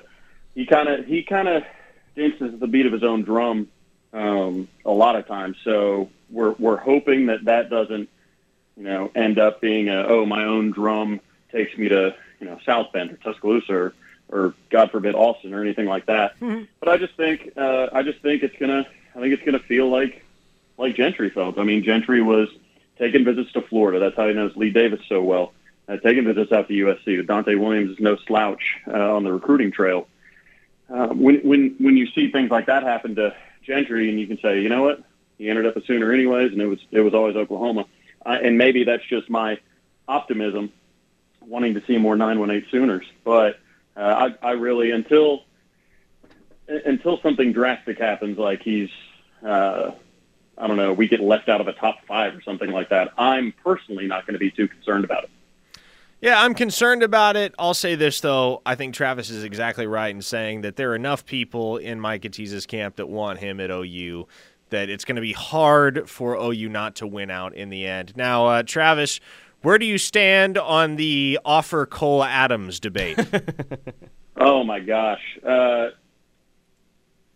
he 0.56 0.65
kind 0.65 0.89
of 0.89 1.06
he 1.06 1.22
kind 1.22 1.48
of 1.48 1.63
dances 2.15 2.60
the 2.60 2.67
beat 2.67 2.86
of 2.86 2.93
his 2.93 3.04
own 3.04 3.23
drum 3.23 3.67
um, 4.13 4.67
a 4.86 4.91
lot 4.91 5.15
of 5.15 5.28
times. 5.28 5.58
So 5.63 6.10
we're 6.30 6.52
we're 6.52 6.78
hoping 6.78 7.28
that 7.28 7.45
that 7.45 7.69
doesn't 7.69 8.10
you 8.78 8.84
know, 8.84 9.12
end 9.15 9.39
up 9.39 9.62
being 9.62 9.89
a, 9.89 10.06
oh, 10.08 10.26
my 10.26 10.45
own 10.45 10.71
drum 10.71 11.19
takes 11.52 11.78
me 11.78 11.89
to, 11.89 12.15
you 12.39 12.47
know, 12.47 12.60
South 12.65 12.91
Bend 12.91 13.12
or 13.12 13.17
Tuscaloosa 13.17 13.73
or, 13.73 13.93
or 14.30 14.54
God 14.69 14.91
forbid, 14.91 15.15
Austin 15.15 15.54
or 15.54 15.62
anything 15.62 15.86
like 15.86 16.08
that. 16.08 16.39
Mm-hmm. 16.39 16.63
But 16.80 16.89
I 16.89 16.97
just 16.97 17.15
think, 17.15 17.54
uh, 17.56 17.89
I 17.91 18.04
just 18.04 18.21
think 18.21 18.43
it's 18.43 18.56
gonna, 18.58 18.88
I 19.15 19.19
think 19.19 19.34
it's 19.34 19.43
gonna 19.43 19.60
feel 19.60 19.89
like, 19.89 20.26
like 20.78 20.95
Gentry 20.95 21.30
felt. 21.30 21.60
I 21.60 21.63
mean, 21.63 21.84
Gentry 21.84 22.21
was 22.21 22.49
taking 22.97 23.23
visits 23.23 23.52
to 23.54 23.62
Florida. 23.62 23.99
That's 23.99 24.15
how 24.15 24.28
he 24.28 24.34
knows 24.34 24.56
Lee 24.56 24.71
Davis 24.71 25.02
so 25.08 25.21
well. 25.21 25.54
Uh, 25.88 25.97
taking 25.97 26.23
visits 26.23 26.52
out 26.52 26.67
to 26.69 26.73
USC. 26.73 27.26
Donte 27.26 27.60
Williams 27.60 27.91
is 27.91 27.99
no 27.99 28.15
slouch 28.15 28.80
uh, 28.88 29.15
on 29.15 29.23
the 29.23 29.32
recruiting 29.32 29.71
trail. 29.71 30.08
Uh, 30.89 31.08
when 31.08 31.39
when 31.41 31.76
when 31.80 31.98
you 31.98 32.08
see 32.08 32.32
things 32.32 32.52
like 32.52 32.67
that 32.67 32.84
happen 32.84 33.15
to 33.15 33.36
Gentry, 33.65 34.10
and 34.10 34.19
you 34.19 34.28
can 34.28 34.38
say, 34.39 34.62
you 34.62 34.69
know 34.69 34.84
what, 34.84 35.04
he 35.38 35.50
ended 35.50 35.65
up 35.65 35.76
a 35.76 35.86
Sooner 35.86 36.12
anyways, 36.12 36.52
and 36.52 36.62
it 36.62 36.67
was 36.67 36.80
it 36.91 37.02
was 37.02 37.13
always 37.13 37.36
Oklahoma 37.36 37.86
uh, 38.26 38.38
and 38.41 38.58
maybe 38.58 38.84
that's 38.84 39.06
just 39.06 39.30
my 39.30 39.60
optimism, 40.08 40.72
wanting 41.41 41.74
to 41.74 41.86
see 41.86 41.98
more 41.98 42.15
918 42.15 42.69
Sooners. 42.69 43.06
But 43.24 43.60
uh, 43.96 44.30
I, 44.41 44.50
I 44.50 44.52
really 44.52 44.91
until 44.91 45.43
until 46.67 47.19
something 47.22 47.52
drastic 47.52 48.00
happens, 48.00 48.38
like 48.38 48.62
he's 48.62 48.89
uh, 49.46 49.91
I 50.58 50.67
don't 50.67 50.78
know, 50.78 50.93
we 50.93 51.08
get 51.08 51.19
left 51.19 51.50
out 51.50 51.62
of 51.62 51.67
a 51.67 51.74
top 51.74 52.06
five 52.08 52.36
or 52.36 52.41
something 52.41 52.72
like 52.72 52.89
that. 52.89 53.13
I'm 53.17 53.54
personally 53.63 54.08
not 54.08 54.26
going 54.26 54.34
to 54.34 54.39
be 54.39 54.52
too 54.52 54.67
concerned 54.67 55.04
about 55.04 55.26
it. 55.26 55.30
Yeah, 56.23 56.41
I'm 56.41 56.53
concerned 56.53 57.03
about 57.03 57.36
it. 57.36 57.53
I'll 57.59 57.73
say 57.73 57.95
this 57.95 58.21
though: 58.21 58.62
I 58.65 58.75
think 58.75 58.95
Travis 58.95 59.29
is 59.29 59.43
exactly 59.43 59.86
right 59.86 60.15
in 60.15 60.21
saying 60.21 60.62
that 60.62 60.77
there 60.77 60.91
are 60.91 60.95
enough 60.95 61.25
people 61.25 61.75
in 61.75 61.99
Mike 61.99 62.21
Tease's 62.31 62.65
camp 62.65 62.95
that 62.95 63.09
want 63.09 63.39
him 63.39 63.59
at 63.59 63.69
OU 63.69 64.25
that 64.69 64.89
it's 64.89 65.03
going 65.03 65.17
to 65.17 65.21
be 65.21 65.33
hard 65.33 66.09
for 66.09 66.36
OU 66.36 66.69
not 66.69 66.95
to 66.95 67.07
win 67.07 67.29
out 67.29 67.53
in 67.53 67.69
the 67.69 67.86
end. 67.86 68.15
Now, 68.15 68.47
uh, 68.47 68.63
Travis, 68.63 69.19
where 69.63 69.77
do 69.77 69.86
you 69.86 69.97
stand 69.97 70.57
on 70.57 70.95
the 70.95 71.39
offer 71.43 71.86
Cole 71.86 72.23
Adams 72.23 72.79
debate? 72.79 73.19
oh 74.38 74.63
my 74.63 74.79
gosh, 74.79 75.21
uh, 75.45 75.89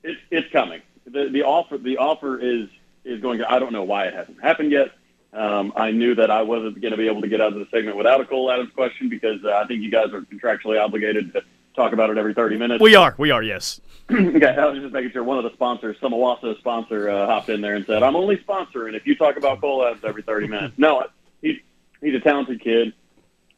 it's 0.02 0.21
it's 0.32 0.50
coming. 0.54 0.82
The 1.06 1.28
the 1.28 1.43
offer 1.43 1.78
the 1.78 1.97
offer 1.97 2.39
is 2.39 2.69
is 3.04 3.21
going 3.21 3.39
to. 3.39 3.52
I 3.52 3.60
don't 3.60 3.73
know 3.73 3.84
why 3.84 4.06
it 4.06 4.13
hasn't 4.13 4.41
happened 4.41 4.71
yet. 4.71 4.91
Um, 5.38 5.71
I 5.76 5.91
knew 5.91 6.15
that 6.15 6.32
I 6.32 6.41
wasn't 6.41 6.82
going 6.82 6.91
to 6.91 6.97
be 6.97 7.08
able 7.08 7.21
to 7.21 7.28
get 7.28 7.39
out 7.39 7.54
of 7.54 7.60
the 7.60 7.67
segment 7.69 7.95
without 7.95 8.19
a 8.19 8.26
Cole 8.26 8.50
Adams 8.50 8.71
question 8.73 9.08
because 9.08 9.39
uh, 9.45 9.52
I 9.52 9.67
think 9.67 9.84
you 9.84 9.91
guys 9.91 10.12
are 10.12 10.21
contractually 10.21 10.84
obligated 10.84 11.32
to 11.34 11.43
talk 11.76 11.93
about 11.93 12.10
it 12.10 12.17
every 12.17 12.34
30 12.34 12.58
minutes. 12.58 12.82
We 12.82 12.95
are. 12.95 13.13
We 13.19 13.30
are, 13.30 13.43
yes. 13.43 13.80
okay, 14.12 14.47
I 14.47 14.65
was 14.65 14.80
just 14.80 14.93
making 14.93 15.12
sure 15.12 15.23
one 15.23 15.38
of 15.38 15.43
the 15.43 15.54
sponsors, 15.54 15.95
some 16.02 16.12
Owasso 16.12 16.58
sponsor, 16.58 17.12
uh, 17.12 17.28
hopped 17.28 17.50
in 17.50 17.62
there 17.62 17.76
and 17.76 17.86
said, 17.86 18.02
I'm 18.02 18.15
only 18.15 18.38
sponsoring 18.38 18.95
if 18.95 19.06
you 19.06 19.15
talk 19.15 19.38
about 19.38 19.62
Cole 19.62 19.86
Adams 19.86 20.04
every 20.04 20.23
30 20.23 20.47
minutes. 20.50 20.73
No, 20.76 21.06
he's, 21.39 21.60
he's 22.02 22.15
a 22.15 22.19
talented 22.19 22.60
kid. 22.60 22.93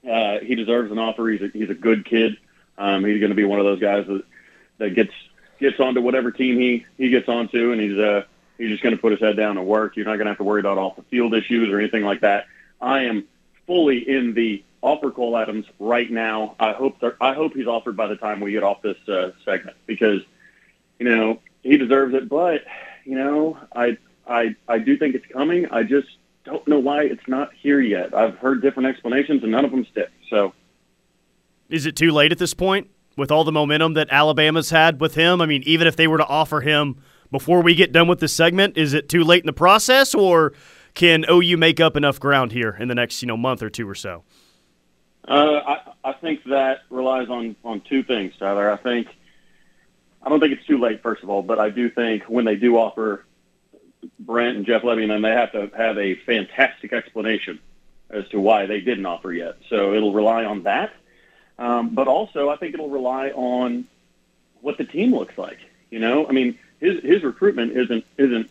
Uh, 0.06 0.40
he 0.40 0.56
deserves 0.56 0.92
an 0.92 1.00
offer. 1.00 1.30
He's 1.30 1.42
a, 1.42 1.48
he's 1.48 1.70
a 1.70 1.76
good 1.76 2.04
kid. 2.04 2.36
Um, 2.78 3.06
he's 3.06 3.22
going 3.22 3.32
to 3.32 3.36
be 3.36 3.46
one 3.46 3.60
of 3.60 3.66
those 3.66 3.80
guys 3.80 4.06
that, 4.08 4.24
that 4.80 4.96
gets 4.96 5.14
gets 5.62 5.80
onto 5.80 6.02
whatever 6.02 6.32
team 6.32 6.58
he, 6.60 6.86
he 6.98 7.10
gets 7.10 7.30
onto, 7.30 7.72
and 7.72 7.82
he's 7.82 7.98
uh, 7.98 8.24
he's 8.60 8.70
just 8.70 8.84
going 8.84 8.96
to 8.96 9.02
put 9.02 9.12
his 9.12 9.22
head 9.22 9.36
down 9.36 9.58
and 9.58 9.66
work. 9.66 9.96
You're 9.96 10.06
not 10.06 10.18
going 10.18 10.26
to 10.26 10.32
have 10.32 10.38
to 10.38 10.44
worry 10.44 10.60
about 10.60 10.78
off 10.78 10.98
the 10.98 11.02
field 11.04 11.34
issues 11.34 11.70
or 11.70 11.80
anything 11.80 12.04
like 12.04 12.22
that. 12.22 12.46
I 12.80 13.06
am 13.06 13.24
fully 13.66 14.08
in 14.08 14.34
the 14.34 14.64
offer 14.82 15.10
Cole 15.10 15.36
Adams 15.38 15.66
right 15.80 16.12
now. 16.12 16.56
I 16.60 16.74
hope 16.74 17.02
I 17.20 17.34
hope 17.34 17.54
he's 17.54 17.68
offered 17.68 17.98
by 17.98 18.08
the 18.08 18.16
time 18.16 18.40
we 18.40 18.52
get 18.52 18.64
off 18.64 18.82
this 18.82 18.98
uh, 19.08 19.32
segment 19.44 19.78
because 19.88 20.22
you 21.00 21.10
know 21.10 21.40
he 21.64 21.78
deserves 21.78 22.14
it. 22.14 22.30
But 22.30 22.64
you 23.06 23.16
know, 23.16 23.58
I 23.76 23.98
I 24.28 24.56
I 24.68 24.78
do 24.78 24.98
think 24.98 25.16
it's 25.16 25.26
coming. 25.28 25.68
I 25.72 25.84
just 25.84 26.08
don't 26.46 26.66
know 26.68 26.80
why 26.80 27.04
it's 27.04 27.28
not 27.28 27.52
here 27.54 27.80
yet. 27.80 28.14
I've 28.14 28.38
heard 28.38 28.62
different 28.62 28.88
explanations 28.88 29.44
and 29.44 29.52
none 29.52 29.66
of 29.66 29.72
them 29.72 29.86
stick. 29.92 30.10
So, 30.30 30.54
is 31.70 31.86
it 31.86 31.96
too 31.96 32.12
late 32.12 32.32
at 32.32 32.38
this 32.38 32.54
point 32.54 32.90
with 33.18 33.32
all 33.32 33.44
the 33.44 33.52
momentum 33.52 33.94
that 33.96 34.08
Alabama's 34.10 34.70
had 34.70 35.02
with 35.02 35.16
him? 35.16 35.42
I 35.42 35.46
mean, 35.46 35.64
even 35.66 35.88
if 35.88 35.96
they 35.96 36.08
were 36.08 36.18
to 36.18 36.26
offer 36.26 36.62
him 36.62 36.98
before 37.32 37.62
we 37.62 37.76
get 37.76 37.92
done 37.92 38.08
with 38.08 38.20
this 38.20 38.36
segment, 38.36 38.78
is 38.78 38.94
it 38.94 39.10
too 39.10 39.24
late 39.24 39.44
in 39.44 39.48
the 39.48 39.54
process 39.54 40.14
or? 40.14 40.54
Can 40.96 41.24
OU 41.30 41.56
make 41.56 41.80
up 41.80 41.96
enough 41.96 42.20
ground 42.20 42.52
here 42.52 42.76
in 42.78 42.88
the 42.88 42.96
next, 42.96 43.22
you 43.22 43.28
know, 43.28 43.38
month 43.38 43.64
or 43.64 43.70
two 43.70 43.88
or 43.88 43.96
so? 43.96 44.24
Uh, 45.26 45.62
I, 46.04 46.10
I 46.10 46.14
think 46.14 46.44
that 46.46 46.82
relies 46.90 47.30
on, 47.30 47.56
on 47.64 47.82
two 47.82 48.04
things, 48.04 48.34
Tyler. 48.38 48.70
I 48.70 48.78
think 48.78 49.08
I 50.22 50.30
don't 50.30 50.40
think 50.40 50.54
it's 50.54 50.66
too 50.66 50.78
late, 50.78 51.02
first 51.02 51.24
of 51.24 51.30
all, 51.30 51.42
but 51.42 51.60
I 51.60 51.70
do 51.70 51.90
think 51.90 52.24
when 52.24 52.46
they 52.46 52.56
do 52.56 52.78
offer 52.78 53.26
Brent 54.20 54.58
and 54.58 54.66
Jeff 54.66 54.82
Lebby, 54.82 55.08
then 55.08 55.22
they 55.22 55.32
have 55.32 55.52
to 55.54 55.72
have 55.78 55.98
a 55.98 56.16
fantastic 56.16 56.92
explanation 56.92 57.60
as 58.10 58.28
to 58.30 58.40
why 58.40 58.66
they 58.66 58.82
didn't 58.82 59.06
offer 59.06 59.32
yet. 59.32 59.58
So 59.70 59.94
it'll 59.94 60.14
rely 60.14 60.44
on 60.44 60.64
that. 60.64 60.92
Um, 61.58 61.94
but 61.94 62.08
also, 62.08 62.50
I 62.50 62.58
think 62.58 62.74
it'll 62.74 62.90
rely 62.90 63.30
on 63.30 63.86
what 64.62 64.78
the 64.78 64.84
team 64.84 65.14
looks 65.16 65.38
like. 65.38 65.60
You 65.92 66.00
know, 66.00 66.28
I 66.28 66.32
mean, 66.32 66.58
his 66.80 67.04
his 67.04 67.24
recruitment 67.24 67.78
isn't 67.78 68.06
isn't 68.18 68.50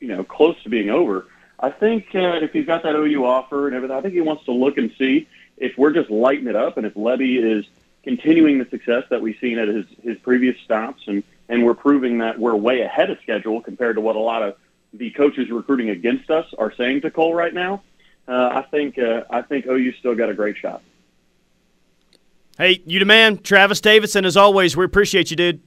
you 0.00 0.08
know 0.08 0.24
close 0.24 0.60
to 0.62 0.68
being 0.68 0.90
over. 0.90 1.26
I 1.60 1.70
think 1.70 2.14
uh, 2.14 2.38
if 2.40 2.52
he's 2.52 2.66
got 2.66 2.84
that 2.84 2.94
OU 2.94 3.24
offer 3.24 3.66
and 3.66 3.74
everything, 3.74 3.96
I 3.96 4.00
think 4.00 4.14
he 4.14 4.20
wants 4.20 4.44
to 4.44 4.52
look 4.52 4.78
and 4.78 4.92
see 4.96 5.26
if 5.56 5.76
we're 5.76 5.92
just 5.92 6.08
lighting 6.08 6.46
it 6.46 6.54
up 6.54 6.76
and 6.76 6.86
if 6.86 6.94
Lebby 6.94 7.42
is 7.42 7.66
continuing 8.04 8.58
the 8.58 8.66
success 8.70 9.04
that 9.10 9.20
we've 9.20 9.36
seen 9.40 9.58
at 9.58 9.66
his, 9.68 9.84
his 10.02 10.16
previous 10.18 10.56
stops 10.60 11.02
and, 11.08 11.24
and 11.48 11.64
we're 11.64 11.74
proving 11.74 12.18
that 12.18 12.38
we're 12.38 12.54
way 12.54 12.82
ahead 12.82 13.10
of 13.10 13.18
schedule 13.22 13.60
compared 13.60 13.96
to 13.96 14.00
what 14.00 14.14
a 14.14 14.20
lot 14.20 14.42
of 14.42 14.56
the 14.92 15.10
coaches 15.10 15.50
recruiting 15.50 15.90
against 15.90 16.30
us 16.30 16.46
are 16.58 16.72
saying 16.72 17.00
to 17.00 17.10
Cole 17.10 17.34
right 17.34 17.52
now, 17.52 17.82
uh, 18.28 18.50
I 18.52 18.62
think 18.70 18.98
uh, 18.98 19.24
I 19.30 19.42
think 19.42 19.66
OU 19.66 19.92
still 19.98 20.14
got 20.14 20.28
a 20.28 20.34
great 20.34 20.56
shot. 20.56 20.82
Hey, 22.56 22.82
you 22.86 22.98
the 22.98 23.04
man, 23.04 23.38
Travis 23.38 23.80
Davidson. 23.80 24.24
As 24.24 24.36
always, 24.36 24.76
we 24.76 24.84
appreciate 24.84 25.30
you, 25.30 25.36
dude. 25.36 25.60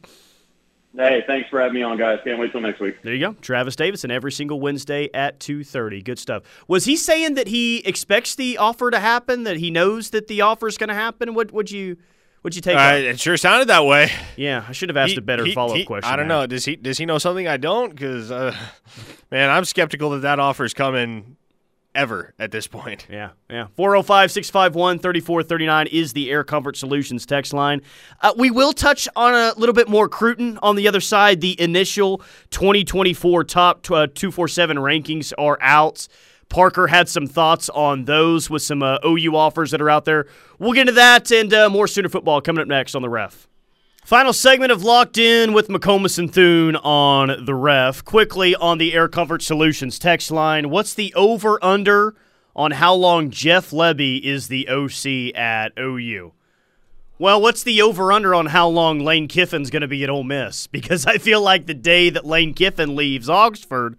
Hey, 0.95 1.23
thanks 1.25 1.49
for 1.49 1.59
having 1.61 1.75
me 1.75 1.83
on, 1.83 1.97
guys. 1.97 2.19
Can't 2.23 2.37
wait 2.37 2.51
till 2.51 2.59
next 2.61 2.81
week. 2.81 3.01
There 3.01 3.13
you 3.13 3.19
go, 3.25 3.33
Travis 3.41 3.75
Davidson, 3.77 4.11
every 4.11 4.31
single 4.31 4.59
Wednesday 4.59 5.09
at 5.13 5.39
two 5.39 5.63
thirty. 5.63 6.01
Good 6.01 6.19
stuff. 6.19 6.43
Was 6.67 6.83
he 6.85 6.97
saying 6.97 7.35
that 7.35 7.47
he 7.47 7.77
expects 7.79 8.35
the 8.35 8.57
offer 8.57 8.91
to 8.91 8.99
happen? 8.99 9.43
That 9.43 9.57
he 9.57 9.71
knows 9.71 10.09
that 10.09 10.27
the 10.27 10.41
offer 10.41 10.67
is 10.67 10.77
going 10.77 10.89
to 10.89 10.93
happen? 10.93 11.33
What 11.33 11.53
would 11.53 11.71
you? 11.71 11.97
Would 12.43 12.55
you 12.55 12.61
take? 12.61 12.75
Uh, 12.75 12.95
it 13.11 13.19
sure 13.19 13.37
sounded 13.37 13.67
that 13.69 13.85
way. 13.85 14.11
Yeah, 14.35 14.65
I 14.67 14.71
should 14.73 14.89
have 14.89 14.97
asked 14.97 15.11
He- 15.11 15.17
a 15.17 15.21
better 15.21 15.45
follow 15.53 15.77
up 15.79 15.85
question. 15.85 16.11
I 16.11 16.15
don't 16.17 16.27
there. 16.27 16.39
know. 16.39 16.47
Does 16.47 16.65
he 16.65 16.75
does 16.75 16.97
he 16.97 17.05
know 17.05 17.19
something 17.19 17.47
I 17.47 17.57
don't? 17.57 17.91
Because 17.91 18.29
uh, 18.31 18.53
man, 19.31 19.49
I'm 19.49 19.63
skeptical 19.63 20.09
that 20.09 20.23
that 20.23 20.39
offer 20.39 20.65
is 20.65 20.73
coming 20.73 21.37
ever 21.93 22.33
at 22.39 22.51
this 22.51 22.67
point. 22.67 23.07
Yeah, 23.09 23.31
yeah. 23.49 23.67
405 23.75 24.31
651 24.31 24.99
3439 24.99 25.87
is 25.87 26.13
the 26.13 26.31
Air 26.31 26.43
Comfort 26.43 26.77
Solutions 26.77 27.25
text 27.25 27.53
line. 27.53 27.81
Uh, 28.21 28.33
we 28.37 28.51
will 28.51 28.73
touch 28.73 29.07
on 29.15 29.33
a 29.33 29.53
little 29.57 29.73
bit 29.73 29.87
more 29.87 30.07
Cruton 30.07 30.57
on 30.61 30.75
the 30.75 30.87
other 30.87 31.01
side. 31.01 31.41
The 31.41 31.59
initial 31.61 32.19
2024 32.51 33.43
top 33.45 33.77
uh, 33.91 34.07
247 34.07 34.77
rankings 34.77 35.33
are 35.37 35.57
out. 35.61 36.07
Parker 36.49 36.87
had 36.87 37.07
some 37.07 37.27
thoughts 37.27 37.69
on 37.69 38.05
those 38.05 38.49
with 38.49 38.61
some 38.61 38.83
uh, 38.83 38.97
OU 39.05 39.35
offers 39.35 39.71
that 39.71 39.81
are 39.81 39.89
out 39.89 40.03
there. 40.05 40.27
We'll 40.59 40.73
get 40.73 40.81
into 40.81 40.93
that 40.93 41.31
and 41.31 41.53
uh, 41.53 41.69
more 41.69 41.87
Sooner 41.87 42.09
football 42.09 42.41
coming 42.41 42.61
up 42.61 42.67
next 42.67 42.93
on 42.93 43.01
the 43.01 43.09
ref. 43.09 43.47
Final 44.04 44.34
segment 44.34 44.72
of 44.72 44.84
Locked 44.84 45.18
In 45.18 45.54
with 45.54 45.68
McComas 45.70 46.18
and 46.18 46.34
Thune 46.34 46.76
on 46.78 47.45
the 47.45 47.54
ref. 47.56 48.04
Quickly 48.04 48.56
on 48.56 48.78
the 48.78 48.93
Air 48.93 49.08
Comfort 49.08 49.41
Solutions 49.41 49.99
text 49.99 50.32
line. 50.32 50.70
What's 50.70 50.93
the 50.93 51.14
over 51.14 51.64
under 51.64 52.16
on 52.56 52.72
how 52.72 52.93
long 52.93 53.30
Jeff 53.30 53.70
Lebby 53.70 54.22
is 54.22 54.47
the 54.47 54.68
OC 54.68 55.38
at 55.38 55.72
OU? 55.80 56.34
Well, 57.20 57.39
what's 57.39 57.64
the 57.64 57.82
over 57.84 58.12
under 58.12 58.34
on 58.34 58.47
how 58.47 58.68
long 58.68 58.99
Lane 58.99 59.28
Kiffin's 59.28 59.70
going 59.70 59.84
to 59.84 59.88
be 59.88 60.04
at 60.04 60.10
Ole 60.10 60.24
Miss? 60.24 60.68
Because 60.72 61.06
I 61.06 61.18
feel 61.18 61.41
like 61.41 61.68
the 61.68 61.74
day 61.76 62.10
that 62.10 62.26
Lane 62.26 62.54
Kiffin 62.54 62.95
leaves 62.95 63.30
Oxford, 63.30 63.95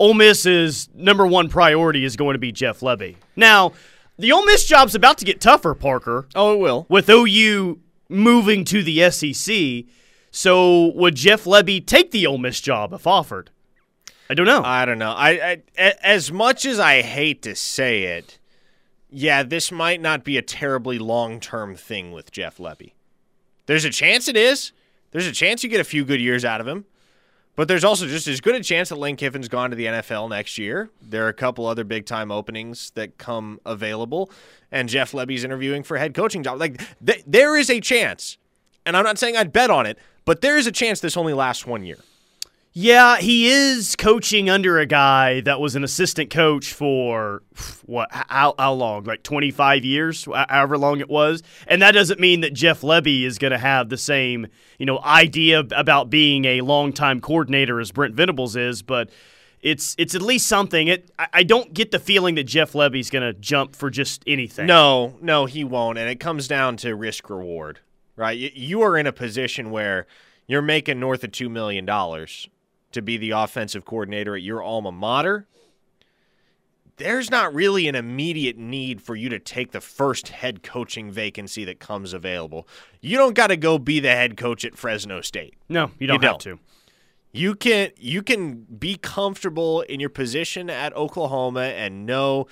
Ole 0.00 0.14
Miss's 0.14 0.88
number 0.94 1.26
one 1.26 1.48
priority 1.48 2.04
is 2.04 2.16
going 2.16 2.34
to 2.34 2.38
be 2.40 2.50
Jeff 2.52 2.80
Lebby. 2.80 3.14
Now, 3.36 3.72
the 4.18 4.32
Ole 4.32 4.44
Miss 4.44 4.66
job's 4.66 4.96
about 4.96 5.16
to 5.18 5.24
get 5.24 5.40
tougher, 5.40 5.74
Parker 5.76 6.26
Oh, 6.34 6.54
it 6.54 6.58
will. 6.58 6.86
with 6.90 7.08
OU 7.08 7.78
moving 8.08 8.64
to 8.66 8.82
the 8.82 9.10
SEC. 9.10 9.84
So 10.30 10.92
would 10.94 11.14
Jeff 11.14 11.44
Lebby 11.44 11.84
take 11.84 12.10
the 12.10 12.26
Ole 12.26 12.38
Miss 12.38 12.60
job 12.60 12.92
if 12.92 13.06
offered? 13.06 13.50
I 14.30 14.34
don't 14.34 14.46
know. 14.46 14.62
I 14.62 14.84
don't 14.84 14.98
know. 14.98 15.12
I, 15.12 15.62
I 15.78 15.94
as 16.02 16.30
much 16.30 16.66
as 16.66 16.78
I 16.78 17.00
hate 17.02 17.42
to 17.42 17.54
say 17.54 18.04
it, 18.04 18.38
yeah, 19.10 19.42
this 19.42 19.72
might 19.72 20.02
not 20.02 20.22
be 20.22 20.36
a 20.36 20.42
terribly 20.42 20.98
long 20.98 21.40
term 21.40 21.74
thing 21.74 22.12
with 22.12 22.30
Jeff 22.30 22.58
Lebby. 22.58 22.92
There's 23.66 23.84
a 23.84 23.90
chance 23.90 24.28
it 24.28 24.36
is. 24.36 24.72
There's 25.10 25.26
a 25.26 25.32
chance 25.32 25.64
you 25.64 25.70
get 25.70 25.80
a 25.80 25.84
few 25.84 26.04
good 26.04 26.20
years 26.20 26.44
out 26.44 26.60
of 26.60 26.68
him. 26.68 26.84
But 27.58 27.66
there's 27.66 27.82
also 27.82 28.06
just 28.06 28.28
as 28.28 28.40
good 28.40 28.54
a 28.54 28.62
chance 28.62 28.90
that 28.90 29.00
Lane 29.00 29.16
Kiffin's 29.16 29.48
gone 29.48 29.70
to 29.70 29.76
the 29.76 29.86
NFL 29.86 30.30
next 30.30 30.58
year. 30.58 30.90
There 31.02 31.26
are 31.26 31.28
a 31.28 31.34
couple 31.34 31.66
other 31.66 31.82
big 31.82 32.06
time 32.06 32.30
openings 32.30 32.92
that 32.94 33.18
come 33.18 33.58
available, 33.66 34.30
and 34.70 34.88
Jeff 34.88 35.10
Lebby's 35.10 35.42
interviewing 35.42 35.82
for 35.82 35.96
head 35.96 36.14
coaching 36.14 36.44
job. 36.44 36.60
Like 36.60 36.80
th- 37.04 37.24
there 37.26 37.56
is 37.56 37.68
a 37.68 37.80
chance, 37.80 38.38
and 38.86 38.96
I'm 38.96 39.02
not 39.02 39.18
saying 39.18 39.36
I'd 39.36 39.52
bet 39.52 39.70
on 39.70 39.86
it, 39.86 39.98
but 40.24 40.40
there 40.40 40.56
is 40.56 40.68
a 40.68 40.72
chance 40.72 41.00
this 41.00 41.16
only 41.16 41.32
lasts 41.32 41.66
one 41.66 41.84
year. 41.84 41.98
Yeah, 42.80 43.16
he 43.16 43.48
is 43.48 43.96
coaching 43.96 44.48
under 44.48 44.78
a 44.78 44.86
guy 44.86 45.40
that 45.40 45.58
was 45.58 45.74
an 45.74 45.82
assistant 45.82 46.30
coach 46.30 46.72
for 46.72 47.42
what? 47.86 48.08
How, 48.12 48.54
how 48.56 48.72
long? 48.72 49.02
Like 49.02 49.24
25 49.24 49.84
years, 49.84 50.24
however 50.24 50.78
long 50.78 51.00
it 51.00 51.08
was. 51.08 51.42
And 51.66 51.82
that 51.82 51.90
doesn't 51.90 52.20
mean 52.20 52.42
that 52.42 52.54
Jeff 52.54 52.82
Lebby 52.82 53.24
is 53.24 53.36
going 53.36 53.50
to 53.50 53.58
have 53.58 53.88
the 53.88 53.96
same, 53.96 54.46
you 54.78 54.86
know, 54.86 55.00
idea 55.00 55.64
about 55.72 56.08
being 56.08 56.44
a 56.44 56.60
longtime 56.60 57.20
coordinator 57.20 57.80
as 57.80 57.90
Brent 57.90 58.14
Venables 58.14 58.54
is, 58.54 58.82
but. 58.82 59.10
It's 59.60 59.96
it's 59.98 60.14
at 60.14 60.22
least 60.22 60.46
something. 60.46 60.86
It 60.86 61.10
I, 61.18 61.42
don't 61.42 61.74
get 61.74 61.90
the 61.90 61.98
feeling 61.98 62.36
that 62.36 62.44
Jeff 62.44 62.74
Lebby's 62.74 63.10
going 63.10 63.24
to 63.24 63.32
jump 63.32 63.74
for 63.74 63.90
just 63.90 64.22
anything. 64.24 64.68
No, 64.68 65.18
no, 65.20 65.46
he 65.46 65.64
won't. 65.64 65.98
And 65.98 66.08
it 66.08 66.20
comes 66.20 66.46
down 66.46 66.76
to 66.76 66.94
risk 66.94 67.28
reward, 67.28 67.80
right? 68.14 68.38
You 68.38 68.82
are 68.82 68.96
in 68.96 69.08
a 69.08 69.12
position 69.12 69.72
where 69.72 70.06
you're 70.46 70.62
making 70.62 71.00
north 71.00 71.24
of 71.24 71.32
$2 71.32 71.50
million 71.50 71.84
to 72.92 73.02
be 73.02 73.16
the 73.16 73.30
offensive 73.30 73.84
coordinator 73.84 74.34
at 74.34 74.42
your 74.42 74.62
alma 74.62 74.92
mater. 74.92 75.46
There's 76.96 77.30
not 77.30 77.54
really 77.54 77.86
an 77.86 77.94
immediate 77.94 78.58
need 78.58 79.00
for 79.00 79.14
you 79.14 79.28
to 79.28 79.38
take 79.38 79.70
the 79.70 79.80
first 79.80 80.28
head 80.28 80.64
coaching 80.64 81.12
vacancy 81.12 81.64
that 81.64 81.78
comes 81.78 82.12
available. 82.12 82.66
You 83.00 83.16
don't 83.16 83.34
got 83.34 83.48
to 83.48 83.56
go 83.56 83.78
be 83.78 84.00
the 84.00 84.10
head 84.10 84.36
coach 84.36 84.64
at 84.64 84.76
Fresno 84.76 85.20
State. 85.20 85.54
No, 85.68 85.92
you 86.00 86.08
don't 86.08 86.20
You 86.22 86.28
have 86.28 86.38
don't. 86.38 86.44
have 86.50 86.58
to. 86.58 86.64
You 87.30 87.54
can 87.54 87.90
you 87.98 88.22
can 88.22 88.62
be 88.62 88.96
comfortable 88.96 89.82
in 89.82 90.00
your 90.00 90.08
position 90.10 90.68
at 90.70 90.96
Oklahoma 90.96 91.60
and 91.60 92.04
know 92.04 92.48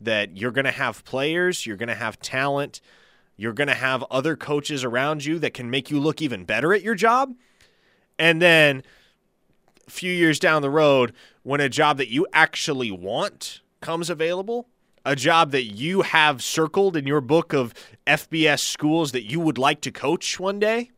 that 0.00 0.34
you're 0.36 0.52
going 0.52 0.64
to 0.64 0.70
have 0.70 1.04
players, 1.04 1.66
you're 1.66 1.76
going 1.76 1.88
to 1.88 1.94
have 1.94 2.18
talent, 2.20 2.80
you're 3.36 3.52
going 3.52 3.68
to 3.68 3.74
have 3.74 4.02
other 4.10 4.34
coaches 4.34 4.82
around 4.82 5.26
you 5.26 5.38
that 5.40 5.52
can 5.52 5.68
make 5.68 5.90
you 5.90 6.00
look 6.00 6.22
even 6.22 6.44
better 6.44 6.72
at 6.72 6.80
your 6.82 6.94
job. 6.94 7.34
And 8.18 8.40
then 8.40 8.82
few 9.90 10.12
years 10.12 10.38
down 10.38 10.62
the 10.62 10.70
road, 10.70 11.12
when 11.42 11.60
a 11.60 11.68
job 11.68 11.98
that 11.98 12.10
you 12.10 12.26
actually 12.32 12.90
want 12.90 13.60
comes 13.80 14.10
available, 14.10 14.68
a 15.04 15.16
job 15.16 15.50
that 15.52 15.64
you 15.64 16.02
have 16.02 16.42
circled 16.42 16.96
in 16.96 17.06
your 17.06 17.20
book 17.20 17.52
of 17.52 17.74
FBS 18.06 18.60
schools 18.60 19.12
that 19.12 19.24
you 19.24 19.40
would 19.40 19.58
like 19.58 19.80
to 19.82 19.90
coach 19.90 20.38
one 20.38 20.58
day, 20.58 20.90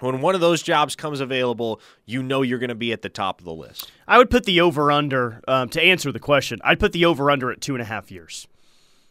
when 0.00 0.20
one 0.20 0.34
of 0.34 0.40
those 0.40 0.62
jobs 0.62 0.94
comes 0.94 1.20
available, 1.20 1.80
you 2.04 2.22
know 2.22 2.42
you're 2.42 2.58
going 2.58 2.68
to 2.68 2.74
be 2.74 2.92
at 2.92 3.02
the 3.02 3.08
top 3.08 3.40
of 3.40 3.44
the 3.44 3.54
list. 3.54 3.90
I 4.06 4.18
would 4.18 4.30
put 4.30 4.44
the 4.44 4.60
over 4.60 4.92
under 4.92 5.40
um, 5.48 5.68
to 5.70 5.82
answer 5.82 6.12
the 6.12 6.20
question. 6.20 6.60
I'd 6.64 6.80
put 6.80 6.92
the 6.92 7.06
over 7.06 7.30
under 7.30 7.50
at 7.50 7.60
two 7.60 7.74
and 7.74 7.82
a 7.82 7.86
half 7.86 8.10
years 8.10 8.46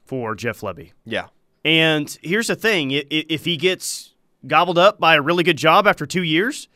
for 0.03 0.35
Jeff 0.35 0.61
Lebby. 0.61 0.91
Yeah. 1.03 1.27
And 1.63 2.15
here's 2.21 2.47
the 2.47 2.55
thing: 2.55 2.91
if 2.91 3.45
he 3.45 3.57
gets 3.57 4.13
gobbled 4.45 4.77
up 4.77 4.99
by 4.99 5.15
a 5.15 5.21
really 5.21 5.43
good 5.43 5.57
job 5.57 5.87
after 5.87 6.05
two 6.05 6.21
years, 6.21 6.67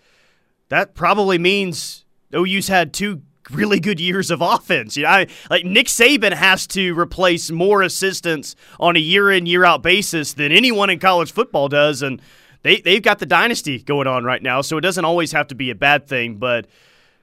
that 0.70 0.96
probably 0.96 1.38
means 1.38 2.06
OU's 2.34 2.68
had 2.68 2.94
two 2.94 3.22
really 3.52 3.80
good 3.80 4.00
years 4.00 4.32
of 4.32 4.42
offense. 4.42 4.96
You 4.96 5.04
know, 5.04 5.10
I, 5.10 5.28
like 5.50 5.66
Nick 5.66 5.88
Saban 5.88 6.34
has 6.34 6.68
to 6.68 6.98
replace 6.98 7.50
more 7.50 7.82
assistants 7.82 8.56
on 8.80 8.96
a 8.96 9.00
year 9.00 9.32
in 9.32 9.46
year 9.46 9.66
out 9.66 9.82
basis 9.82 10.34
than 10.34 10.52
anyone 10.52 10.90
in 10.90 11.00
college 11.00 11.32
football 11.32 11.68
does, 11.70 12.02
and 12.02 12.22
they 12.64 12.82
they've 12.82 13.02
got 13.02 13.20
the 13.20 13.26
dynasty 13.26 13.80
going 13.80 14.08
on 14.08 14.24
right 14.24 14.44
now. 14.44 14.62
So 14.62 14.78
it 14.78 14.82
doesn't 14.82 15.06
always 15.06 15.32
have 15.32 15.48
to 15.48 15.56
be 15.56 15.70
a 15.70 15.76
bad 15.76 16.08
thing, 16.08 16.36
but. 16.36 16.68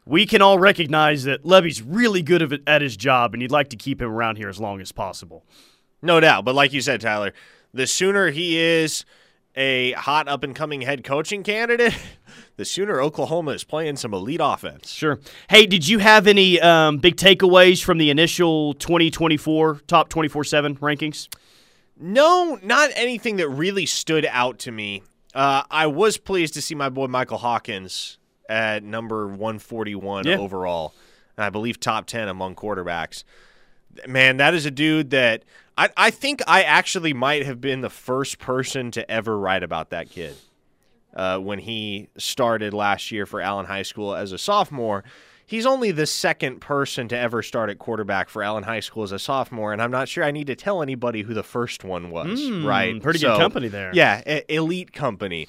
We 0.08 0.24
can 0.24 0.40
all 0.40 0.56
recognize 0.60 1.24
that 1.24 1.42
Lebby's 1.42 1.82
really 1.82 2.22
good 2.22 2.62
at 2.68 2.80
his 2.80 2.96
job, 2.96 3.34
and 3.34 3.42
you'd 3.42 3.50
like 3.50 3.70
to 3.70 3.76
keep 3.76 4.00
him 4.00 4.08
around 4.08 4.36
here 4.36 4.48
as 4.48 4.60
long 4.60 4.80
as 4.80 4.92
possible. 4.92 5.44
No 6.00 6.20
doubt. 6.20 6.44
But 6.44 6.54
like 6.54 6.72
you 6.72 6.80
said, 6.80 7.00
Tyler, 7.00 7.32
the 7.74 7.88
sooner 7.88 8.30
he 8.30 8.56
is 8.56 9.04
a 9.56 9.92
hot 9.92 10.28
up 10.28 10.44
and 10.44 10.54
coming 10.54 10.82
head 10.82 11.02
coaching 11.02 11.42
candidate, 11.42 11.98
the 12.56 12.64
sooner 12.64 13.00
Oklahoma 13.00 13.52
is 13.52 13.64
playing 13.64 13.96
some 13.96 14.14
elite 14.14 14.40
offense. 14.42 14.90
Sure. 14.90 15.18
Hey, 15.48 15.66
did 15.66 15.86
you 15.88 15.98
have 15.98 16.26
any 16.26 16.60
um, 16.60 16.98
big 16.98 17.16
takeaways 17.16 17.82
from 17.82 17.98
the 17.98 18.10
initial 18.10 18.74
2024 18.74 19.80
top 19.86 20.08
24 20.08 20.44
7 20.44 20.76
rankings? 20.76 21.28
No, 21.98 22.58
not 22.62 22.90
anything 22.94 23.36
that 23.36 23.48
really 23.48 23.86
stood 23.86 24.26
out 24.30 24.58
to 24.60 24.72
me. 24.72 25.02
Uh, 25.34 25.62
I 25.70 25.86
was 25.86 26.16
pleased 26.18 26.54
to 26.54 26.62
see 26.62 26.74
my 26.74 26.88
boy 26.88 27.06
Michael 27.06 27.38
Hawkins 27.38 28.18
at 28.48 28.82
number 28.82 29.26
141 29.26 30.26
Yeah. 30.26 30.38
overall, 30.38 30.94
and 31.36 31.44
I 31.44 31.50
believe 31.50 31.80
top 31.80 32.06
10 32.06 32.28
among 32.28 32.54
quarterbacks. 32.54 33.24
Man, 34.06 34.36
that 34.38 34.54
is 34.54 34.66
a 34.66 34.70
dude 34.70 35.10
that 35.10 35.44
I, 35.76 35.88
I 35.96 36.10
think 36.10 36.42
I 36.46 36.62
actually 36.62 37.12
might 37.14 37.44
have 37.46 37.60
been 37.60 37.80
the 37.80 37.90
first 37.90 38.38
person 38.38 38.90
to 38.92 39.10
ever 39.10 39.38
write 39.38 39.62
about 39.62 39.90
that 39.90 40.10
kid 40.10 40.36
uh, 41.16 41.38
when 41.38 41.58
he 41.58 42.08
started 42.18 42.72
last 42.74 43.10
year 43.10 43.26
for 43.26 43.40
Allen 43.40 43.66
High 43.66 43.82
School 43.82 44.14
as 44.14 44.30
a 44.32 44.38
sophomore. 44.38 45.02
He's 45.48 45.64
only 45.64 45.92
the 45.92 46.06
second 46.06 46.60
person 46.60 47.06
to 47.08 47.16
ever 47.18 47.40
start 47.42 47.70
at 47.70 47.78
quarterback 47.78 48.28
for 48.28 48.42
Allen 48.42 48.64
High 48.64 48.80
School 48.80 49.04
as 49.04 49.12
a 49.12 49.18
sophomore, 49.18 49.72
and 49.72 49.80
I'm 49.80 49.92
not 49.92 50.08
sure 50.08 50.24
I 50.24 50.32
need 50.32 50.48
to 50.48 50.56
tell 50.56 50.82
anybody 50.82 51.22
who 51.22 51.34
the 51.34 51.44
first 51.44 51.84
one 51.84 52.10
was. 52.10 52.40
Hmm, 52.46 52.66
right? 52.66 53.00
pretty 53.00 53.20
good 53.20 53.38
company 53.38 53.68
there. 53.68 53.92
Yeah, 53.94 54.22
e- 54.28 54.42
elite 54.54 54.92
company. 54.92 55.48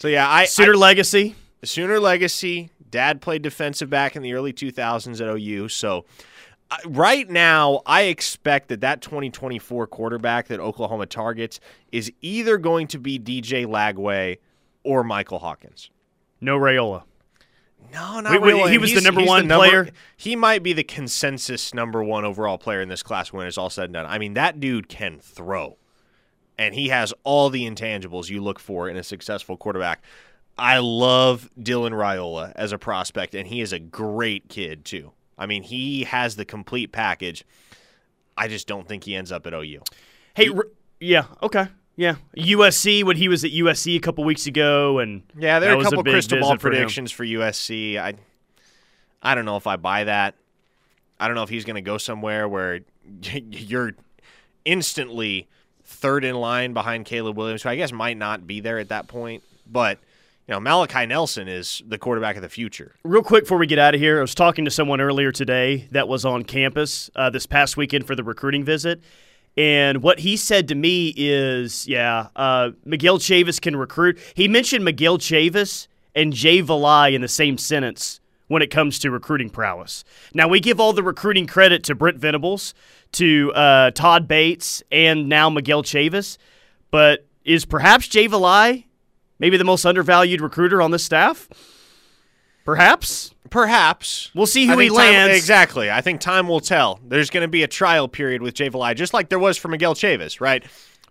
So 0.00 0.08
yeah, 0.08 0.28
I 0.28 0.46
Sooner 0.46 0.72
I, 0.74 0.76
legacy. 0.76 1.34
Sooner 1.62 2.00
legacy. 2.00 2.70
Dad 2.90 3.20
played 3.20 3.42
defensive 3.42 3.90
back 3.90 4.16
in 4.16 4.22
the 4.22 4.32
early 4.32 4.52
2000s 4.52 5.20
at 5.20 5.28
OU, 5.28 5.68
so. 5.68 6.04
I- 6.70 6.78
Right 6.86 7.28
now, 7.30 7.80
I 7.86 8.02
expect 8.02 8.68
that 8.68 8.80
that 8.82 9.00
2024 9.00 9.86
quarterback 9.86 10.48
that 10.48 10.60
Oklahoma 10.60 11.06
targets 11.06 11.60
is 11.92 12.12
either 12.20 12.58
going 12.58 12.88
to 12.88 12.98
be 12.98 13.18
DJ 13.18 13.64
Lagway 13.64 14.36
or 14.88 15.04
Michael 15.04 15.38
Hawkins. 15.40 15.90
No 16.40 16.58
Raiola. 16.58 17.02
No, 17.92 18.20
not 18.20 18.40
really. 18.42 18.70
he 18.70 18.78
was 18.78 18.90
the 18.90 18.94
He's- 18.94 19.04
number 19.04 19.20
he's 19.20 19.28
one 19.28 19.48
player? 19.48 19.88
He 20.16 20.34
might 20.36 20.62
be 20.62 20.72
the 20.72 20.82
consensus 20.84 21.72
number 21.72 22.02
one 22.02 22.24
overall 22.24 22.58
player 22.58 22.80
in 22.80 22.88
this 22.88 23.02
class 23.02 23.32
when 23.32 23.46
it's 23.46 23.56
all 23.58 23.70
said 23.70 23.84
and 23.84 23.94
done. 23.94 24.06
I 24.06 24.18
mean, 24.18 24.34
that 24.34 24.60
dude 24.60 24.88
can 24.88 25.18
throw. 25.20 25.76
and 26.60 26.74
he 26.74 26.88
has 26.88 27.14
all 27.22 27.50
the 27.50 27.70
intangibles 27.70 28.28
you 28.30 28.40
look 28.42 28.58
for 28.58 28.88
in 28.88 28.96
a 28.96 29.02
successful 29.04 29.56
quarterback. 29.56 30.02
I 30.58 30.78
love 30.78 31.48
Dylan 31.56 31.92
Raiola 31.92 32.50
as 32.56 32.72
a 32.72 32.78
prospect, 32.78 33.36
and 33.36 33.46
he 33.46 33.60
is 33.60 33.72
a 33.72 33.78
great 33.78 34.48
kid 34.48 34.84
too. 34.84 35.12
I 35.38 35.46
mean, 35.46 35.62
he 35.62 36.02
has 36.02 36.34
the 36.34 36.44
complete 36.44 36.90
package. 36.90 37.44
I 38.36 38.48
just 38.48 38.66
don't 38.66 38.88
think 38.88 39.04
he 39.04 39.14
ends 39.14 39.30
up 39.30 39.46
at 39.46 39.54
OU. 39.54 39.82
Hey, 40.34 40.48
r- 40.48 40.66
yeah, 40.98 41.26
okay. 41.44 41.68
Yeah, 41.98 42.14
USC 42.36 43.02
when 43.02 43.16
he 43.16 43.28
was 43.28 43.44
at 43.44 43.50
USC 43.50 43.96
a 43.96 43.98
couple 43.98 44.22
weeks 44.22 44.46
ago, 44.46 45.00
and 45.00 45.24
Yeah, 45.36 45.58
there 45.58 45.74
are 45.74 45.80
a 45.80 45.82
couple 45.82 46.04
big 46.04 46.12
crystal 46.12 46.38
ball 46.38 46.50
visit 46.50 46.60
for 46.60 46.70
predictions 46.70 47.10
for, 47.10 47.24
USC. 47.24 47.98
I 47.98 48.14
I 49.20 49.34
don't 49.34 49.44
know 49.44 49.56
if 49.56 49.66
I 49.66 49.74
buy 49.74 50.04
that. 50.04 50.36
I 51.18 51.26
don't 51.26 51.34
know 51.34 51.42
if 51.42 51.48
he's 51.48 51.64
going 51.64 51.74
to 51.74 51.82
go 51.82 51.98
somewhere 51.98 52.48
where 52.48 52.82
you're 53.32 53.94
instantly 54.64 55.48
third 55.82 56.24
in 56.24 56.36
line 56.36 56.72
behind 56.72 57.04
Caleb 57.04 57.36
Williams, 57.36 57.64
who 57.64 57.68
I 57.68 57.74
guess 57.74 57.90
might 57.90 58.16
not 58.16 58.46
be 58.46 58.60
there 58.60 58.78
at 58.78 58.90
that 58.90 59.08
point. 59.08 59.42
But 59.66 59.98
you 60.46 60.54
know, 60.54 60.60
Malachi 60.60 61.04
Nelson 61.04 61.48
is 61.48 61.82
the 61.84 61.98
quarterback 61.98 62.36
of 62.36 62.42
the 62.42 62.48
future. 62.48 62.94
Real 63.02 63.24
quick 63.24 63.42
before 63.42 63.58
we 63.58 63.66
get 63.66 63.80
out 63.80 63.96
of 63.96 64.00
here, 64.00 64.18
I 64.18 64.20
was 64.20 64.36
talking 64.36 64.64
to 64.66 64.70
someone 64.70 65.00
earlier 65.00 65.32
today 65.32 65.88
that 65.90 66.06
was 66.06 66.24
on 66.24 66.44
campus 66.44 67.10
uh, 67.16 67.28
this 67.28 67.44
past 67.44 67.76
weekend 67.76 68.06
for 68.06 68.14
the 68.14 68.22
recruiting 68.22 68.62
visit. 68.62 69.00
And 69.58 70.04
what 70.04 70.20
he 70.20 70.36
said 70.36 70.68
to 70.68 70.76
me 70.76 71.12
is, 71.16 71.88
yeah, 71.88 72.28
uh, 72.36 72.70
Miguel 72.84 73.18
Chavis 73.18 73.60
can 73.60 73.74
recruit. 73.74 74.16
He 74.34 74.46
mentioned 74.46 74.84
Miguel 74.84 75.18
Chavis 75.18 75.88
and 76.14 76.32
Jay 76.32 76.62
Valai 76.62 77.12
in 77.12 77.22
the 77.22 77.28
same 77.28 77.58
sentence 77.58 78.20
when 78.46 78.62
it 78.62 78.70
comes 78.70 79.00
to 79.00 79.10
recruiting 79.10 79.50
prowess. 79.50 80.04
Now, 80.32 80.46
we 80.46 80.60
give 80.60 80.78
all 80.78 80.92
the 80.92 81.02
recruiting 81.02 81.48
credit 81.48 81.82
to 81.84 81.96
Brent 81.96 82.18
Venables, 82.18 82.72
to 83.12 83.52
uh, 83.52 83.90
Todd 83.90 84.28
Bates, 84.28 84.84
and 84.92 85.28
now 85.28 85.50
Miguel 85.50 85.82
Chavis. 85.82 86.38
But 86.92 87.26
is 87.44 87.64
perhaps 87.64 88.06
Jay 88.06 88.28
Valai 88.28 88.84
maybe 89.40 89.56
the 89.56 89.64
most 89.64 89.84
undervalued 89.84 90.40
recruiter 90.40 90.80
on 90.80 90.92
this 90.92 91.02
staff? 91.02 91.48
Perhaps. 92.68 93.34
Perhaps 93.48 94.30
We'll 94.34 94.46
see 94.46 94.68
I 94.68 94.74
who 94.74 94.78
he 94.78 94.88
think 94.88 94.98
time- 94.98 95.12
lands. 95.14 95.36
exactly. 95.38 95.90
I 95.90 96.02
think 96.02 96.20
time 96.20 96.48
will 96.48 96.60
tell. 96.60 97.00
There's 97.02 97.30
going 97.30 97.40
to 97.40 97.48
be 97.48 97.62
a 97.62 97.66
trial 97.66 98.08
period 98.08 98.42
with 98.42 98.52
Jay 98.52 98.68
Valai, 98.68 98.94
just 98.94 99.14
like 99.14 99.30
there 99.30 99.38
was 99.38 99.56
for 99.56 99.68
Miguel 99.68 99.94
Chavis, 99.94 100.38
right? 100.38 100.62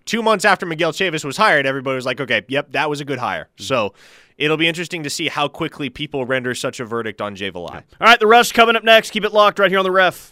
Two 0.05 0.21
months 0.21 0.45
after 0.45 0.67
Miguel 0.67 0.91
Chavis 0.93 1.25
was 1.25 1.35
hired, 1.35 1.65
everybody 1.65 1.95
was 1.95 2.05
like, 2.05 2.21
okay, 2.21 2.45
yep, 2.47 2.71
that 2.73 2.91
was 2.91 3.01
a 3.01 3.05
good 3.05 3.17
hire. 3.17 3.45
Mm-hmm. 3.55 3.63
So 3.63 3.93
it'll 4.37 4.55
be 4.55 4.67
interesting 4.67 5.01
to 5.01 5.09
see 5.09 5.29
how 5.29 5.47
quickly 5.47 5.89
people 5.89 6.25
render 6.27 6.53
such 6.53 6.79
a 6.79 6.85
verdict 6.85 7.21
on 7.21 7.35
Jay 7.35 7.49
Valai. 7.51 7.73
All 7.99 8.07
right, 8.07 8.19
the 8.19 8.27
rush 8.27 8.51
coming 8.51 8.75
up 8.75 8.83
next. 8.83 9.09
Keep 9.09 9.25
it 9.25 9.33
locked 9.33 9.57
right 9.57 9.71
here 9.71 9.79
on 9.79 9.83
the 9.83 9.91
ref. 9.91 10.25